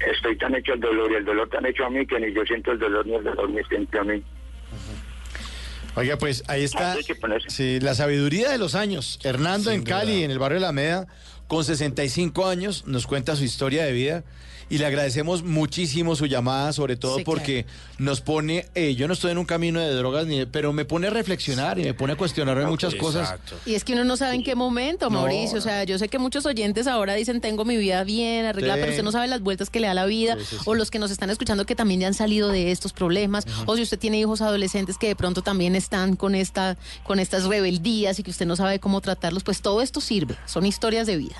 estoy 0.00 0.36
tan 0.38 0.54
hecho 0.54 0.74
el 0.74 0.80
dolor 0.80 1.12
y 1.12 1.16
el 1.16 1.24
dolor 1.24 1.48
tan 1.48 1.66
hecho 1.66 1.84
a 1.84 1.90
mí 1.90 2.06
que 2.06 2.18
ni 2.18 2.32
yo 2.32 2.44
siento 2.44 2.72
el 2.72 2.78
dolor 2.78 3.06
ni 3.06 3.14
el 3.14 3.24
dolor 3.24 3.48
me 3.50 3.62
siente 3.64 3.98
a 3.98 4.04
mí. 4.04 4.22
Oiga, 5.94 6.16
pues 6.16 6.44
ahí 6.46 6.62
está 6.62 6.96
sí, 7.48 7.80
la 7.80 7.94
sabiduría 7.94 8.50
de 8.50 8.58
los 8.58 8.74
años. 8.74 9.18
Hernando 9.24 9.72
en 9.72 9.82
Cali, 9.82 10.22
en 10.22 10.30
el 10.30 10.38
barrio 10.38 10.60
de 10.60 10.66
la 10.66 10.72
Meda, 10.72 11.08
con 11.48 11.64
65 11.64 12.46
años, 12.46 12.86
nos 12.86 13.06
cuenta 13.06 13.34
su 13.34 13.42
historia 13.42 13.84
de 13.84 13.92
vida. 13.92 14.24
Y 14.70 14.78
le 14.78 14.86
agradecemos 14.86 15.42
muchísimo 15.42 16.14
su 16.14 16.26
llamada, 16.26 16.72
sobre 16.72 16.96
todo 16.96 17.16
Sí, 17.18 17.24
porque 17.24 17.64
nos 17.98 18.20
pone, 18.20 18.66
eh, 18.74 18.94
yo 18.94 19.06
no 19.08 19.14
estoy 19.14 19.32
en 19.32 19.38
un 19.38 19.46
camino 19.46 19.80
de 19.80 19.90
drogas, 19.94 20.26
ni, 20.26 20.44
pero 20.46 20.72
me 20.72 20.84
pone 20.84 21.06
a 21.06 21.10
reflexionar 21.10 21.78
y 21.78 21.84
me 21.84 21.94
pone 21.94 22.12
a 22.12 22.16
cuestionarme 22.16 22.66
muchas 22.66 22.94
cosas. 22.94 23.34
Y 23.64 23.74
es 23.74 23.84
que 23.84 23.94
uno 23.94 24.04
no 24.04 24.16
sabe 24.16 24.34
en 24.34 24.44
qué 24.44 24.54
momento, 24.54 25.08
No. 25.10 25.20
Mauricio. 25.22 25.58
O 25.58 25.60
sea, 25.62 25.84
yo 25.84 25.98
sé 25.98 26.08
que 26.08 26.18
muchos 26.18 26.44
oyentes 26.46 26.86
ahora 26.86 27.14
dicen, 27.14 27.40
tengo 27.40 27.64
mi 27.64 27.76
vida 27.76 28.04
bien 28.04 28.44
arreglada, 28.44 28.74
Sí. 28.74 28.80
pero 28.80 28.92
usted 28.92 29.04
no 29.04 29.12
sabe 29.12 29.26
las 29.26 29.40
vueltas 29.40 29.70
que 29.70 29.80
le 29.80 29.86
da 29.86 29.94
la 29.94 30.06
vida. 30.06 30.36
O 30.66 30.74
los 30.74 30.90
que 30.90 30.98
nos 30.98 31.10
están 31.10 31.30
escuchando 31.30 31.64
que 31.64 31.74
también 31.74 32.00
ya 32.00 32.06
han 32.08 32.14
salido 32.14 32.48
de 32.48 32.70
estos 32.70 32.92
problemas. 32.92 33.46
O 33.66 33.76
si 33.76 33.82
usted 33.82 33.98
tiene 33.98 34.18
hijos 34.20 34.42
adolescentes 34.42 34.98
que 34.98 35.08
de 35.08 35.16
pronto 35.16 35.42
también 35.42 35.74
están 35.76 36.14
con, 36.16 36.34
esta, 36.34 36.76
con 37.04 37.18
estas 37.20 37.44
rebeldías 37.44 38.18
y 38.18 38.22
que 38.22 38.30
usted 38.30 38.46
no 38.46 38.54
sabe 38.56 38.80
cómo 38.80 39.00
tratarlos, 39.00 39.42
pues 39.44 39.62
todo 39.62 39.80
esto 39.82 40.00
sirve. 40.00 40.36
Son 40.46 40.66
historias 40.66 41.06
de 41.06 41.16
vida. 41.16 41.36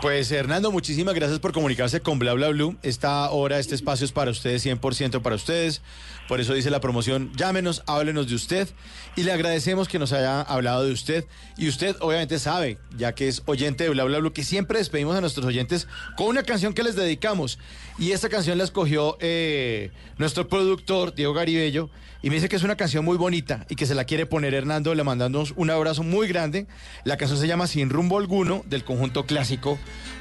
Pues 0.00 0.30
Hernando, 0.32 0.72
muchísimas 0.72 1.14
gracias 1.14 1.38
por 1.38 1.52
comunicarse 1.52 2.00
con 2.00 2.18
Bla 2.18 2.34
Bla 2.34 2.48
Blue. 2.48 2.76
Esta 2.82 3.30
hora, 3.30 3.58
este 3.58 3.74
espacio 3.74 4.04
es 4.04 4.12
para 4.12 4.30
ustedes, 4.30 4.64
100% 4.66 5.22
para 5.22 5.36
ustedes. 5.36 5.80
Por 6.28 6.40
eso 6.40 6.54
dice 6.54 6.70
la 6.70 6.80
promoción, 6.80 7.32
llámenos, 7.36 7.82
háblenos 7.86 8.28
de 8.28 8.34
usted. 8.34 8.68
Y 9.16 9.24
le 9.24 9.32
agradecemos 9.32 9.88
que 9.88 9.98
nos 9.98 10.12
haya 10.12 10.40
hablado 10.40 10.84
de 10.84 10.92
usted. 10.92 11.26
Y 11.58 11.68
usted 11.68 11.96
obviamente 12.00 12.38
sabe, 12.38 12.78
ya 12.96 13.14
que 13.14 13.28
es 13.28 13.42
oyente 13.46 13.84
de 13.84 13.90
Bla 13.90 14.04
Bla 14.04 14.18
Blue, 14.18 14.32
que 14.32 14.44
siempre 14.44 14.78
despedimos 14.78 15.16
a 15.16 15.20
nuestros 15.20 15.44
oyentes 15.44 15.88
con 16.16 16.28
una 16.28 16.42
canción 16.42 16.72
que 16.72 16.82
les 16.82 16.96
dedicamos. 16.96 17.58
Y 17.98 18.12
esta 18.12 18.28
canción 18.28 18.56
la 18.58 18.64
escogió 18.64 19.18
eh, 19.20 19.90
nuestro 20.16 20.48
productor, 20.48 21.14
Diego 21.14 21.34
Garibello. 21.34 21.90
Y 22.22 22.30
me 22.30 22.36
dice 22.36 22.48
que 22.48 22.56
es 22.56 22.62
una 22.62 22.76
canción 22.76 23.04
muy 23.04 23.16
bonita 23.16 23.66
y 23.68 23.74
que 23.74 23.84
se 23.84 23.96
la 23.96 24.04
quiere 24.04 24.26
poner 24.26 24.54
Hernando. 24.54 24.94
Le 24.94 25.02
mandamos 25.02 25.52
un 25.56 25.70
abrazo 25.70 26.04
muy 26.04 26.28
grande. 26.28 26.66
La 27.04 27.16
canción 27.16 27.38
se 27.38 27.48
llama 27.48 27.66
Sin 27.66 27.90
rumbo 27.90 28.16
alguno 28.16 28.62
del 28.66 28.84
conjunto 28.84 29.26
clásico 29.26 29.78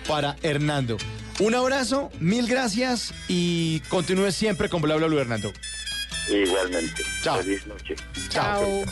para 0.08 0.36
Hernando. 0.42 0.98
Un 1.40 1.56
abrazo, 1.56 2.10
mil 2.20 2.48
gracias 2.48 3.14
y 3.28 3.82
continúe 3.82 4.32
siempre 4.32 4.68
con 4.68 4.82
Bla 4.82 4.96
Bla 4.96 5.08
Blue, 5.08 5.20
Hernando. 5.20 5.54
Igualmente. 6.28 7.04
Chao. 7.24 7.42
Feliz 7.42 7.66
noche. 7.66 7.96
Chao. 8.30 8.84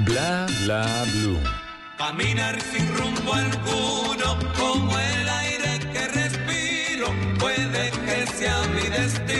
Bla 0.00 0.46
bla 0.62 1.04
blue. 1.12 1.40
Caminar 1.98 2.60
sin 2.60 2.86
rumbo 2.96 3.32
alguno, 3.34 4.38
como 4.56 4.98
el 4.98 5.28
aire 5.28 5.78
que 5.92 6.08
respiro, 6.08 7.08
puede 7.38 7.90
que 7.90 8.26
sea 8.26 8.62
mi 8.68 8.88
destino. 8.88 9.35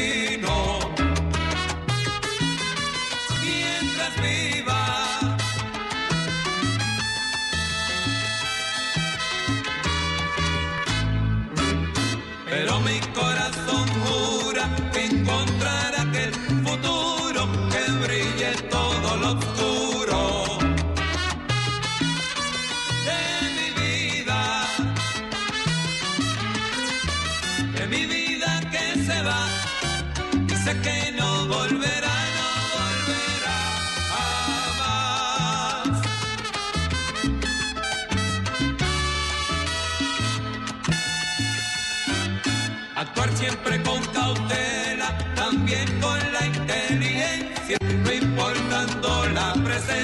De 49.87 50.03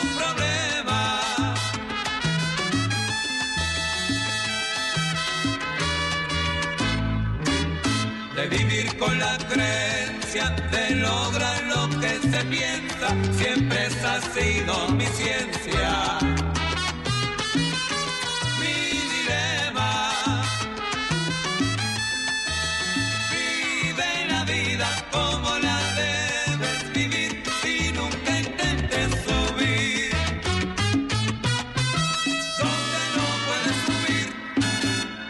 un 0.00 0.08
problema. 0.18 1.54
De 8.34 8.48
vivir 8.48 8.98
con 8.98 9.18
la 9.18 9.38
creencia 9.38 10.50
de 10.70 10.96
lograr 10.96 11.62
lo 11.64 11.88
que 12.00 12.18
se 12.28 12.44
piensa, 12.46 13.08
siempre 13.32 13.86
esa 13.86 14.14
ha 14.16 14.20
sido 14.20 14.88
mi 14.88 15.06
ciencia. 15.06 16.35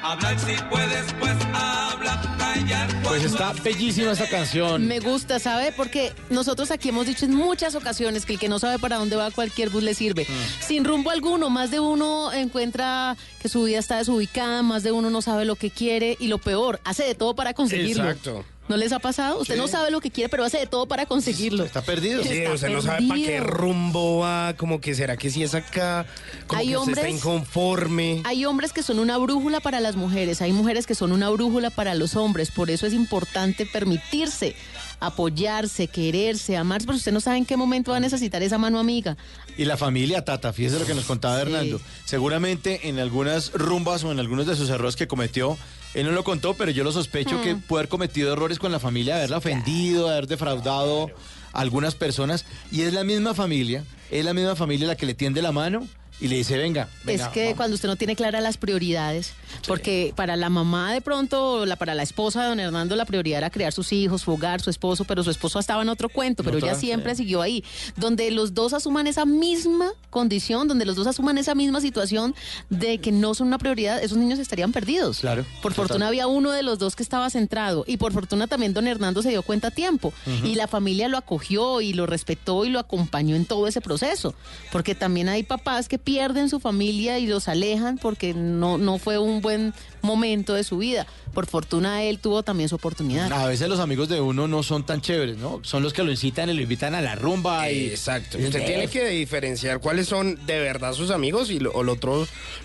Hablar 0.07 0.39
si 0.39 0.53
puedes, 0.71 1.13
pues 1.15 1.35
habla. 1.53 2.37
Callar 2.39 3.03
Pues 3.03 3.25
está 3.25 3.53
bellísima 3.55 4.13
esta 4.13 4.29
canción. 4.29 4.87
Me 4.87 5.01
gusta, 5.01 5.41
¿sabe? 5.41 5.73
Porque 5.77 6.13
nosotros 6.31 6.71
aquí 6.71 6.91
hemos 6.91 7.07
dicho 7.07 7.25
en 7.25 7.35
muchas 7.35 7.75
ocasiones 7.75 8.25
que 8.25 8.35
el 8.35 8.39
que 8.39 8.49
no 8.49 8.61
sabe 8.61 8.79
para 8.79 8.99
dónde 8.99 9.17
va 9.17 9.33
cualquier 9.33 9.69
bus 9.69 9.83
le 9.83 9.95
sirve. 9.95 10.23
Mm. 10.23 10.63
Sin 10.63 10.85
rumbo 10.85 11.11
alguno, 11.11 11.51
más 11.51 11.73
de 11.73 11.81
uno 11.81 12.33
encuentra 12.33 13.17
que 13.43 13.49
su 13.49 13.65
vida 13.65 13.81
está 13.81 13.99
desubicada, 13.99 14.63
más 14.63 14.85
de 14.85 14.93
uno 14.93 15.11
no 15.11 15.23
sabe 15.23 15.45
lo 15.45 15.57
que 15.57 15.71
quiere 15.71 16.17
y 16.21 16.29
lo 16.29 16.39
peor, 16.39 16.81
hace 16.85 17.03
de 17.03 17.17
todo 17.17 17.35
para 17.35 17.53
conseguirlo. 17.53 18.09
Exacto. 18.09 18.45
¿No 18.69 18.77
les 18.77 18.93
ha 18.93 18.99
pasado? 18.99 19.39
Usted 19.41 19.55
Sí. 19.55 19.61
no 19.61 19.69
sabe 19.69 19.91
lo 19.91 20.01
que 20.01 20.11
quiere, 20.11 20.29
pero 20.29 20.45
hace 20.45 20.59
de 20.59 20.67
todo 20.67 20.87
para 20.87 21.07
conseguirlo. 21.07 21.65
Está 21.65 21.83
perdido. 21.83 22.23
Sí, 22.23 22.31
Está 22.39 22.53
usted 22.55 22.69
no 22.71 22.83
sabe 22.83 23.07
para 23.07 23.21
qué 23.21 23.41
rumbo 23.41 24.19
va, 24.19 24.55
como 24.57 24.81
que 24.81 24.95
será 24.95 25.17
que 25.17 25.31
si 25.31 25.43
es 25.45 25.55
acá, 25.55 26.05
como 26.49 26.61
Hay 26.61 26.69
que 26.69 26.77
usted 26.77 26.93
está 26.93 27.01
hombres- 27.03 27.17
inconforme. 27.17 28.23
Hay 28.25 28.45
hombres 28.45 28.73
que 28.73 28.83
son 28.83 28.99
una 28.99 29.19
brújula 29.19 29.61
para 29.61 29.79
las 29.81 29.95
mujeres, 29.97 30.43
hay 30.43 30.53
mujeres 30.53 30.87
que 30.87 30.95
son 30.97 31.13
una 31.13 31.29
brújula 31.31 31.71
para 31.71 31.95
los 31.95 32.17
hombres, 32.17 32.51
por 32.51 32.71
eso 32.71 32.87
es 32.87 32.93
importante 32.93 33.67
permitirse 33.67 34.57
apoyarse, 34.99 35.89
quererse, 35.89 36.57
amarse, 36.57 36.87
pero 36.87 36.97
usted 36.97 37.13
no 37.13 37.21
sabe 37.21 37.37
en 37.37 37.45
qué 37.45 37.57
momento 37.57 37.91
va 37.91 37.99
a 37.99 38.01
necesitar 38.01 38.43
esa 38.43 38.59
mano 38.59 38.79
amiga. 38.79 39.17
Y 39.59 39.65
la 39.67 39.77
familia 39.77 40.25
Tata, 40.25 40.53
fíjese 40.53 40.79
lo 40.79 40.87
que 40.87 40.95
nos 40.95 41.05
contaba 41.05 41.41
Hernando. 41.41 41.81
Seguramente 42.07 42.89
en 42.89 42.99
algunas 42.99 43.53
rumbas 43.53 44.05
o 44.05 44.13
en 44.13 44.19
algunos 44.21 44.47
de 44.47 44.57
sus 44.57 44.71
errores 44.71 44.97
que 44.97 45.07
cometió, 45.07 45.57
él 45.97 46.07
no 46.07 46.13
lo 46.13 46.23
contó, 46.25 46.55
pero 46.55 46.71
yo 46.71 46.85
lo 46.85 46.93
sospecho 46.93 47.39
Mm. 47.39 47.43
que 47.43 47.57
puede 47.57 47.81
haber 47.83 47.89
cometido 47.89 48.33
errores 48.33 48.59
con 48.59 48.71
la 48.73 48.79
familia, 48.79 49.17
haberla 49.17 49.39
ofendido, 49.39 50.09
haber 50.09 50.27
defraudado 50.27 51.11
a 51.53 51.61
algunas 51.61 51.95
personas. 51.95 52.45
Y 52.71 52.83
es 52.83 52.93
la 52.93 53.03
misma 53.05 53.35
familia, 53.35 53.85
es 54.11 54.25
la 54.25 54.35
misma 54.35 54.57
familia 54.57 54.87
la 54.87 54.97
que 54.97 55.07
le 55.07 55.15
tiende 55.15 55.43
la 55.43 55.53
mano 55.53 55.87
y 56.21 56.29
le 56.29 56.37
dice, 56.37 56.57
venga, 56.57 56.89
venga. 57.05 57.27
es 57.27 57.31
que 57.31 57.45
vamos". 57.45 57.57
cuando 57.57 57.75
usted 57.75 57.89
no 57.89 57.97
tiene 57.97 58.17
claras 58.17 58.43
las 58.43 58.57
prioridades, 58.57 59.33
porque 59.67 60.13
para 60.17 60.37
la 60.37 60.49
mamá 60.49 60.93
de 60.93 61.01
pronto, 61.01 61.67
la, 61.67 61.77
para 61.77 61.95
la 61.95 62.03
esposa 62.03 62.43
de 62.43 62.49
don 62.49 62.61
Hernando, 62.61 62.97
la 62.97 63.05
prioridad 63.05 63.39
era 63.39 63.51
criar 63.51 63.73
sus 63.73 63.93
hijos, 63.93 64.23
su 64.23 64.33
hogar, 64.33 64.61
su 64.61 64.71
esposo, 64.71 65.05
pero 65.05 65.23
su 65.23 65.31
esposo 65.31 65.59
estaba 65.59 65.83
en 65.83 65.89
otro 65.89 66.09
cuento, 66.09 66.43
pero 66.43 66.59
ella 66.59 66.75
siempre 66.75 67.15
sí. 67.15 67.23
siguió 67.23 67.43
ahí. 67.43 67.65
Donde 67.97 68.31
los 68.31 68.55
dos 68.55 68.73
asuman 68.73 69.07
esa 69.07 69.25
misma 69.25 69.93
condición, 70.11 70.69
donde 70.69 70.85
los 70.85 70.97
dos 70.97 71.07
asuman 71.07 71.39
esa 71.39 71.55
misma 71.55 71.81
situación 71.81 72.35
de 72.71 72.99
que 72.99 73.13
no 73.13 73.35
son 73.35 73.49
una 73.49 73.59
prioridad, 73.59 74.03
esos 74.03 74.17
niños 74.19 74.39
estarían 74.39 74.73
perdidos. 74.73 75.19
Claro. 75.21 75.45
Por 75.63 75.73
total. 75.73 75.89
fortuna 75.89 76.09
había 76.09 76.27
uno 76.27 76.51
de 76.51 76.63
los 76.63 76.79
dos 76.79 76.97
que 76.97 77.03
estaba 77.03 77.29
centrado 77.31 77.85
y 77.87 77.99
por 77.99 78.13
fortuna 78.13 78.47
también 78.47 78.73
don 78.73 78.87
Hernando 78.87 79.23
se 79.23 79.31
dio 79.31 79.43
cuenta 79.43 79.69
a 79.69 79.71
tiempo 79.71 80.13
y 80.45 80.55
la 80.55 80.67
familia 80.67 81.09
lo 81.09 81.19
acogió 81.19 81.81
y 81.81 81.93
lo 81.93 82.07
respetó 82.07 82.65
y 82.65 82.71
lo 82.71 82.79
acompañó 82.79 83.37
en 83.37 83.45
todo 83.45 83.67
ese 83.67 83.81
proceso, 83.81 84.35
porque 84.73 84.95
también 84.95 85.29
hay 85.29 85.43
papás 85.43 85.89
que 85.89 85.99
pierden 86.07 86.49
su 86.49 86.61
familia 86.61 87.19
y 87.19 87.27
los 87.27 87.49
alejan 87.49 87.99
porque 87.99 88.33
no, 88.33 88.79
no 88.79 88.99
fue 88.99 89.19
un 89.19 89.41
buen 89.41 89.75
momento 90.03 90.55
de 90.55 90.63
su 90.63 90.79
vida. 90.79 91.05
Por 91.35 91.47
fortuna 91.47 92.05
él 92.05 92.21
tuvo 92.21 92.45
también 92.45 92.69
su 92.69 92.77
oportunidad. 92.77 93.31
A 93.33 93.49
veces 93.49 93.69
los 93.69 93.81
amigos 93.81 94.09
de 94.09 94.21
uno 94.21 94.47
no 94.47 94.63
son 94.63 94.87
tan 94.87 95.01
chéveres, 95.01 95.37
¿no? 95.37 95.59
Son 95.65 95.83
los 95.83 95.93
que 95.93 96.05
lo 96.05 96.13
incitan 96.13 96.49
y 96.49 96.55
lo 96.55 96.63
invitan 96.63 96.95
a 96.95 97.03
la 97.03 97.17
rumba. 97.17 97.69
Y... 97.73 97.87
Exacto. 97.89 98.39
y- 98.39 98.45
Usted 98.45 98.65
tiene 98.65 98.87
que 98.87 99.05
diferenciar 99.09 99.81
cuáles 99.81 100.07
son 100.07 100.39
de 100.47 100.61
verdad 100.61 100.93
sus 100.93 101.11
amigos 101.11 101.51
y 101.51 101.59
lo, 101.59 101.73
o 101.73 101.83
lo 101.83 101.99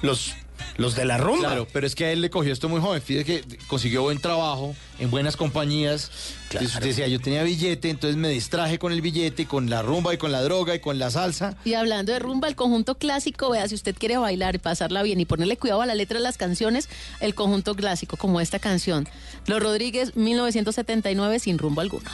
los, 0.03 0.35
los 0.78 0.95
de 0.95 1.05
la 1.05 1.18
rumba. 1.18 1.47
Claro, 1.47 1.68
pero 1.72 1.88
es 1.88 1.95
que 1.95 2.05
a 2.05 2.12
él 2.12 2.22
le 2.22 2.30
cogió 2.30 2.51
esto 2.51 2.70
muy 2.70 2.82
joven. 2.82 3.01
Fíjate 3.01 3.41
que 3.41 3.57
consiguió 3.68 4.03
buen 4.03 4.20
trabajo 4.20 4.76
en 4.99 5.09
buenas 5.09 5.36
compañías. 5.36 6.12
Entonces 6.51 6.80
decía, 6.82 7.07
yo 7.07 7.20
tenía 7.20 7.43
billete, 7.43 7.89
entonces 7.89 8.18
me 8.18 8.30
distraje 8.30 8.78
con 8.78 8.91
el 8.91 9.01
billete, 9.01 9.43
y 9.43 9.45
con 9.45 9.70
la 9.70 9.82
rumba 9.82 10.14
y 10.14 10.18
con 10.18 10.32
la 10.32 10.41
droga 10.41 10.76
y 10.76 10.80
con 10.80 10.99
la 10.99 11.09
salsa. 11.09 11.55
Y 11.66 11.74
hablando 11.74 12.12
de 12.12 12.20
rumba, 12.20 12.47
el 12.47 12.55
conjunto 12.55 12.95
clásico, 12.95 13.49
vea, 13.49 13.68
si 13.68 13.76
usted 13.76 13.95
quiere 13.97 14.18
bailar 14.18 14.55
y 14.55 14.59
pasarla 14.59 15.01
bien 15.03 15.20
y 15.20 15.26
ponerle 15.26 15.57
cuidado 15.57 15.82
a 15.82 15.86
la 15.86 15.95
letra 15.95 16.18
de 16.18 16.24
las 16.24 16.38
canciones, 16.38 16.89
el 17.20 17.36
conjunto 17.36 17.76
clásico, 17.76 18.18
como 18.18 18.41
esta 18.41 18.59
canción. 18.59 19.07
Los 19.47 19.62
Rodríguez, 19.62 20.16
1979, 20.16 21.39
sin 21.39 21.57
rumbo 21.57 21.82
alguno. 21.82 22.09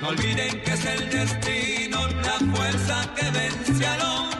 No 0.00 0.08
olviden 0.08 0.60
que 0.62 0.72
es 0.72 0.84
el 0.84 1.10
destino, 1.10 2.08
la 2.08 2.56
fuerza 2.56 3.14
que 3.14 3.30
vence 3.30 3.86
al 3.86 4.00
hombre 4.00 4.31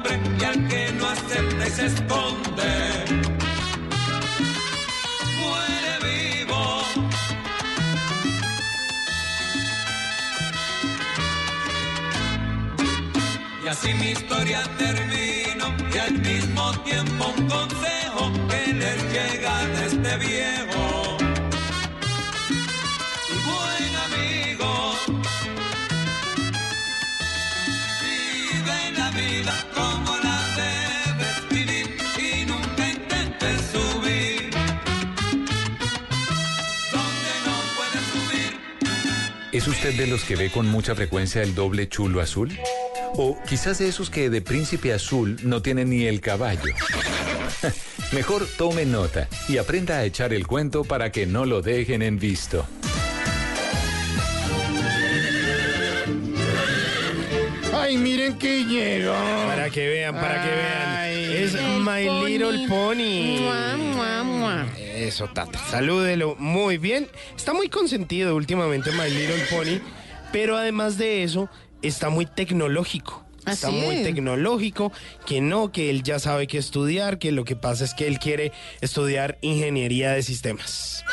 se 1.74 1.86
esconde. 1.86 2.72
Muere 5.40 5.94
vivo. 6.06 6.82
Y 13.64 13.68
así 13.68 13.94
mi 13.94 14.10
historia 14.10 14.62
termino 14.78 15.74
y 15.94 15.98
al 15.98 16.12
mismo 16.18 16.72
tiempo 16.84 17.32
un 17.36 17.48
consejo 17.48 18.01
¿Es 39.62 39.68
usted 39.68 39.94
de 39.94 40.08
los 40.08 40.24
que 40.24 40.34
ve 40.34 40.50
con 40.50 40.66
mucha 40.66 40.96
frecuencia 40.96 41.40
el 41.40 41.54
doble 41.54 41.88
chulo 41.88 42.20
azul? 42.20 42.50
O 43.14 43.38
quizás 43.48 43.78
de 43.78 43.86
esos 43.86 44.10
que 44.10 44.28
de 44.28 44.42
príncipe 44.42 44.92
azul 44.92 45.38
no 45.44 45.62
tienen 45.62 45.90
ni 45.90 46.02
el 46.06 46.20
caballo. 46.20 46.74
Mejor 48.12 48.44
tome 48.58 48.84
nota 48.86 49.28
y 49.48 49.58
aprenda 49.58 49.98
a 49.98 50.04
echar 50.04 50.32
el 50.32 50.48
cuento 50.48 50.82
para 50.82 51.12
que 51.12 51.26
no 51.26 51.44
lo 51.44 51.62
dejen 51.62 52.02
en 52.02 52.18
visto. 52.18 52.66
Ay, 57.72 57.98
miren 57.98 58.38
que 58.38 58.64
llegó. 58.64 59.14
Para 59.46 59.70
que 59.70 59.88
vean, 59.88 60.14
para 60.16 60.42
que 60.42 60.50
vean. 60.56 60.92
Es 61.40 61.52
My 61.52 62.04
pony. 62.04 62.26
Little 62.26 62.66
Pony. 62.66 63.38
Mua, 63.38 63.76
mua, 63.76 64.22
mua. 64.24 64.66
Eso, 65.02 65.28
Tata. 65.28 65.58
Salúdelo. 65.70 66.36
Muy 66.38 66.78
bien. 66.78 67.08
Está 67.36 67.52
muy 67.52 67.68
consentido 67.68 68.36
últimamente 68.36 68.90
My 68.92 69.10
Little 69.10 69.44
Pony. 69.50 69.80
Pero 70.32 70.56
además 70.56 70.96
de 70.96 71.22
eso, 71.24 71.48
está 71.82 72.08
muy 72.08 72.26
tecnológico. 72.26 73.24
¿Ah, 73.44 73.52
Está 73.54 73.72
muy 73.72 74.04
tecnológico, 74.04 74.92
que 75.26 75.40
no, 75.40 75.72
que 75.72 75.90
él 75.90 76.04
ya 76.04 76.20
sabe 76.20 76.46
qué 76.46 76.58
estudiar, 76.58 77.18
que 77.18 77.32
lo 77.32 77.44
que 77.44 77.56
pasa 77.56 77.84
es 77.84 77.92
que 77.92 78.06
él 78.06 78.20
quiere 78.20 78.52
estudiar 78.80 79.38
ingeniería 79.40 80.12
de 80.12 80.22
sistemas. 80.22 81.04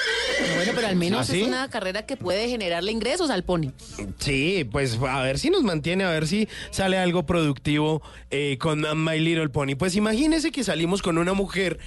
Bueno, 0.56 0.74
pero 0.76 0.88
al 0.88 0.96
menos 0.96 1.28
¿Ah, 1.28 1.36
es 1.36 1.48
una 1.48 1.68
carrera 1.72 2.06
que 2.06 2.18
puede 2.18 2.48
generarle 2.48 2.92
ingresos 2.92 3.32
al 3.32 3.44
pony. 3.44 3.72
Sí, 4.20 4.64
pues 4.72 5.00
a 5.02 5.24
ver 5.24 5.40
si 5.40 5.50
nos 5.50 5.64
mantiene, 5.64 6.04
a 6.04 6.12
ver 6.12 6.28
si 6.28 6.48
sale 6.70 7.00
algo 7.00 7.26
productivo 7.26 8.04
eh, 8.30 8.60
con 8.60 8.86
My 9.04 9.20
Little 9.20 9.50
Pony. 9.50 9.76
Pues 9.76 9.96
imagínese 9.96 10.52
que 10.52 10.64
salimos 10.64 11.02
con 11.02 11.18
una 11.18 11.34
mujer 11.34 11.80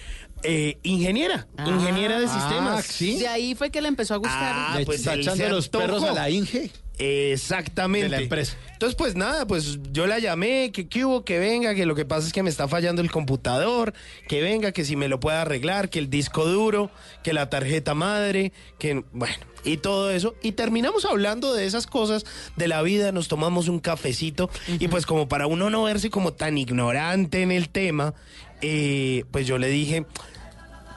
eh, 0.43 0.79
ingeniera, 0.83 1.47
ingeniera 1.65 2.21
de 2.21 2.29
sistemas. 2.29 2.99
De 2.99 3.29
ahí 3.29 3.55
fue 3.55 3.71
que 3.71 3.81
le 3.81 3.89
empezó 3.89 4.15
a 4.15 4.17
gustar. 4.17 4.53
Ah, 4.55 4.81
pues 4.85 4.99
está 4.99 5.15
echando 5.15 5.49
los 5.49 5.69
perros 5.69 6.03
a 6.03 6.13
la 6.13 6.31
Inge. 6.31 6.71
Exactamente. 6.99 8.05
De 8.05 8.11
la 8.11 8.21
empresa. 8.21 8.57
Entonces, 8.73 8.97
pues 8.97 9.17
nada, 9.17 9.47
pues 9.47 9.79
yo 9.93 10.07
la 10.07 10.19
llamé, 10.19 10.71
que 10.73 10.89
qué 10.89 11.05
hubo, 11.05 11.25
que 11.25 11.39
venga, 11.39 11.75
que 11.75 11.87
lo 11.87 11.95
que 11.95 12.05
pasa 12.05 12.27
es 12.27 12.33
que 12.33 12.43
me 12.43 12.51
está 12.51 12.69
fallando 12.69 13.03
el 13.03 13.11
computador, 13.11 13.95
que 14.29 14.43
venga, 14.43 14.73
que 14.73 14.85
si 14.85 14.97
me 14.97 15.09
lo 15.09 15.21
puede 15.21 15.39
arreglar, 15.39 15.89
que 15.89 15.99
el 15.99 16.11
disco 16.11 16.45
duro, 16.45 16.91
que 17.23 17.33
la 17.33 17.49
tarjeta 17.49 17.95
madre, 17.95 18.53
que 18.79 19.05
bueno, 19.13 19.35
y 19.65 19.79
todo 19.79 20.11
eso. 20.11 20.35
Y 20.43 20.53
terminamos 20.53 21.05
hablando 21.05 21.55
de 21.55 21.67
esas 21.67 21.87
cosas 21.87 22.25
de 22.57 22.69
la 22.69 22.83
vida, 22.83 23.13
nos 23.13 23.29
tomamos 23.29 23.69
un 23.69 23.81
cafecito 23.81 24.51
y 24.69 24.89
pues 24.89 25.07
como 25.07 25.29
para 25.29 25.47
uno 25.47 25.71
no 25.71 25.85
verse 25.85 26.11
como 26.11 26.33
tan 26.33 26.59
ignorante 26.59 27.43
en 27.43 27.53
el 27.53 27.69
tema, 27.69 28.15
eh, 28.61 29.25
pues 29.31 29.47
yo 29.47 29.59
le 29.59 29.69
dije, 29.69 30.07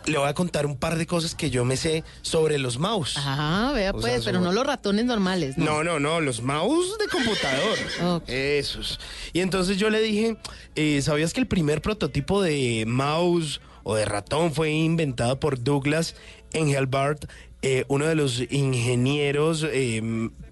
le 0.05 0.17
voy 0.17 0.27
a 0.27 0.33
contar 0.33 0.65
un 0.65 0.77
par 0.77 0.97
de 0.97 1.05
cosas 1.07 1.33
que 1.35 1.49
yo 1.49 1.65
me 1.65 1.77
sé 1.77 2.03
sobre 2.21 2.57
los 2.59 2.77
mouse. 2.77 3.15
Ah, 3.17 3.71
vea 3.73 3.89
O 3.91 3.93
pues, 3.93 4.05
sea, 4.05 4.13
pero 4.23 4.37
sobre- 4.39 4.41
no 4.41 4.51
los 4.53 4.65
ratones 4.65 5.05
normales. 5.05 5.57
No, 5.57 5.83
no, 5.83 5.99
no, 5.99 6.21
los 6.21 6.41
mouse 6.41 6.97
de 6.99 7.07
computador. 7.07 8.23
Esos. 8.27 8.99
Y 9.33 9.39
entonces 9.41 9.77
yo 9.77 9.89
le 9.89 10.01
dije, 10.01 10.37
eh, 10.75 11.01
¿sabías 11.01 11.33
que 11.33 11.39
el 11.41 11.47
primer 11.47 11.81
prototipo 11.81 12.41
de 12.41 12.85
mouse 12.87 13.61
o 13.83 13.95
de 13.95 14.05
ratón 14.05 14.53
fue 14.53 14.71
inventado 14.71 15.39
por 15.39 15.63
Douglas 15.63 16.15
Engelbart, 16.53 17.25
eh, 17.61 17.85
uno 17.87 18.05
de 18.05 18.15
los 18.15 18.41
ingenieros 18.51 19.65
eh, 19.69 20.01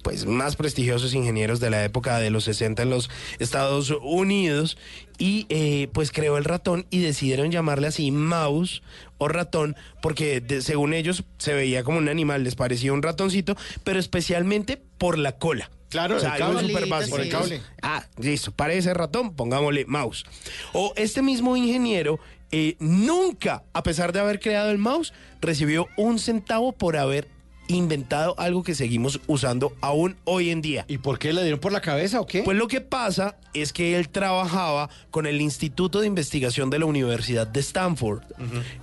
pues 0.03 0.25
más 0.25 0.55
prestigiosos 0.55 1.13
ingenieros 1.13 1.59
de 1.59 1.69
la 1.69 1.83
época 1.83 2.17
de 2.19 2.29
los 2.29 2.43
60 2.45 2.81
en 2.83 2.89
los 2.89 3.09
Estados 3.39 3.93
Unidos? 4.01 4.77
Y 5.19 5.45
eh, 5.49 5.89
pues 5.93 6.11
creó 6.11 6.37
el 6.37 6.43
ratón 6.43 6.85
y 6.89 6.99
decidieron 7.01 7.51
llamarle 7.51 7.87
así 7.87 8.09
mouse 8.11 8.81
o 9.19 9.27
ratón 9.27 9.75
porque 10.01 10.41
de- 10.41 10.61
según 10.61 10.93
ellos 10.93 11.23
se 11.37 11.53
veía 11.53 11.83
como 11.83 11.99
un 11.99 12.09
animal, 12.09 12.43
les 12.43 12.55
parecía 12.55 12.93
un 12.93 13.03
ratoncito, 13.03 13.55
pero 13.83 13.99
especialmente 13.99 14.81
por 14.97 15.17
la 15.19 15.33
cola. 15.37 15.69
Claro, 15.89 16.15
o 16.17 16.19
sea, 16.19 16.35
el 16.37 16.41
algo 16.41 16.55
cable. 16.55 16.73
súper 16.73 16.89
básico. 16.89 17.15
Por 17.17 17.21
el 17.25 17.29
cable. 17.29 17.61
Ah, 17.83 18.03
listo, 18.17 18.51
parece 18.51 18.91
ratón, 18.95 19.35
pongámosle 19.35 19.85
mouse. 19.85 20.25
O 20.73 20.91
este 20.95 21.21
mismo 21.21 21.55
ingeniero 21.55 22.19
eh, 22.55 22.75
nunca, 22.77 23.63
a 23.73 23.81
pesar 23.81 24.13
de 24.13 24.19
haber 24.19 24.39
creado 24.39 24.69
el 24.69 24.77
mouse, 24.77 25.11
recibió 25.41 25.87
un 25.97 26.19
centavo 26.19 26.71
por 26.71 26.97
haber 26.97 27.27
inventado 27.67 28.35
algo 28.37 28.61
que 28.61 28.75
seguimos 28.75 29.19
usando 29.25 29.73
aún 29.81 30.17
hoy 30.23 30.51
en 30.51 30.61
día. 30.61 30.85
¿Y 30.87 30.99
por 30.99 31.17
qué 31.17 31.33
le 31.33 31.41
dieron 31.41 31.59
por 31.59 31.71
la 31.71 31.81
cabeza 31.81 32.21
o 32.21 32.27
qué? 32.27 32.43
Pues 32.43 32.55
lo 32.55 32.67
que 32.67 32.79
pasa 32.79 33.37
es 33.55 33.73
que 33.73 33.97
él 33.97 34.09
trabajaba 34.09 34.91
con 35.09 35.25
el 35.25 35.41
Instituto 35.41 36.01
de 36.01 36.05
Investigación 36.07 36.69
de 36.69 36.77
la 36.77 36.85
Universidad 36.85 37.47
de 37.47 37.59
Stanford. 37.61 38.21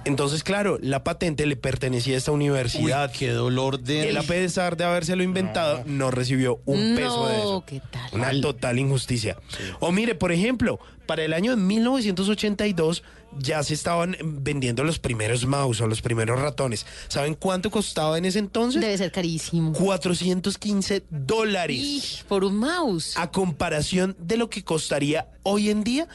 Entonces, 0.05 0.43
claro, 0.43 0.77
la 0.81 1.05
patente 1.05 1.47
le 1.47 1.55
pertenecía 1.55 2.16
a 2.16 2.18
esta 2.18 2.33
universidad. 2.33 3.11
Uy, 3.12 3.18
qué 3.18 3.31
dolor 3.31 3.79
de... 3.79 4.09
Él, 4.09 4.16
a 4.16 4.23
pesar 4.23 4.77
de 4.77 4.83
habérselo 4.83 5.23
inventado, 5.23 5.85
no, 5.87 6.11
recibió 6.11 6.61
un 6.64 6.97
peso 6.97 7.29
de 7.29 7.39
eso. 7.39 7.64
¿qué 7.66 7.81
tal? 7.91 8.11
Una 8.12 8.41
total 8.41 8.81
injusticia. 8.81 9.37
O 9.79 9.93
mire, 9.93 10.16
por 10.16 10.33
ejemplo, 10.33 10.81
para 11.07 11.25
el 11.25 11.33
año 11.33 11.57
de 11.57 11.62
1982 11.62 13.03
ya 13.39 13.62
se 13.62 13.74
estaban 13.74 14.16
vendiendo 14.22 14.85
los 14.85 14.99
primeros 14.99 15.47
mouse 15.47 15.81
o 15.81 15.87
los 15.87 16.03
primeros 16.03 16.41
ratones. 16.41 16.87
¿Saben 17.09 17.35
cuánto 17.35 17.70
costaba 17.70 18.18
en 18.18 18.24
ese 18.24 18.39
entonces? 18.39 18.81
Debe 18.81 18.97
ser 18.99 19.12
carísimo. 19.12 19.72
415 19.72 21.05
dólares. 21.11 22.24
Por 22.28 22.45
un 22.45 22.57
mouse. 22.57 23.16
A 23.16 23.31
comparación 23.31 24.16
de 24.18 24.37
lo 24.37 24.51
que 24.51 24.64
costaría 24.64 25.28
hoy 25.43 25.70
en 25.70 25.85
día, 25.85 26.09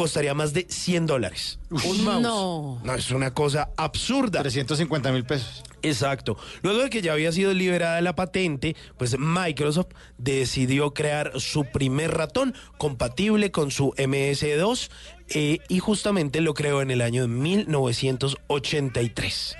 costaría 0.00 0.32
más 0.32 0.54
de 0.54 0.64
100 0.66 1.04
dólares. 1.04 1.58
Un 1.68 2.04
mouse. 2.04 2.22
No. 2.22 2.80
no, 2.82 2.94
es 2.94 3.10
una 3.10 3.34
cosa 3.34 3.68
absurda. 3.76 4.40
350 4.40 5.12
mil 5.12 5.24
pesos. 5.24 5.62
Exacto. 5.82 6.38
Luego 6.62 6.84
de 6.84 6.88
que 6.88 7.02
ya 7.02 7.12
había 7.12 7.30
sido 7.32 7.52
liberada 7.52 8.00
la 8.00 8.16
patente, 8.16 8.76
pues 8.96 9.18
Microsoft 9.18 9.88
decidió 10.16 10.94
crear 10.94 11.38
su 11.38 11.66
primer 11.66 12.12
ratón 12.12 12.54
compatible 12.78 13.50
con 13.50 13.70
su 13.70 13.90
MS2 13.98 14.88
eh, 15.28 15.58
y 15.68 15.80
justamente 15.80 16.40
lo 16.40 16.54
creó 16.54 16.80
en 16.80 16.90
el 16.90 17.02
año 17.02 17.28
1983. 17.28 19.56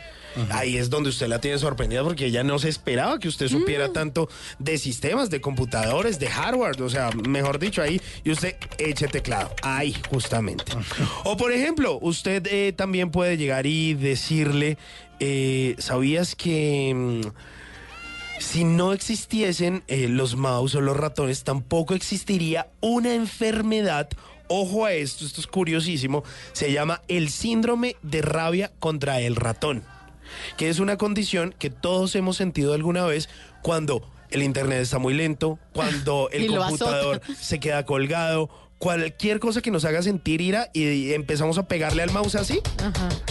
Ahí 0.50 0.76
es 0.76 0.90
donde 0.90 1.10
usted 1.10 1.28
la 1.28 1.40
tiene 1.40 1.58
sorprendida 1.58 2.02
porque 2.02 2.26
ella 2.26 2.42
no 2.42 2.58
se 2.58 2.68
esperaba 2.68 3.18
que 3.18 3.28
usted 3.28 3.48
supiera 3.48 3.88
mm. 3.88 3.92
tanto 3.92 4.28
de 4.58 4.78
sistemas, 4.78 5.30
de 5.30 5.40
computadores, 5.40 6.18
de 6.18 6.28
hardware, 6.28 6.80
o 6.82 6.88
sea, 6.88 7.10
mejor 7.28 7.58
dicho, 7.58 7.82
ahí, 7.82 8.00
y 8.24 8.30
usted 8.30 8.56
eche 8.78 9.08
teclado, 9.08 9.54
ahí 9.62 9.94
justamente. 10.10 10.72
O 11.24 11.36
por 11.36 11.52
ejemplo, 11.52 11.98
usted 12.00 12.46
eh, 12.50 12.72
también 12.72 13.10
puede 13.10 13.36
llegar 13.36 13.66
y 13.66 13.94
decirle, 13.94 14.78
eh, 15.18 15.74
¿sabías 15.78 16.34
que... 16.34 16.92
Mm, 16.94 17.20
si 18.40 18.64
no 18.64 18.94
existiesen 18.94 19.84
eh, 19.86 20.08
los 20.08 20.34
mouse 20.34 20.74
o 20.74 20.80
los 20.80 20.96
ratones, 20.96 21.44
tampoco 21.44 21.94
existiría 21.94 22.68
una 22.80 23.14
enfermedad. 23.14 24.08
Ojo 24.48 24.86
a 24.86 24.92
esto, 24.92 25.26
esto 25.26 25.42
es 25.42 25.46
curiosísimo. 25.46 26.24
Se 26.52 26.72
llama 26.72 27.02
el 27.06 27.28
síndrome 27.28 27.96
de 28.02 28.22
rabia 28.22 28.72
contra 28.78 29.20
el 29.20 29.36
ratón 29.36 29.84
que 30.56 30.68
es 30.68 30.78
una 30.78 30.96
condición 30.96 31.54
que 31.58 31.70
todos 31.70 32.14
hemos 32.16 32.36
sentido 32.36 32.74
alguna 32.74 33.04
vez 33.04 33.28
cuando 33.62 34.02
el 34.30 34.42
internet 34.42 34.80
está 34.80 34.98
muy 34.98 35.14
lento, 35.14 35.58
cuando 35.72 36.28
el 36.32 36.46
computador 36.56 37.20
azota. 37.22 37.40
se 37.40 37.60
queda 37.60 37.84
colgado, 37.84 38.48
cualquier 38.80 39.38
cosa 39.40 39.60
que 39.60 39.70
nos 39.70 39.84
haga 39.84 40.02
sentir 40.02 40.40
ira 40.40 40.70
y 40.72 41.12
empezamos 41.12 41.58
a 41.58 41.68
pegarle 41.68 42.02
al 42.02 42.10
mouse 42.12 42.34
así. 42.34 42.60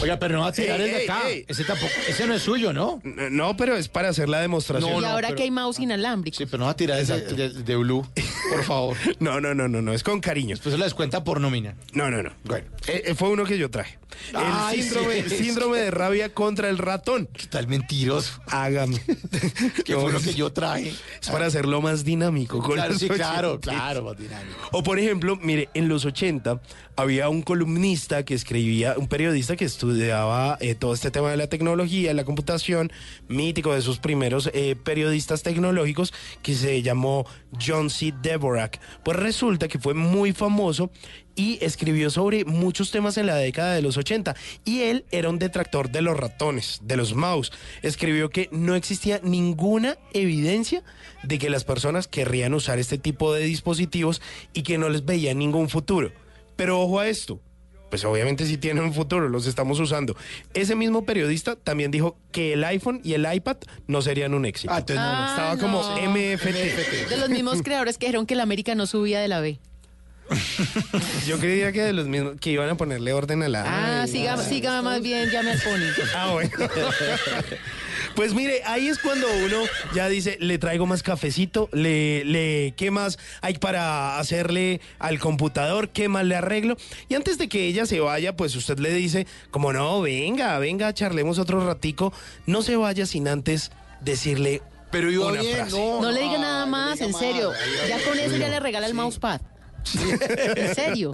Oiga, 0.01 0.19
pero 0.19 0.35
no 0.35 0.41
va 0.41 0.49
a 0.49 0.51
tirar 0.51 0.79
el 0.79 0.91
de 0.91 1.03
acá. 1.03 1.27
ey. 1.27 1.43
Ese 1.47 1.63
tampoco, 1.63 1.91
ese 2.07 2.27
no 2.27 2.35
es 2.35 2.43
suyo, 2.43 2.71
¿no? 2.71 3.01
No, 3.03 3.57
pero 3.57 3.75
es 3.75 3.89
para 3.89 4.09
hacer 4.09 4.29
la 4.29 4.39
demostración. 4.39 5.01
y 5.01 5.05
ahora 5.05 5.33
que 5.33 5.43
hay 5.43 5.51
mouse 5.51 5.79
inalámrico. 5.79 6.37
Sí, 6.37 6.45
pero 6.45 6.59
no 6.59 6.65
va 6.65 6.71
a 6.71 6.75
tirar 6.75 6.99
ese 6.99 7.19
de, 7.19 7.49
de 7.49 7.75
Blue, 7.75 8.07
por 8.51 8.63
favor. 8.63 8.95
No, 9.19 9.41
no, 9.41 9.53
no, 9.53 9.67
no, 9.67 9.81
no, 9.81 9.91
es 9.93 10.03
con 10.03 10.21
cariño. 10.21 10.51
Después 10.51 10.71
se 10.71 10.77
lo 10.77 10.85
descuenta 10.85 11.23
por 11.23 11.41
nómina. 11.41 11.75
No, 11.93 12.09
no, 12.11 12.21
no. 12.23 12.31
Bueno, 12.45 12.67
eh, 12.87 13.03
eh, 13.07 13.15
fue 13.15 13.29
uno 13.29 13.43
que 13.43 13.57
yo 13.57 13.69
traje. 13.69 13.97
El 14.29 14.35
Ay, 14.37 14.81
síndrome, 14.83 15.23
sí. 15.29 15.37
síndrome 15.43 15.77
de 15.79 15.91
rabia 15.91 16.33
contra 16.33 16.69
el 16.69 16.77
ratón. 16.77 17.27
¿Qué 17.33 17.47
tal 17.47 17.67
mentiroso? 17.67 18.39
Hágame. 18.47 19.01
Que 19.85 19.95
fue 19.95 20.11
lo 20.11 20.19
que 20.19 20.33
yo 20.33 20.51
traje. 20.51 20.93
Es 21.21 21.29
para 21.29 21.45
hacerlo 21.47 21.81
más 21.81 22.03
dinámico. 22.03 22.59
Con 22.59 22.73
Claro, 22.75 22.97
sí, 22.97 23.07
claro, 23.09 23.59
claro, 23.59 24.03
más 24.03 24.17
dinámico. 24.17 24.57
O 24.71 24.83
por 24.83 24.99
ejemplo, 24.99 25.38
mire, 25.41 25.69
en 25.73 25.87
los 25.87 26.05
80 26.05 26.61
había 26.95 27.29
un 27.29 27.41
columnista 27.41 28.23
que 28.23 28.33
escribía, 28.33 28.95
un 28.97 29.07
periodista 29.07 29.55
que 29.55 29.65
estudiaba 29.65 30.57
eh, 30.59 30.75
todo 30.75 30.93
este 30.93 31.11
tema 31.11 31.31
de 31.31 31.37
la 31.37 31.47
tecnología, 31.47 32.13
la 32.13 32.25
computación, 32.25 32.91
mítico 33.27 33.73
de 33.73 33.81
sus 33.81 33.99
primeros 33.99 34.49
eh, 34.53 34.75
periodistas 34.83 35.43
tecnológicos, 35.43 36.13
que 36.41 36.55
se 36.55 36.81
llamó 36.81 37.25
John 37.65 37.89
C. 37.89 38.13
Dvorak. 38.21 38.79
Pues 39.03 39.17
resulta 39.17 39.67
que 39.67 39.79
fue 39.79 39.93
muy 39.93 40.33
famoso 40.33 40.91
y 41.39 41.57
escribió 41.61 42.09
sobre 42.09 42.43
muchos 42.43 42.91
temas 42.91 43.17
en 43.17 43.25
la 43.25 43.35
década 43.37 43.73
de 43.73 43.81
los 43.81 43.95
80. 43.95 44.35
Y 44.65 44.81
él 44.81 45.05
era 45.09 45.29
un 45.29 45.39
detractor 45.39 45.89
de 45.89 46.01
los 46.01 46.17
ratones, 46.17 46.81
de 46.83 46.97
los 46.97 47.13
mouse. 47.15 47.53
Escribió 47.81 48.29
que 48.29 48.49
no 48.51 48.75
existía 48.75 49.21
ninguna 49.23 49.97
evidencia 50.13 50.83
de 51.23 51.39
que 51.39 51.49
las 51.49 51.63
personas 51.63 52.09
querrían 52.09 52.53
usar 52.53 52.77
este 52.77 52.97
tipo 52.97 53.33
de 53.33 53.45
dispositivos 53.45 54.21
y 54.51 54.63
que 54.63 54.77
no 54.77 54.89
les 54.89 55.05
veía 55.05 55.33
ningún 55.33 55.69
futuro. 55.69 56.11
Pero 56.57 56.81
ojo 56.81 56.99
a 56.99 57.07
esto. 57.07 57.39
Pues 57.89 58.03
obviamente 58.03 58.45
sí 58.45 58.57
tienen 58.57 58.83
un 58.83 58.93
futuro, 58.93 59.29
los 59.29 59.47
estamos 59.47 59.79
usando. 59.79 60.17
Ese 60.53 60.75
mismo 60.75 61.05
periodista 61.05 61.55
también 61.55 61.89
dijo 61.89 62.17
que 62.33 62.51
el 62.53 62.65
iPhone 62.65 62.99
y 63.01 63.13
el 63.13 63.25
iPad 63.33 63.57
no 63.87 64.01
serían 64.01 64.33
un 64.33 64.45
éxito. 64.45 64.73
Ah, 64.73 64.79
entonces 64.79 64.97
no, 65.03 65.11
no. 65.21 65.29
Estaba 65.29 65.51
Ah, 65.53 65.57
como. 65.57 65.81
MFT. 65.81 67.09
De 67.09 67.17
los 67.17 67.29
mismos 67.29 67.61
creadores 67.63 67.97
que 67.97 68.07
dijeron 68.07 68.25
que 68.25 68.35
la 68.35 68.43
América 68.43 68.75
no 68.75 68.85
subía 68.85 69.21
de 69.21 69.27
la 69.29 69.39
B. 69.39 69.59
Yo 71.27 71.39
creía 71.39 71.71
que 71.71 71.81
de 71.81 71.93
los 71.93 72.07
mismos 72.07 72.33
que 72.39 72.51
iban 72.51 72.69
a 72.69 72.75
ponerle 72.77 73.13
orden 73.13 73.43
a 73.43 73.49
la. 73.49 73.63
Ah, 73.65 74.01
Ay, 74.03 74.11
siga, 74.11 74.37
siga 74.37 74.81
más 74.81 75.01
bien, 75.01 75.29
llame 75.29 75.51
al 75.51 75.59
pony. 75.61 75.85
Ah, 76.15 76.31
bueno. 76.31 76.51
Pues 78.15 78.33
mire, 78.33 78.63
ahí 78.65 78.87
es 78.87 78.97
cuando 78.99 79.27
uno 79.45 79.57
ya 79.93 80.09
dice, 80.09 80.37
le 80.41 80.57
traigo 80.57 80.85
más 80.85 81.03
cafecito, 81.03 81.69
le, 81.71 82.25
le, 82.25 82.73
¿qué 82.75 82.91
más 82.91 83.17
hay 83.41 83.57
para 83.59 84.19
hacerle 84.19 84.81
al 84.97 85.19
computador? 85.19 85.89
¿Qué 85.89 86.09
más 86.09 86.25
le 86.25 86.35
arreglo? 86.35 86.75
Y 87.07 87.15
antes 87.15 87.37
de 87.37 87.47
que 87.47 87.65
ella 87.67 87.85
se 87.85 87.99
vaya, 88.01 88.35
pues 88.35 88.55
usted 88.55 88.79
le 88.79 88.93
dice, 88.93 89.25
como 89.51 89.71
no, 89.71 90.01
venga, 90.01 90.57
venga, 90.59 90.93
charlemos 90.93 91.39
otro 91.39 91.65
ratico. 91.65 92.11
No 92.45 92.61
se 92.61 92.75
vaya 92.75 93.05
sin 93.05 93.27
antes 93.27 93.71
decirle 94.01 94.61
Pero 94.91 95.11
iba 95.11 95.27
una 95.27 95.41
bien, 95.41 95.55
frase. 95.55 95.77
no. 95.77 96.01
No 96.01 96.11
le 96.11 96.21
diga 96.21 96.39
nada 96.39 96.65
no 96.65 96.71
más, 96.71 96.99
en 96.99 97.13
serio. 97.13 97.51
más. 97.51 97.87
Ya 97.87 97.99
con 98.03 98.19
eso 98.19 98.35
ya 98.35 98.49
le 98.49 98.59
regala 98.59 98.87
el 98.87 98.95
mousepad. 98.95 99.39
En 100.55 100.75
serio. 100.75 101.11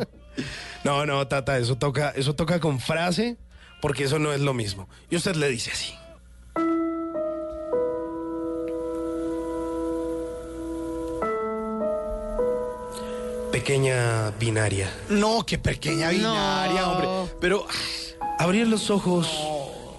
No, 0.83 1.05
no, 1.05 1.27
tata, 1.27 1.57
eso 1.57 1.75
toca, 1.77 2.11
eso 2.15 2.35
toca 2.35 2.59
con 2.59 2.79
frase, 2.79 3.37
porque 3.81 4.03
eso 4.03 4.19
no 4.19 4.33
es 4.33 4.41
lo 4.41 4.53
mismo. 4.53 4.87
Y 5.09 5.15
usted 5.15 5.35
le 5.35 5.49
dice 5.49 5.71
así. 5.71 5.93
Pequeña 13.51 14.31
binaria. 14.39 14.89
No, 15.09 15.45
qué 15.45 15.57
pequeña 15.57 16.09
binaria, 16.09 16.81
No. 16.81 16.91
hombre. 16.91 17.33
Pero 17.39 17.65
Abrir 18.37 18.67
los 18.67 18.89
ojos 18.89 19.29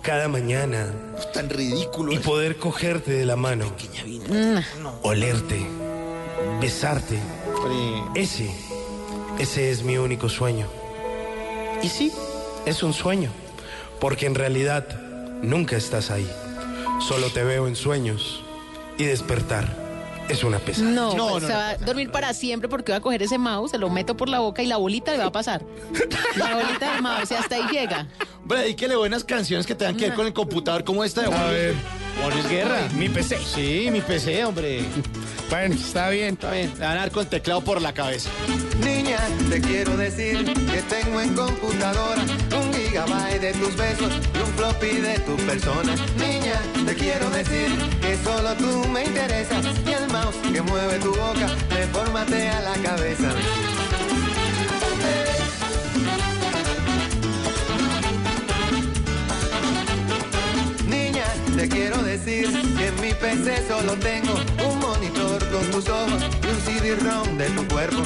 cada 0.02 0.28
mañana 0.28 0.92
ah, 1.18 1.22
tan 1.32 1.48
ridículo. 1.48 2.12
y 2.12 2.16
es. 2.16 2.20
poder 2.20 2.56
cogerte 2.58 3.12
de 3.12 3.24
la 3.24 3.36
mano, 3.36 3.64
Mm. 4.28 4.58
olerte, 5.02 5.66
besarte. 6.60 7.18
Ese, 8.14 8.50
ese 9.38 9.70
es 9.70 9.82
mi 9.82 9.98
único 9.98 10.28
sueño. 10.28 10.66
Y 11.82 11.88
sí, 11.88 12.12
es 12.64 12.82
un 12.82 12.92
sueño, 12.92 13.30
porque 14.00 14.26
en 14.26 14.34
realidad 14.34 14.86
nunca 15.42 15.76
estás 15.76 16.10
ahí. 16.10 16.28
Solo 17.06 17.28
te 17.30 17.44
veo 17.44 17.66
en 17.68 17.76
sueños 17.76 18.42
y 18.96 19.04
despertar 19.04 19.84
Es 20.28 20.42
una 20.42 20.58
pesadilla. 20.58 20.92
No, 20.92 21.14
No, 21.14 21.38
no, 21.38 21.46
se 21.46 21.52
va 21.52 21.68
a 21.70 21.76
dormir 21.76 22.10
para 22.10 22.32
siempre 22.34 22.68
porque 22.68 22.90
va 22.90 22.98
a 22.98 23.00
coger 23.00 23.22
ese 23.22 23.38
mouse, 23.38 23.70
se 23.72 23.78
lo 23.78 23.90
meto 23.90 24.16
por 24.16 24.28
la 24.28 24.40
boca 24.40 24.62
y 24.62 24.66
la 24.66 24.76
bolita 24.78 25.12
le 25.12 25.18
va 25.18 25.26
a 25.26 25.32
pasar. 25.32 25.62
La 26.36 26.54
bolita 26.56 26.92
del 26.94 27.02
mouse 27.02 27.30
y 27.30 27.34
hasta 27.34 27.54
ahí 27.56 27.62
llega. 27.70 28.08
Hombre, 28.42 28.60
dedíquele 28.60 28.96
buenas 28.96 29.22
canciones 29.24 29.66
que 29.66 29.74
tengan 29.74 29.96
que 29.96 30.06
ver 30.06 30.14
con 30.14 30.26
el 30.26 30.32
computador 30.32 30.82
como 30.84 31.04
esta 31.04 31.20
de 31.22 31.28
Juan 31.28 31.40
A 31.40 31.46
ver. 31.46 31.74
Juan 32.20 32.32
Luis 32.32 32.48
Guerra. 32.48 32.88
Mi 32.96 33.08
PC. 33.08 33.38
Sí, 33.38 33.88
mi 33.92 34.00
PC, 34.00 34.44
hombre. 34.44 34.82
Bueno, 35.50 35.74
está 35.74 36.08
bien. 36.08 36.34
Está 36.34 36.50
bien. 36.50 36.72
Le 36.74 36.80
van 36.80 36.96
a 36.96 37.00
dar 37.02 37.10
con 37.12 37.22
el 37.22 37.28
teclado 37.28 37.60
por 37.60 37.80
la 37.80 37.92
cabeza. 37.92 38.30
Niña, 39.06 39.20
te 39.48 39.60
quiero 39.60 39.96
decir 39.96 40.44
que 40.44 40.82
tengo 40.82 41.20
en 41.20 41.32
computadora 41.34 42.22
un 42.58 42.74
gigabyte 42.74 43.40
de 43.40 43.52
tus 43.52 43.76
besos 43.76 44.12
y 44.34 44.38
un 44.38 44.52
floppy 44.56 45.00
de 45.00 45.16
tu 45.20 45.36
persona. 45.46 45.94
Niña, 46.18 46.60
te 46.84 46.92
quiero 46.92 47.30
decir 47.30 47.68
que 48.00 48.16
solo 48.24 48.52
tú 48.56 48.88
me 48.88 49.04
interesas 49.04 49.64
y 49.86 49.92
el 49.92 50.08
mouse 50.08 50.34
que 50.52 50.60
mueve 50.60 50.98
tu 50.98 51.10
boca 51.10 51.46
me 51.70 51.86
formatea 51.92 52.60
la 52.62 52.74
cabeza. 52.82 53.28
Niña, 60.88 61.26
te 61.56 61.68
quiero 61.68 62.02
decir 62.02 62.50
que 62.76 62.88
en 62.88 63.00
mi 63.00 63.14
PC 63.14 63.68
solo 63.68 63.92
tengo 63.98 64.34
un 64.68 64.80
monitor 64.80 65.38
con 65.50 65.70
tus 65.70 65.88
ojos 65.88 66.24
y 66.42 66.46
un 66.48 66.60
CD-ROM 66.62 67.38
de 67.38 67.50
tu 67.50 67.68
cuerpo. 67.68 68.02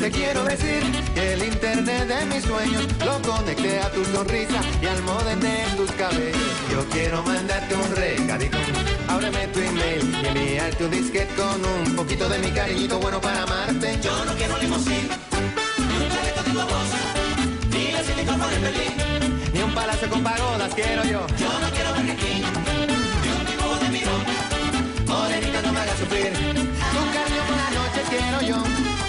Te 0.00 0.10
quiero 0.10 0.44
decir 0.44 0.82
que 1.14 1.34
el 1.34 1.44
internet 1.44 2.08
de 2.08 2.26
mis 2.26 2.44
sueños 2.44 2.86
lo 3.04 3.20
conecté 3.22 3.80
a 3.80 3.90
tu 3.90 4.04
sonrisa 4.04 4.60
y 4.80 4.86
al 4.86 5.02
modem 5.02 5.40
de 5.40 5.64
tus 5.76 5.90
cabellos. 5.92 6.52
Yo 6.70 6.84
quiero 6.90 7.22
mandarte 7.22 7.74
un 7.74 7.96
recadito. 7.96 8.58
Ábreme 9.08 9.46
tu 9.48 9.60
email 9.60 10.18
y 10.22 10.26
enviarte 10.26 10.84
un 10.84 10.90
disquete 10.90 11.34
con 11.34 11.64
un 11.64 11.96
poquito 11.96 12.28
de 12.28 12.38
mi 12.38 12.50
cariñito 12.50 12.98
bueno 12.98 13.20
para 13.20 13.42
amarte. 13.42 13.98
Yo 14.02 14.24
no 14.24 14.34
quiero 14.34 14.58
limosín, 14.58 15.08
ni 15.78 16.04
un 16.04 16.10
chaleco 16.10 16.42
de 16.42 16.50
globos, 16.50 16.88
ni 17.70 17.92
la 17.92 18.00
micrófono 18.16 18.50
en 18.50 18.62
Berlín, 18.62 18.92
ni 19.52 19.60
un 19.62 19.74
palacio 19.74 20.08
con 20.08 20.22
pagodas 20.22 20.74
quiero 20.74 21.04
yo. 21.04 21.26
Yo 21.38 21.60
no 21.60 21.70
quiero 21.70 21.90
Burger 21.94 22.16
ni 23.22 23.28
un 23.28 23.46
dibujo 23.46 23.76
de 23.82 23.88
mirón, 23.90 24.22
morenita 25.06 25.62
no 25.62 25.72
me 25.72 25.80
hagas 25.80 25.98
sufrir, 25.98 26.32
tu 26.32 27.00
cariño 27.14 27.42
por 27.46 27.56
la 27.56 27.70
noche 27.70 28.00
quiero 28.08 28.40
yo. 28.42 29.01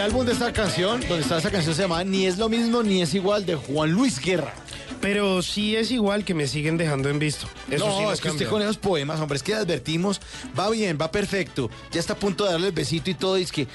El 0.00 0.06
álbum 0.06 0.24
de 0.24 0.32
esta 0.32 0.50
canción, 0.50 0.98
donde 1.00 1.20
está 1.20 1.36
esa 1.36 1.50
canción, 1.50 1.74
se 1.74 1.82
llama 1.82 2.02
Ni 2.04 2.24
es 2.24 2.38
lo 2.38 2.48
mismo 2.48 2.82
ni 2.82 3.02
es 3.02 3.12
igual 3.12 3.44
de 3.44 3.54
Juan 3.54 3.90
Luis 3.90 4.18
Guerra. 4.18 4.54
Pero 5.00 5.40
sí 5.40 5.76
es 5.76 5.90
igual 5.90 6.24
que 6.24 6.34
me 6.34 6.46
siguen 6.46 6.76
dejando 6.76 7.08
en 7.08 7.18
visto. 7.18 7.46
Eso 7.70 7.86
no, 7.86 7.96
sí 7.96 8.02
no 8.02 8.12
es 8.12 8.20
que 8.20 8.30
usted 8.30 8.48
con 8.48 8.60
esos 8.60 8.76
poemas, 8.76 9.18
hombre, 9.20 9.36
es 9.36 9.42
que 9.42 9.54
advertimos, 9.54 10.20
va 10.58 10.68
bien, 10.68 10.98
va 11.00 11.10
perfecto, 11.10 11.70
ya 11.90 12.00
está 12.00 12.12
a 12.12 12.16
punto 12.16 12.44
de 12.44 12.52
darle 12.52 12.66
el 12.68 12.72
besito 12.74 13.08
y 13.10 13.14
todo, 13.14 13.38
y 13.38 13.42
es 13.42 13.50
que 13.52 13.66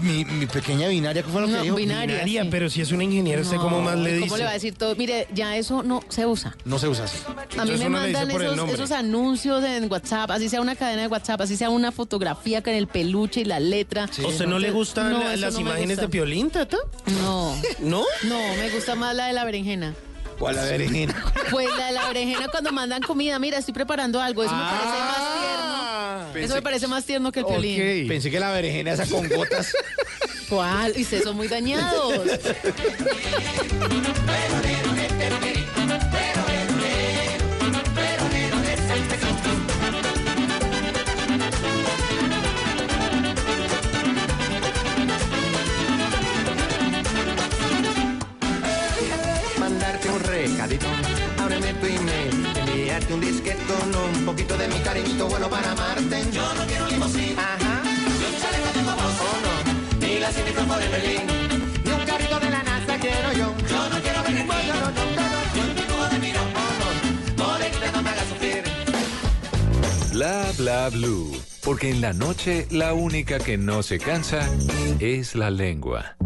mi, 0.00 0.24
mi- 0.24 0.46
pequeña 0.46 0.88
binaria, 0.88 1.22
¿qué 1.22 1.28
fue 1.28 1.42
lo 1.42 1.46
que 1.48 1.52
No, 1.52 1.62
dijo? 1.62 1.76
binaria, 1.76 2.42
sí. 2.44 2.48
pero 2.50 2.70
si 2.70 2.80
es 2.80 2.92
un 2.92 3.02
ingeniero, 3.02 3.42
¿usted 3.42 3.58
cómo 3.58 3.80
más 3.82 3.98
le 3.98 4.14
dice? 4.14 4.20
¿Cómo 4.28 4.36
le 4.38 4.44
va 4.44 4.50
a 4.50 4.54
decir 4.54 4.74
todo? 4.74 4.96
Mire, 4.96 5.28
ya 5.34 5.56
eso 5.56 5.82
no 5.82 6.00
se 6.08 6.24
usa. 6.26 6.56
No 6.64 6.78
se 6.78 6.88
usa 6.88 7.04
así. 7.04 7.18
A 7.26 7.30
mí 7.30 7.36
Entonces 7.52 7.78
me 7.80 7.88
mandan 7.90 8.30
esos, 8.30 8.70
esos 8.70 8.90
anuncios 8.92 9.62
en 9.64 9.90
WhatsApp, 9.90 10.30
así 10.30 10.48
sea 10.48 10.60
una 10.62 10.76
cadena 10.76 11.02
de 11.02 11.08
WhatsApp, 11.08 11.42
así 11.42 11.56
sea 11.58 11.68
una 11.68 11.92
fotografía 11.92 12.62
con 12.62 12.72
el 12.72 12.86
peluche 12.86 13.42
y 13.42 13.44
la 13.44 13.60
letra. 13.60 14.04
¿A 14.04 14.26
usted 14.28 14.46
no 14.46 14.58
le 14.58 14.70
gustan 14.70 15.12
la- 15.12 15.36
las 15.36 15.58
imágenes 15.58 15.88
gusta. 15.98 16.02
de 16.02 16.08
Piolín, 16.08 16.50
Tata? 16.50 16.78
No. 17.20 17.54
¿No? 17.80 18.04
No, 18.24 18.38
me 18.56 18.70
gusta 18.70 18.94
más 18.94 19.14
la 19.14 19.26
de 19.26 19.34
la 19.34 19.44
berenjena. 19.44 19.94
¿Cuál 20.40 20.56
la 20.56 20.64
berenjena? 20.64 21.14
Pues 21.50 21.68
la 21.76 21.86
de 21.86 21.92
la 21.92 22.06
berenjena 22.06 22.48
cuando 22.48 22.72
mandan 22.72 23.02
comida, 23.02 23.38
mira, 23.38 23.58
estoy 23.58 23.74
preparando 23.74 24.22
algo, 24.22 24.42
eso 24.42 24.54
me 24.54 24.62
parece 24.62 24.86
más 24.86 26.32
tierno. 26.32 26.46
Eso 26.46 26.54
me 26.54 26.62
parece 26.62 26.86
más 26.86 27.04
tierno 27.04 27.30
que 27.30 27.40
el 27.40 27.46
violín. 27.46 28.08
Pensé 28.08 28.30
que 28.30 28.40
la 28.40 28.50
berenjena 28.50 28.92
esa 28.92 29.04
con 29.06 29.28
gotas. 29.28 29.76
¿Cuál? 30.48 30.94
Y 30.96 31.02
ustedes 31.02 31.24
son 31.24 31.36
muy 31.36 31.48
dañados. 31.48 32.14
poquito 54.30 54.56
de 54.56 54.68
mi 54.68 54.78
cariñito 54.78 55.28
bueno 55.28 55.50
para 55.50 55.72
amarte. 55.72 56.24
Yo 56.30 56.54
no 56.54 56.64
quiero 56.66 56.86
limosín, 56.86 57.36
ajá, 57.36 57.82
ni 57.82 58.24
un 58.30 58.36
chaleco 58.40 58.70
de 58.76 58.82
bobos, 58.88 59.16
oh 59.28 59.38
no, 59.44 60.06
ni 60.06 60.20
la 60.20 60.30
micrófono 60.30 60.78
de 60.78 60.88
Berlín, 60.88 61.22
ni 61.84 61.90
un 61.90 62.04
carrito 62.06 62.38
de 62.38 62.50
la 62.50 62.62
NASA 62.62 62.94
quiero 62.98 63.32
yo. 63.32 63.48
Yo 63.68 63.88
no 63.88 64.00
quiero 64.00 64.22
ver 64.22 64.36
el 64.36 64.46
no, 64.46 64.54
no, 64.54 64.90
no, 64.96 65.04
no, 65.18 65.26
no, 65.56 65.74
dibujo 65.74 66.08
de 66.12 66.18
miro, 66.20 66.40
oh 66.62 66.72
no, 66.80 67.44
molesta, 67.44 67.90
no 67.90 68.02
me 68.02 68.10
hagas 68.10 68.28
sufrir. 68.28 68.62
Bla 70.12 70.52
bla 70.58 70.88
blue. 70.90 71.32
Porque 71.64 71.90
en 71.90 72.00
la 72.00 72.12
noche 72.12 72.68
la 72.70 72.94
única 72.94 73.38
que 73.38 73.58
no 73.58 73.82
se 73.82 73.98
cansa 73.98 74.48
es 75.00 75.34
la 75.34 75.50
lengua. 75.50 76.16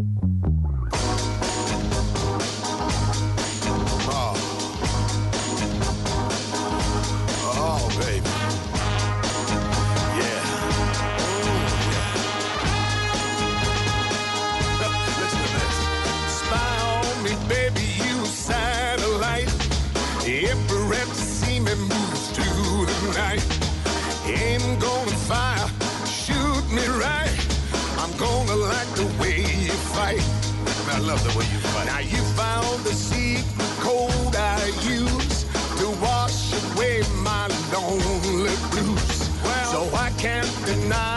I 30.94 30.98
love 31.00 31.20
the 31.24 31.36
way 31.36 31.44
you 31.52 31.58
fight. 31.58 31.86
Now 31.86 31.98
you 31.98 32.22
found 32.38 32.84
the 32.84 32.94
secret 32.94 33.44
code 33.80 34.36
I 34.36 34.66
use 34.86 35.42
to 35.80 35.88
wash 36.00 36.54
away 36.76 37.02
my 37.16 37.48
lonely 37.72 38.54
blues. 38.70 39.28
so 39.72 39.90
I 39.92 40.10
can't 40.18 40.48
deny 40.64 41.13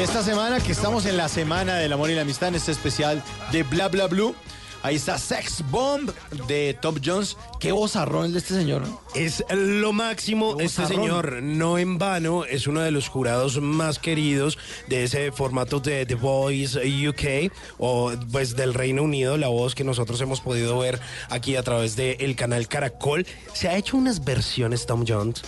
Esta 0.00 0.22
semana 0.22 0.60
que 0.60 0.72
estamos 0.72 1.04
en 1.04 1.18
la 1.18 1.28
semana 1.28 1.74
del 1.74 1.92
amor 1.92 2.08
y 2.08 2.14
la 2.14 2.22
amistad 2.22 2.48
en 2.48 2.54
este 2.54 2.72
especial 2.72 3.22
de 3.52 3.64
Bla 3.64 3.88
Bla 3.88 4.06
Blue, 4.06 4.34
ahí 4.82 4.96
está 4.96 5.18
Sex 5.18 5.62
Bomb 5.70 6.10
de 6.48 6.72
Top 6.80 7.00
Jones. 7.04 7.36
Qué 7.60 7.72
vozarrón 7.72 8.24
el 8.24 8.32
de 8.32 8.38
este 8.38 8.54
señor. 8.54 8.84
Es 9.14 9.44
lo 9.50 9.92
máximo. 9.92 10.58
Este 10.58 10.86
señor, 10.86 11.42
no 11.42 11.76
en 11.76 11.98
vano, 11.98 12.46
es 12.46 12.66
uno 12.66 12.80
de 12.80 12.90
los 12.90 13.08
jurados 13.08 13.60
más 13.60 13.98
queridos 13.98 14.56
de 14.88 15.04
ese 15.04 15.30
formato 15.30 15.78
de 15.78 16.06
The 16.06 16.14
Voice 16.14 16.78
UK 17.08 17.52
o 17.76 18.12
pues 18.32 18.56
del 18.56 18.72
Reino 18.72 19.02
Unido, 19.02 19.36
la 19.36 19.48
voz 19.48 19.74
que 19.74 19.84
nosotros 19.84 20.18
hemos 20.22 20.40
podido 20.40 20.78
ver 20.78 21.00
aquí 21.28 21.56
a 21.56 21.62
través 21.62 21.96
del 21.96 22.34
canal 22.34 22.66
Caracol. 22.66 23.26
Se 23.52 23.68
ha 23.68 23.76
hecho 23.76 23.98
unas 23.98 24.24
versiones 24.24 24.86
Tom 24.86 25.04
Jones, 25.06 25.42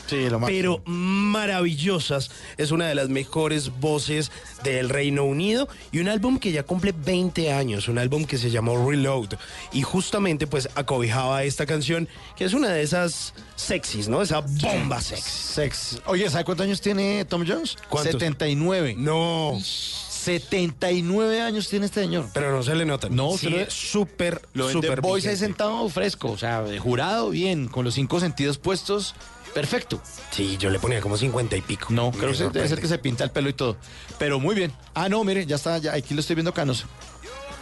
pero 0.44 0.82
maravillosas. 0.84 2.30
Es 2.58 2.72
una 2.72 2.88
de 2.88 2.94
las 2.94 3.08
mejores 3.08 3.80
voces 3.80 4.30
del 4.64 4.90
Reino 4.90 5.24
Unido 5.24 5.66
y 5.92 6.00
un 6.00 6.08
álbum 6.08 6.38
que 6.38 6.52
ya 6.52 6.62
cumple 6.62 6.92
20 6.92 7.52
años, 7.54 7.88
un 7.88 7.96
álbum 7.96 8.26
que 8.26 8.36
se 8.36 8.50
llamó 8.50 8.86
Reload 8.86 9.30
y 9.72 9.80
justamente 9.80 10.46
pues 10.46 10.68
acobijaba 10.74 11.42
esta 11.44 11.64
canción 11.64 12.01
que 12.36 12.44
es 12.44 12.52
una 12.54 12.68
de 12.68 12.82
esas 12.82 13.34
sexys, 13.56 14.08
¿no? 14.08 14.22
Esa 14.22 14.40
bomba 14.40 15.00
sex. 15.00 15.22
Sex. 15.22 16.00
Oye, 16.06 16.28
¿sabe 16.30 16.44
cuántos 16.44 16.64
años 16.64 16.80
tiene 16.80 17.24
Tom 17.24 17.44
Jones? 17.46 17.76
¿Cuántos? 17.88 18.12
79. 18.12 18.94
No. 18.98 19.58
79 19.60 21.40
años 21.42 21.68
tiene 21.68 21.86
este 21.86 22.00
señor. 22.02 22.26
Pero 22.32 22.52
no 22.52 22.62
se 22.62 22.74
le 22.74 22.84
nota. 22.84 23.08
No, 23.08 23.32
Sí, 23.32 23.38
se 23.38 23.50
lo- 23.50 23.58
es 23.60 23.72
súper, 23.72 24.40
Lo 24.54 24.70
súper 24.70 25.00
ahí 25.04 25.14
vigente. 25.16 25.36
sentado 25.36 25.88
fresco, 25.88 26.30
o 26.30 26.38
sea, 26.38 26.64
jurado, 26.80 27.30
bien, 27.30 27.66
con 27.68 27.84
los 27.84 27.94
cinco 27.94 28.20
sentidos 28.20 28.58
puestos 28.58 29.14
perfecto. 29.52 30.00
Sí, 30.30 30.56
yo 30.58 30.70
le 30.70 30.78
ponía 30.78 31.00
como 31.02 31.18
50 31.18 31.56
y 31.56 31.60
pico. 31.60 31.88
No, 31.90 32.10
creo 32.10 32.32
que 32.32 32.44
debe 32.48 32.68
ser 32.68 32.80
que 32.80 32.88
se 32.88 32.96
pinta 32.98 33.24
el 33.24 33.30
pelo 33.30 33.50
y 33.50 33.52
todo. 33.52 33.76
Pero 34.18 34.40
muy 34.40 34.54
bien. 34.54 34.72
Ah, 34.94 35.08
no, 35.10 35.22
mire, 35.24 35.44
ya 35.44 35.56
está, 35.56 35.76
ya 35.78 35.92
aquí 35.92 36.14
lo 36.14 36.20
estoy 36.20 36.36
viendo 36.36 36.54
canoso. 36.54 36.86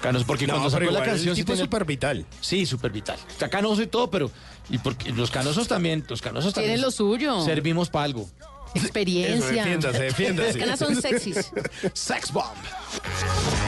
Canoso, 0.03 0.25
porque 0.27 0.47
No, 0.47 0.55
cuando 0.55 0.71
sacó 0.71 0.85
la 0.85 0.91
igual 0.93 1.05
canción 1.05 1.35
sí 1.37 1.43
tipo 1.43 1.53
es 1.53 1.59
tiene- 1.59 1.67
súper 1.67 1.85
vital. 1.85 2.27
Sí, 2.41 2.65
súper 2.67 2.91
vital. 2.91 3.19
Está 3.29 3.49
canoso 3.51 3.83
y 3.83 3.87
todo, 3.87 4.11
pero. 4.11 4.31
Y 4.71 4.79
porque 4.79 5.13
los 5.13 5.31
canosos 5.31 5.69
también, 5.69 6.05
los 6.09 6.23
canosos 6.23 6.55
también. 6.55 6.73
Tienen 6.77 6.83
lo 6.87 6.91
suyo. 6.91 7.45
Servimos 7.45 7.91
para 7.91 8.05
algo. 8.07 8.29
Experiencia. 8.75 9.37
Eso, 9.37 9.47
defiéndase, 9.49 10.03
defiéndase. 10.03 10.49
Las 10.49 10.57
canas 10.57 10.79
son 10.79 10.97
sexys. 11.03 11.51
Sex 11.93 12.33
bomb. 12.33 12.45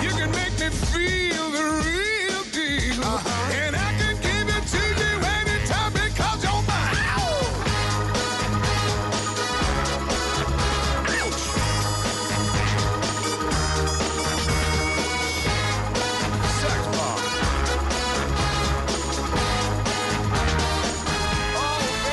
You 0.02 0.10
can 0.16 0.30
make 0.30 0.52
me 0.58 0.70
feel 0.70 1.50
the 1.52 1.64
real 1.82 2.44
deal. 2.52 3.02
And 3.02 3.58
I 3.58 3.61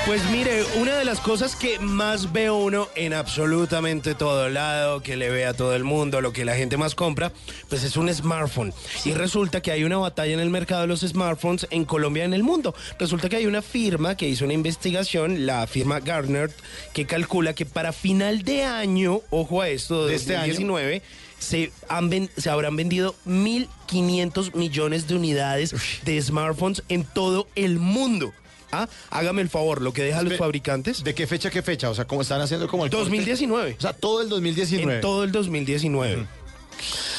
Pues 0.10 0.28
mire, 0.32 0.64
una 0.80 0.97
de 0.97 1.05
las 1.05 1.20
cosas 1.20 1.55
que 1.55 1.78
más 1.78 2.34
veo 2.34 2.55
uno 2.57 2.88
en 2.95 3.14
absolutamente 3.14 4.16
todo 4.16 4.49
lado, 4.49 5.03
que 5.03 5.16
le 5.16 5.30
ve 5.30 5.45
a 5.45 5.53
todo 5.53 5.76
el 5.76 5.84
mundo, 5.84 6.20
lo 6.20 6.34
que 6.34 6.45
la 6.45 6.55
gente 6.55 6.78
más 6.78 6.95
compra, 6.95 7.32
pues 7.70 7.84
es 7.84 7.95
un 7.95 8.12
smartphone. 8.12 8.74
Y 9.05 9.12
resulta 9.12 9.62
que 9.62 9.72
hay 9.72 9.84
una 9.84 9.97
batalla 9.97 10.34
en 10.34 10.39
el 10.39 10.49
mercado 10.49 10.82
de 10.82 10.88
los 10.88 11.01
smartphones 11.01 11.68
en 11.70 11.86
Colombia 11.86 12.24
y 12.24 12.26
en 12.26 12.34
el 12.34 12.41
mundo. 12.41 12.74
Resulta 12.97 13.30
que 13.30 13.36
hay 13.36 13.45
una 13.45 13.62
firma 13.62 14.18
que 14.18 14.28
hizo 14.28 14.45
una 14.45 14.55
investigación, 14.55 15.45
la 15.45 15.68
firma 15.68 15.99
Gartner, 15.99 16.49
que 16.91 17.05
calcula 17.05 17.53
que 17.53 17.68
para 17.68 17.93
final 17.93 18.41
de 18.41 18.64
año, 18.64 19.22
ojo 19.30 19.62
a 19.62 19.70
esto, 19.70 20.07
de 20.07 20.16
este 20.16 20.36
año. 20.36 20.53
2019, 20.53 21.03
se, 21.38 21.72
han 21.88 22.10
ven- 22.10 22.32
se 22.36 22.49
habrán 22.49 22.76
vendido 22.76 23.14
1.500 23.28 24.55
millones 24.55 25.07
de 25.07 25.14
unidades 25.16 25.76
de 26.03 26.20
smartphones 26.20 26.82
en 26.89 27.03
todo 27.03 27.47
el 27.53 27.78
mundo. 27.78 28.34
Ah, 28.72 28.88
hágame 29.09 29.41
el 29.41 29.49
favor, 29.49 29.82
lo 29.82 29.93
que 29.93 30.03
dejan 30.03 30.30
los 30.30 30.38
fabricantes. 30.38 31.03
¿De 31.03 31.15
qué 31.15 31.28
fecha 31.28 31.49
qué 31.49 31.61
fecha? 31.61 31.89
O 31.89 31.95
sea, 31.95 32.05
como 32.05 32.22
están 32.22 32.41
haciendo 32.41 32.67
como 32.67 32.86
el 32.86 32.91
corte? 32.91 33.03
2019. 33.05 33.76
O 33.78 33.82
sea, 33.82 33.93
todo 33.93 34.22
el 34.22 34.30
2019. 34.30 34.95
En 34.95 35.01
todo 35.01 35.24
el 35.24 35.32
2019. 35.32 36.28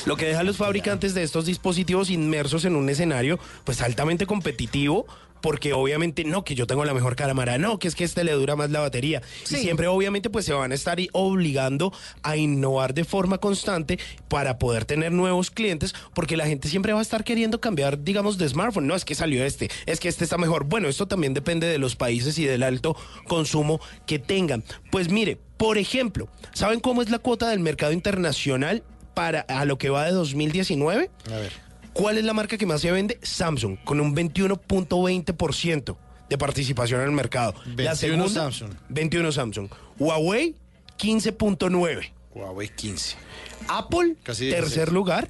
Lo 0.06 0.16
que 0.16 0.26
dejan 0.26 0.46
los 0.46 0.56
fabricantes 0.56 1.14
de 1.14 1.22
estos 1.22 1.46
dispositivos 1.46 2.10
inmersos 2.10 2.64
en 2.64 2.76
un 2.76 2.88
escenario 2.88 3.38
pues 3.64 3.82
altamente 3.82 4.26
competitivo 4.26 5.06
porque 5.40 5.72
obviamente 5.72 6.24
no 6.24 6.44
que 6.44 6.54
yo 6.54 6.66
tengo 6.66 6.84
la 6.84 6.94
mejor 6.94 7.16
cámara, 7.16 7.58
no 7.58 7.78
que 7.78 7.88
es 7.88 7.94
que 7.94 8.04
este 8.04 8.24
le 8.24 8.32
dura 8.32 8.56
más 8.56 8.70
la 8.70 8.80
batería. 8.80 9.22
Y 9.44 9.56
siempre 9.56 9.88
obviamente 9.88 10.30
pues 10.30 10.44
se 10.44 10.52
van 10.52 10.72
a 10.72 10.74
estar 10.74 10.98
obligando 11.12 11.92
a 12.22 12.36
innovar 12.36 12.94
de 12.94 13.04
forma 13.04 13.38
constante 13.38 13.98
para 14.28 14.58
poder 14.58 14.84
tener 14.84 15.12
nuevos 15.12 15.50
clientes 15.50 15.94
porque 16.14 16.36
la 16.36 16.46
gente 16.46 16.68
siempre 16.68 16.92
va 16.92 16.98
a 16.98 17.02
estar 17.02 17.24
queriendo 17.24 17.60
cambiar 17.60 18.02
digamos 18.02 18.38
de 18.38 18.48
smartphone, 18.48 18.86
no 18.86 18.94
es 18.94 19.04
que 19.04 19.14
salió 19.14 19.44
este, 19.44 19.70
es 19.86 20.00
que 20.00 20.08
este 20.08 20.24
está 20.24 20.38
mejor. 20.38 20.64
Bueno, 20.64 20.88
esto 20.88 21.08
también 21.08 21.34
depende 21.34 21.66
de 21.66 21.78
los 21.78 21.96
países 21.96 22.38
y 22.38 22.44
del 22.44 22.62
alto 22.62 22.96
consumo 23.26 23.80
que 24.06 24.18
tengan. 24.18 24.64
Pues 24.90 25.10
mire, 25.10 25.38
por 25.56 25.78
ejemplo, 25.78 26.28
¿saben 26.52 26.80
cómo 26.80 27.02
es 27.02 27.10
la 27.10 27.18
cuota 27.18 27.48
del 27.48 27.60
mercado 27.60 27.92
internacional 27.92 28.82
para 29.14 29.40
a 29.40 29.64
lo 29.64 29.78
que 29.78 29.90
va 29.90 30.04
de 30.04 30.12
2019? 30.12 31.10
A 31.30 31.36
ver. 31.36 31.52
¿Cuál 31.92 32.18
es 32.18 32.24
la 32.24 32.32
marca 32.32 32.56
que 32.56 32.66
más 32.66 32.80
se 32.80 32.92
vende? 32.92 33.18
Samsung, 33.22 33.78
con 33.84 34.00
un 34.00 34.14
21.20% 34.14 35.96
de 36.28 36.38
participación 36.38 37.00
en 37.00 37.06
el 37.06 37.12
mercado. 37.12 37.54
21 37.66 38.28
Samsung. 38.28 38.70
21 38.88 39.32
Samsung. 39.32 39.68
Huawei, 39.98 40.54
15.9. 40.98 42.12
Huawei 42.32 42.68
15. 42.68 43.16
Apple, 43.68 44.16
Casi 44.22 44.46
16. 44.46 44.54
tercer 44.54 44.92
lugar, 44.92 45.28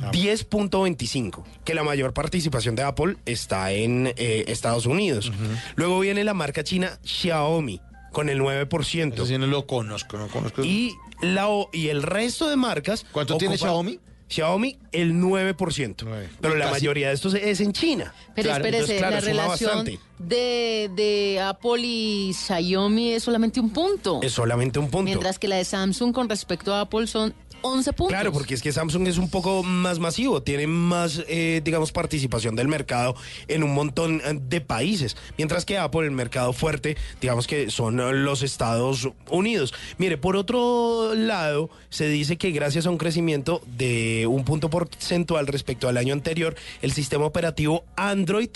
10.25. 0.00 1.44
Que 1.64 1.74
la 1.74 1.82
mayor 1.82 2.12
participación 2.14 2.74
de 2.74 2.82
Apple 2.82 3.16
está 3.26 3.72
en 3.72 4.12
eh, 4.16 4.44
Estados 4.48 4.86
Unidos. 4.86 5.30
Luego 5.76 6.00
viene 6.00 6.24
la 6.24 6.34
marca 6.34 6.64
china 6.64 6.98
Xiaomi, 7.04 7.80
con 8.12 8.28
el 8.28 8.40
9%. 8.40 9.12
Eso 9.14 9.26
sí 9.26 9.36
no 9.38 9.46
lo 9.46 9.66
conozco, 9.66 10.16
no 10.16 10.28
conozco. 10.28 10.64
Y, 10.64 10.94
la, 11.22 11.48
o- 11.48 11.68
y 11.72 11.88
el 11.88 12.02
resto 12.02 12.48
de 12.48 12.56
marcas. 12.56 13.04
¿Cuánto 13.12 13.36
tiene 13.38 13.56
Xiaomi? 13.58 14.00
Xiaomi, 14.30 14.76
el 14.92 15.14
9%. 15.14 16.04
Pero 16.42 16.54
la 16.56 16.66
Casi. 16.66 16.74
mayoría 16.74 17.08
de 17.08 17.14
estos 17.14 17.32
es 17.32 17.60
en 17.60 17.72
China. 17.72 18.12
Pero 18.34 18.48
Claro, 18.50 18.64
espérese, 18.64 18.96
entonces, 18.98 18.98
claro, 18.98 19.14
la 19.14 19.44
relación 19.44 19.98
de, 20.18 20.90
de 20.94 21.40
Apple 21.40 21.80
y 21.82 22.32
Xiaomi 22.34 23.12
es 23.14 23.22
solamente 23.22 23.58
un 23.58 23.70
punto. 23.70 24.20
Es 24.22 24.32
solamente 24.32 24.78
un 24.78 24.90
punto. 24.90 25.04
Mientras 25.04 25.38
que 25.38 25.48
la 25.48 25.56
de 25.56 25.64
Samsung 25.64 26.12
con 26.12 26.28
respecto 26.28 26.74
a 26.74 26.82
Apple 26.82 27.06
son 27.06 27.32
11 27.62 27.92
puntos. 27.92 28.14
Claro, 28.14 28.32
porque 28.32 28.54
es 28.54 28.62
que 28.62 28.72
Samsung 28.72 29.06
es 29.06 29.18
un 29.18 29.30
poco 29.30 29.62
más 29.62 29.98
masivo, 29.98 30.42
tiene 30.42 30.66
más, 30.66 31.22
eh, 31.28 31.60
digamos, 31.64 31.92
participación 31.92 32.56
del 32.56 32.68
mercado 32.68 33.14
en 33.48 33.62
un 33.62 33.74
montón 33.74 34.20
eh, 34.24 34.38
de 34.40 34.60
países, 34.60 35.16
mientras 35.36 35.64
que 35.64 35.78
Apple, 35.78 36.06
el 36.06 36.12
mercado 36.12 36.52
fuerte, 36.52 36.96
digamos 37.20 37.46
que 37.46 37.70
son 37.70 38.24
los 38.24 38.42
Estados 38.42 39.08
Unidos. 39.30 39.74
Mire, 39.98 40.18
por 40.18 40.36
otro 40.36 41.14
lado, 41.14 41.70
se 41.90 42.08
dice 42.08 42.36
que 42.36 42.50
gracias 42.50 42.86
a 42.86 42.90
un 42.90 42.98
crecimiento 42.98 43.62
de 43.66 44.26
un 44.26 44.44
punto 44.44 44.70
porcentual 44.70 45.46
respecto 45.46 45.88
al 45.88 45.96
año 45.96 46.14
anterior, 46.14 46.54
el 46.82 46.92
sistema 46.92 47.24
operativo 47.24 47.84
Android 47.96 48.50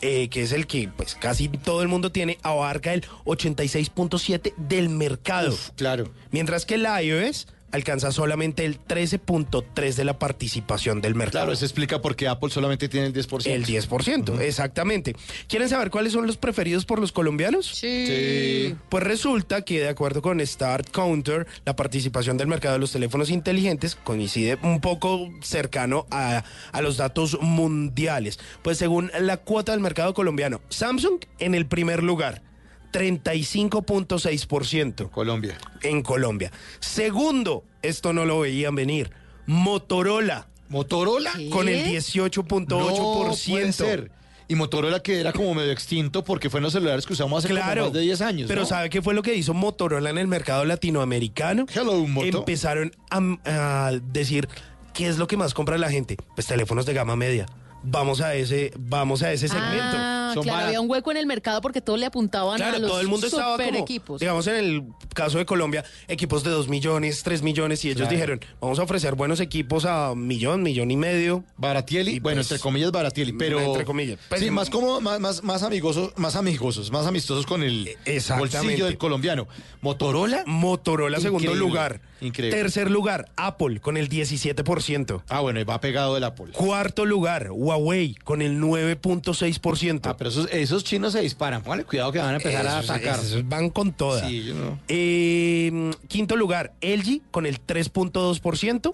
eh, 0.00 0.28
que 0.28 0.42
es 0.42 0.52
el 0.52 0.68
que 0.68 0.88
pues 0.96 1.16
casi 1.16 1.48
todo 1.48 1.82
el 1.82 1.88
mundo 1.88 2.12
tiene, 2.12 2.38
abarca 2.42 2.94
el 2.94 3.04
86.7 3.24 4.54
del 4.56 4.90
mercado. 4.90 5.56
claro. 5.74 6.12
Mientras 6.30 6.64
que 6.64 6.74
el 6.74 6.86
iOS 6.86 7.48
alcanza 7.72 8.12
solamente 8.12 8.64
el 8.64 8.78
13.3 8.80 9.94
de 9.94 10.04
la 10.04 10.18
participación 10.18 11.00
del 11.00 11.14
mercado. 11.14 11.44
Claro, 11.44 11.52
eso 11.52 11.64
explica 11.64 12.00
por 12.00 12.16
qué 12.16 12.28
Apple 12.28 12.50
solamente 12.50 12.88
tiene 12.88 13.06
el 13.06 13.14
10%. 13.14 13.46
El 13.46 13.66
10%, 13.66 14.40
exactamente. 14.40 15.14
¿Quieren 15.48 15.68
saber 15.68 15.90
cuáles 15.90 16.12
son 16.12 16.26
los 16.26 16.36
preferidos 16.36 16.84
por 16.84 16.98
los 17.00 17.12
colombianos? 17.12 17.66
Sí. 17.66 18.74
Pues 18.88 19.04
resulta 19.04 19.62
que 19.62 19.80
de 19.80 19.88
acuerdo 19.88 20.22
con 20.22 20.44
Start 20.44 20.90
Counter, 20.90 21.46
la 21.64 21.76
participación 21.76 22.36
del 22.36 22.48
mercado 22.48 22.74
de 22.74 22.80
los 22.80 22.92
teléfonos 22.92 23.30
inteligentes 23.30 23.94
coincide 23.96 24.58
un 24.62 24.80
poco 24.80 25.30
cercano 25.42 26.06
a, 26.10 26.44
a 26.72 26.82
los 26.82 26.96
datos 26.96 27.38
mundiales. 27.40 28.38
Pues 28.62 28.78
según 28.78 29.10
la 29.20 29.38
cuota 29.38 29.72
del 29.72 29.80
mercado 29.80 30.14
colombiano, 30.14 30.60
Samsung 30.68 31.20
en 31.38 31.54
el 31.54 31.66
primer 31.66 32.02
lugar. 32.02 32.47
35.6%. 32.92 35.10
Colombia. 35.10 35.56
En 35.82 36.02
Colombia. 36.02 36.50
Segundo, 36.80 37.64
esto 37.82 38.12
no 38.12 38.24
lo 38.24 38.40
veían 38.40 38.74
venir. 38.74 39.10
Motorola. 39.46 40.48
¿Motorola? 40.68 41.32
Con 41.50 41.68
el 41.68 41.84
No 41.84 41.90
18.8%. 41.92 43.50
puede 43.50 43.72
ser. 43.72 44.10
Y 44.50 44.54
Motorola 44.54 45.00
que 45.00 45.20
era 45.20 45.30
como 45.32 45.54
medio 45.54 45.72
extinto 45.72 46.24
porque 46.24 46.48
fue 46.48 46.56
en 46.58 46.64
los 46.64 46.72
celulares 46.72 47.04
que 47.04 47.12
usamos 47.12 47.44
hace 47.44 47.52
como 47.54 47.62
más 47.62 47.92
de 47.92 48.00
10 48.00 48.20
años. 48.22 48.48
Pero 48.48 48.62
¿no? 48.62 48.66
¿sabe 48.66 48.88
qué 48.88 49.02
fue 49.02 49.12
lo 49.12 49.22
que 49.22 49.34
hizo 49.34 49.52
Motorola 49.52 50.08
en 50.08 50.16
el 50.16 50.26
mercado 50.26 50.64
latinoamericano? 50.64 51.66
Hello, 51.74 52.06
Moto. 52.06 52.38
Empezaron 52.38 52.92
a, 53.10 53.20
a 53.44 53.92
decir, 54.02 54.48
¿qué 54.94 55.08
es 55.08 55.18
lo 55.18 55.26
que 55.26 55.36
más 55.36 55.52
compra 55.52 55.76
la 55.76 55.90
gente? 55.90 56.16
Pues 56.34 56.46
teléfonos 56.46 56.86
de 56.86 56.94
gama 56.94 57.14
media. 57.14 57.44
Vamos 57.90 58.20
a 58.20 58.34
ese, 58.34 58.72
vamos 58.78 59.22
a 59.22 59.32
ese 59.32 59.48
segmento. 59.48 59.96
Ah, 59.96 60.34
claro, 60.42 60.66
había 60.66 60.80
un 60.80 60.90
hueco 60.90 61.10
en 61.10 61.16
el 61.16 61.26
mercado 61.26 61.60
porque 61.62 61.80
todos 61.80 61.98
le 61.98 62.04
apuntaban 62.06 62.56
Claro, 62.56 62.76
a 62.76 62.78
los 62.80 62.90
todo 62.90 63.00
el 63.00 63.08
mundo 63.08 63.26
estaba 63.26 63.52
super 63.52 63.66
como, 63.70 63.78
equipos. 63.82 64.20
digamos 64.20 64.46
en 64.46 64.56
el 64.56 64.82
caso 65.14 65.38
de 65.38 65.46
Colombia, 65.46 65.84
equipos 66.06 66.44
de 66.44 66.50
2 66.50 66.68
millones, 66.68 67.22
3 67.22 67.42
millones, 67.42 67.84
y 67.84 67.88
ellos 67.88 68.00
Claro. 68.02 68.10
dijeron, 68.12 68.40
vamos 68.60 68.78
a 68.78 68.82
ofrecer 68.82 69.14
buenos 69.14 69.40
equipos 69.40 69.84
a 69.86 70.14
millón, 70.14 70.62
millón 70.62 70.90
y 70.90 70.96
medio. 70.96 71.44
Baratieli, 71.56 72.20
bueno, 72.20 72.36
pues, 72.40 72.50
entre 72.50 72.62
comillas 72.62 72.92
Baratieli, 72.92 73.32
pero 73.32 73.58
entre 73.60 73.84
comillas. 73.84 74.18
Pues, 74.28 74.40
sí, 74.40 74.50
más 74.50 74.68
como 74.70 75.00
más, 75.00 75.18
más, 75.18 75.42
más 75.42 75.62
amigosos, 75.62 76.12
más 76.16 76.36
amigosos, 76.36 76.90
más 76.92 77.06
amistosos 77.06 77.46
con 77.46 77.62
el 77.62 77.88
Exactamente. 78.04 78.58
bolsillo 78.58 78.84
del 78.86 78.98
colombiano. 78.98 79.48
Motorola, 79.80 80.42
Motorola 80.46 81.20
segundo 81.20 81.44
Increíble, 81.52 81.68
lugar. 81.68 82.00
Increíble. 82.20 82.58
Tercer 82.58 82.90
lugar, 82.90 83.30
Apple 83.36 83.80
con 83.80 83.96
el 83.96 84.08
17%. 84.08 85.22
Ah, 85.28 85.40
bueno, 85.40 85.60
y 85.60 85.64
va 85.64 85.80
pegado 85.80 86.16
el 86.16 86.24
Apple. 86.24 86.46
Cuarto 86.52 87.04
lugar, 87.06 87.50
Huawei 87.78 88.14
con 88.24 88.42
el 88.42 88.60
9.6%. 88.60 90.00
Ah, 90.04 90.16
pero 90.16 90.30
esos, 90.30 90.48
esos 90.50 90.84
chinos 90.84 91.12
se 91.12 91.20
disparan. 91.20 91.62
Póngale 91.62 91.84
cuidado 91.84 92.12
que 92.12 92.18
van 92.18 92.34
a 92.34 92.36
empezar 92.36 92.66
a 92.66 92.78
atacar. 92.78 93.18
esos 93.20 93.48
van 93.48 93.70
con 93.70 93.92
toda. 93.92 94.26
Sí, 94.26 94.44
yo 94.44 94.54
no. 94.54 94.78
Eh, 94.88 95.90
quinto 96.08 96.36
lugar, 96.36 96.72
LG 96.80 97.22
con 97.30 97.46
el 97.46 97.64
3.2%. 97.64 98.92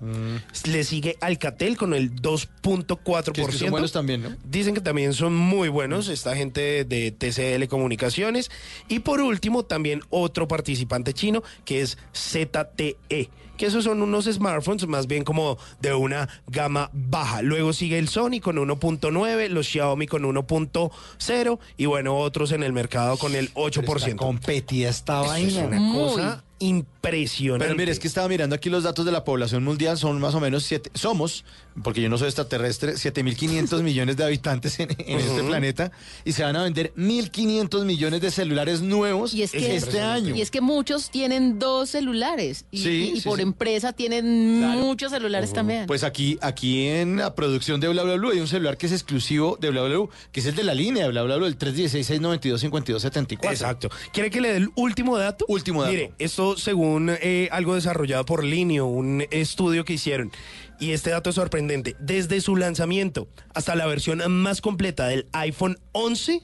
Le 0.67 0.85
sigue 0.85 1.17
Alcatel 1.21 1.77
con 1.77 1.95
el 1.95 2.15
2.4%. 2.15 3.31
Mm. 3.31 3.33
Que 3.33 3.41
es 3.43 3.47
que 3.49 3.59
son 3.59 3.71
buenos 3.71 3.93
también, 3.93 4.23
¿no? 4.23 4.37
Dicen 4.45 4.75
que 4.75 4.81
también 4.81 5.15
son 5.15 5.35
muy 5.35 5.69
buenos, 5.69 6.09
esta 6.09 6.37
gente 6.37 6.85
de 6.85 7.11
TCL 7.11 7.67
Comunicaciones. 7.69 8.51
Y 8.89 9.01
por 9.01 9.21
último, 9.21 9.65
también 9.65 10.03
otro 10.11 10.49
participante 10.49 11.13
chino 11.13 11.43
que 11.65 11.81
es 11.83 11.99
ZTE, 12.15 13.31
que 13.57 13.67
esos 13.67 13.85
son 13.85 14.03
unos 14.03 14.25
smartphones 14.27 14.87
más 14.87 15.07
bien 15.07 15.25
como 15.25 15.59
de 15.81 15.95
una 15.95 16.29
gama 16.47 16.91
baja. 16.93 17.43
Luego 17.43 17.73
sigue 17.73 17.99
el 17.99 18.09
Sony 18.09 18.41
con 18.43 18.57
1.9, 18.57 19.49
los 19.49 19.67
Xiaomi 19.67 20.07
con 20.07 20.23
1.0 20.25 21.59
y 21.77 21.87
bueno, 21.87 22.17
otros 22.17 22.53
en 22.53 22.63
el 22.63 22.73
mercado 22.73 23.17
con 23.17 23.35
el 23.35 23.53
8%. 23.55 24.17
competida 24.17 24.89
esta 24.89 25.23
Eso 25.23 25.35
es 25.35 25.55
vaina. 25.57 25.67
una 25.67 25.93
cosa 25.95 26.45
impresionante. 26.59 27.65
Pero 27.65 27.77
mire, 27.77 27.93
es 27.93 27.99
que 27.99 28.09
estaba 28.09 28.29
mirando 28.29 28.55
aquí 28.57 28.71
los 28.71 28.85
datos 28.85 29.05
de 29.05 29.13
la 29.13 29.25
población 29.25 29.65
mundial, 29.65 29.99
son 29.99 30.21
más 30.21 30.35
o 30.35 30.41
menos 30.41 30.65
siete, 30.65 30.91
somos, 30.95 31.45
porque 31.83 32.01
yo 32.01 32.09
no 32.09 32.17
soy 32.19 32.29
extraterrestre, 32.29 32.95
7.500 32.95 33.83
millones 33.83 34.17
de 34.17 34.25
habitantes 34.25 34.79
en, 34.81 34.89
en 34.99 35.19
este 35.19 35.43
planeta 35.43 35.93
y 36.25 36.33
se 36.33 36.43
van 36.45 36.57
a 36.57 36.63
vender 36.63 36.93
1.500 36.97 37.85
millones 37.85 38.21
de 38.21 38.31
celulares 38.31 38.81
nuevos 38.83 39.35
Y 39.35 39.43
es 39.43 39.53
que, 39.53 39.75
este 39.77 40.01
año. 40.01 40.35
Y 40.35 40.41
es 40.41 40.51
que 40.51 40.61
muchos 40.61 41.11
tienen 41.11 41.59
dos 41.59 41.91
celulares 41.91 42.65
y, 42.71 42.79
Sí, 42.79 43.13
y 43.15 43.21
sí, 43.21 43.29
por 43.29 43.37
sí. 43.37 43.43
empresa 43.43 43.93
tienen 43.93 44.61
muchos 44.61 45.11
celulares 45.13 45.53
también. 45.53 45.87
Pues 45.87 46.05
aquí, 46.05 46.39
aquí 46.41 46.87
en 46.89 47.17
la 47.17 47.35
producción 47.35 47.81
de 47.81 47.89
Bla 47.89 48.03
Bla 48.05 48.15
Blue 48.15 48.31
hay 48.31 48.41
un 48.41 48.49
celular 48.49 48.77
que 48.77 48.87
es 48.87 48.93
exclusivo 48.93 49.59
de 49.61 49.71
Bla 49.71 49.83
Bla 49.83 49.95
Blue, 49.97 50.11
que 50.33 50.41
es 50.41 50.47
el 50.47 50.55
de 50.55 50.63
la 50.63 50.75
línea 50.75 51.05
de 51.05 51.11
Bla 51.11 51.23
Bla 51.23 51.37
Blue, 51.37 51.47
el 51.47 51.59
316-692-5274. 51.59 53.51
Exacto. 53.51 53.91
¿Quiere 54.13 54.31
que 54.31 54.41
le 54.41 54.51
dé 54.51 54.57
el 54.59 54.71
último 54.77 55.19
dato? 55.19 55.45
Último 55.49 55.83
dato. 55.83 55.93
Mire, 55.93 56.13
esto 56.19 56.44
según 56.57 57.11
eh, 57.11 57.49
algo 57.51 57.75
desarrollado 57.75 58.25
por 58.25 58.45
Linio, 58.45 58.87
un 58.87 59.25
estudio 59.31 59.85
que 59.85 59.95
hicieron. 59.95 60.31
Y 60.79 60.93
este 60.93 61.11
dato 61.11 61.31
es 61.31 61.37
sorprendente. 61.37 61.97
Desde 61.99 62.41
su 62.41 62.57
lanzamiento 62.57 63.29
hasta 63.55 63.75
la 63.75 63.87
versión 63.87 64.21
más 64.33 64.61
completa 64.61 65.07
del 65.07 65.27
iPhone 65.33 65.79
11. 65.93 66.43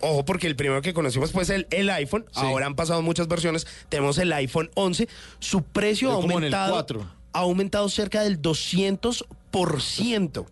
Ojo, 0.00 0.24
porque 0.24 0.46
el 0.46 0.56
primero 0.56 0.80
que 0.82 0.94
conocimos 0.94 1.32
fue 1.32 1.42
el, 1.54 1.66
el 1.70 1.90
iPhone. 1.90 2.24
Ahora 2.34 2.66
han 2.66 2.74
pasado 2.74 3.02
muchas 3.02 3.28
versiones. 3.28 3.66
Tenemos 3.88 4.18
el 4.18 4.32
iPhone 4.32 4.70
11. 4.74 5.08
Su 5.38 5.62
precio 5.62 6.10
ha 6.10 6.14
aumentado, 6.14 6.72
4. 6.72 7.06
ha 7.32 7.38
aumentado 7.38 7.88
cerca 7.88 8.22
del 8.22 8.40
200%. 8.40 9.26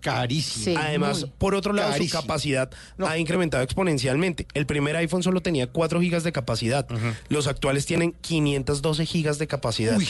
Carísimo. 0.01 0.65
Sí, 0.65 0.75
Además, 0.77 1.21
muy. 1.21 1.31
por 1.39 1.55
otro 1.55 1.73
lado, 1.73 1.91
Carísimo. 1.93 2.21
su 2.21 2.27
capacidad 2.27 2.71
ha 3.07 3.19
incrementado 3.19 3.63
exponencialmente. 3.63 4.47
El 4.55 4.67
primer 4.67 4.97
iPhone 4.97 5.23
solo 5.23 5.41
tenía 5.41 5.67
4 5.69 6.01
gigas 6.01 6.25
de 6.25 6.33
capacidad. 6.33 6.87
Los 7.29 7.47
actuales 7.47 7.87
tienen 7.87 8.15
512 8.21 9.07
gigas 9.07 9.39
de 9.39 9.47
capacidad. 9.47 9.97
Uy, 9.97 10.09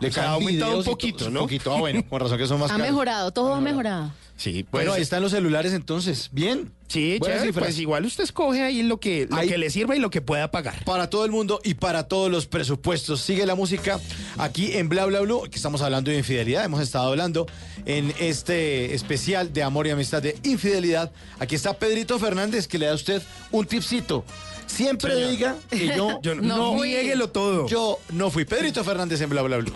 le 0.00 0.08
O 0.08 0.12
sea, 0.12 0.22
caen 0.24 0.30
ha 0.30 0.34
aumentado 0.34 0.78
un 0.78 0.84
poquito, 0.84 1.30
¿no? 1.30 1.40
Un 1.40 1.46
poquito, 1.46 1.74
ah, 1.74 1.78
bueno, 1.78 2.02
con 2.08 2.20
razón 2.20 2.38
que 2.38 2.46
son 2.46 2.58
más 2.60 2.70
ha 2.70 2.74
caros. 2.74 2.86
mejorado, 2.90 3.30
todo 3.30 3.54
ha 3.54 3.60
mejorado. 3.60 4.12
Sí, 4.36 4.66
Bueno, 4.70 4.88
pues, 4.90 4.96
ahí 4.96 5.02
están 5.02 5.22
los 5.22 5.32
celulares 5.32 5.72
entonces. 5.72 6.28
Bien. 6.30 6.70
Sí, 6.88 7.18
chévere, 7.20 7.52
pues 7.52 7.78
igual 7.78 8.04
usted 8.04 8.22
escoge 8.24 8.62
ahí 8.62 8.82
lo 8.82 9.00
que, 9.00 9.26
lo 9.28 9.34
Ahí- 9.36 9.48
que 9.48 9.58
le 9.58 9.70
sirva 9.70 9.96
y 9.96 9.98
lo 9.98 10.08
que 10.10 10.20
pueda 10.20 10.50
pagar. 10.50 10.84
Para 10.84 11.08
todo 11.10 11.24
el 11.24 11.30
mundo 11.32 11.58
y 11.64 11.74
para 11.74 12.06
todos 12.06 12.30
los 12.30 12.46
presupuestos. 12.46 13.20
Sigue 13.22 13.44
la 13.46 13.54
música 13.54 13.98
aquí 14.38 14.74
en 14.74 14.88
Bla 14.88 15.06
Bla 15.06 15.20
Blue, 15.22 15.42
que 15.50 15.56
estamos 15.56 15.80
hablando 15.82 16.10
de 16.10 16.18
infidelidad. 16.18 16.64
Hemos 16.64 16.80
estado 16.82 17.08
hablando 17.08 17.46
en 17.86 18.12
este 18.20 18.94
especial 18.94 19.52
de 19.52 19.62
amor 19.62 19.86
y 19.86 19.90
amistad 19.90 20.22
de 20.22 20.36
infidelidad. 20.44 21.10
Aquí 21.40 21.54
está 21.56 21.72
Pedrito 21.78 22.18
Fernández, 22.18 22.68
que 22.68 22.78
le 22.78 22.86
da 22.86 22.92
a 22.92 22.96
usted 22.96 23.22
un 23.50 23.66
tipcito. 23.66 24.24
Siempre 24.66 25.14
Señor. 25.14 25.30
diga 25.30 25.56
que 25.70 25.86
yo, 25.96 26.18
Yo 26.22 26.34
no- 26.34 26.42
no, 26.74 26.84
niéguelo 26.84 27.30
todo. 27.30 27.66
Yo 27.68 27.98
no 28.12 28.30
fui. 28.30 28.44
Pedrito 28.44 28.84
Fernández 28.84 29.20
en 29.22 29.30
Bla 29.30 29.42
Bla 29.42 29.56
Blue. 29.56 29.72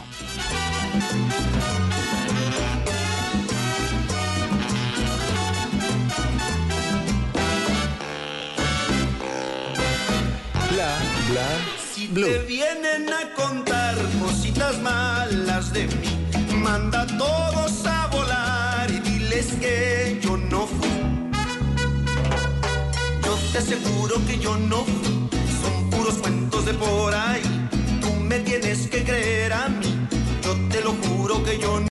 Bla, 11.31 11.49
Si 11.93 12.07
blue. 12.09 12.27
te 12.27 12.39
vienen 12.41 13.09
a 13.13 13.35
contar 13.35 13.97
cositas 14.21 14.79
malas 14.81 15.73
de 15.73 15.87
mí, 15.87 16.27
manda 16.55 17.03
a 17.03 17.07
todos 17.07 17.87
a 17.87 18.07
volar 18.09 18.91
y 18.91 18.99
diles 19.01 19.47
que 19.61 20.19
yo 20.23 20.37
no 20.37 20.67
fui. 20.67 20.89
Yo 23.25 23.35
te 23.53 23.59
aseguro 23.59 24.15
que 24.27 24.39
yo 24.39 24.57
no 24.57 24.85
fui, 24.85 25.29
son 25.63 25.91
puros 25.91 26.15
cuentos 26.19 26.67
de 26.67 26.75
por 26.75 27.15
ahí. 27.15 27.43
Tú 28.01 28.11
me 28.13 28.41
tienes 28.41 28.89
que 28.89 29.05
creer 29.05 29.53
a 29.53 29.69
mí, 29.69 30.07
yo 30.43 30.53
te 30.69 30.81
lo 30.83 30.93
juro 31.03 31.43
que 31.45 31.59
yo 31.59 31.81
no 31.81 31.89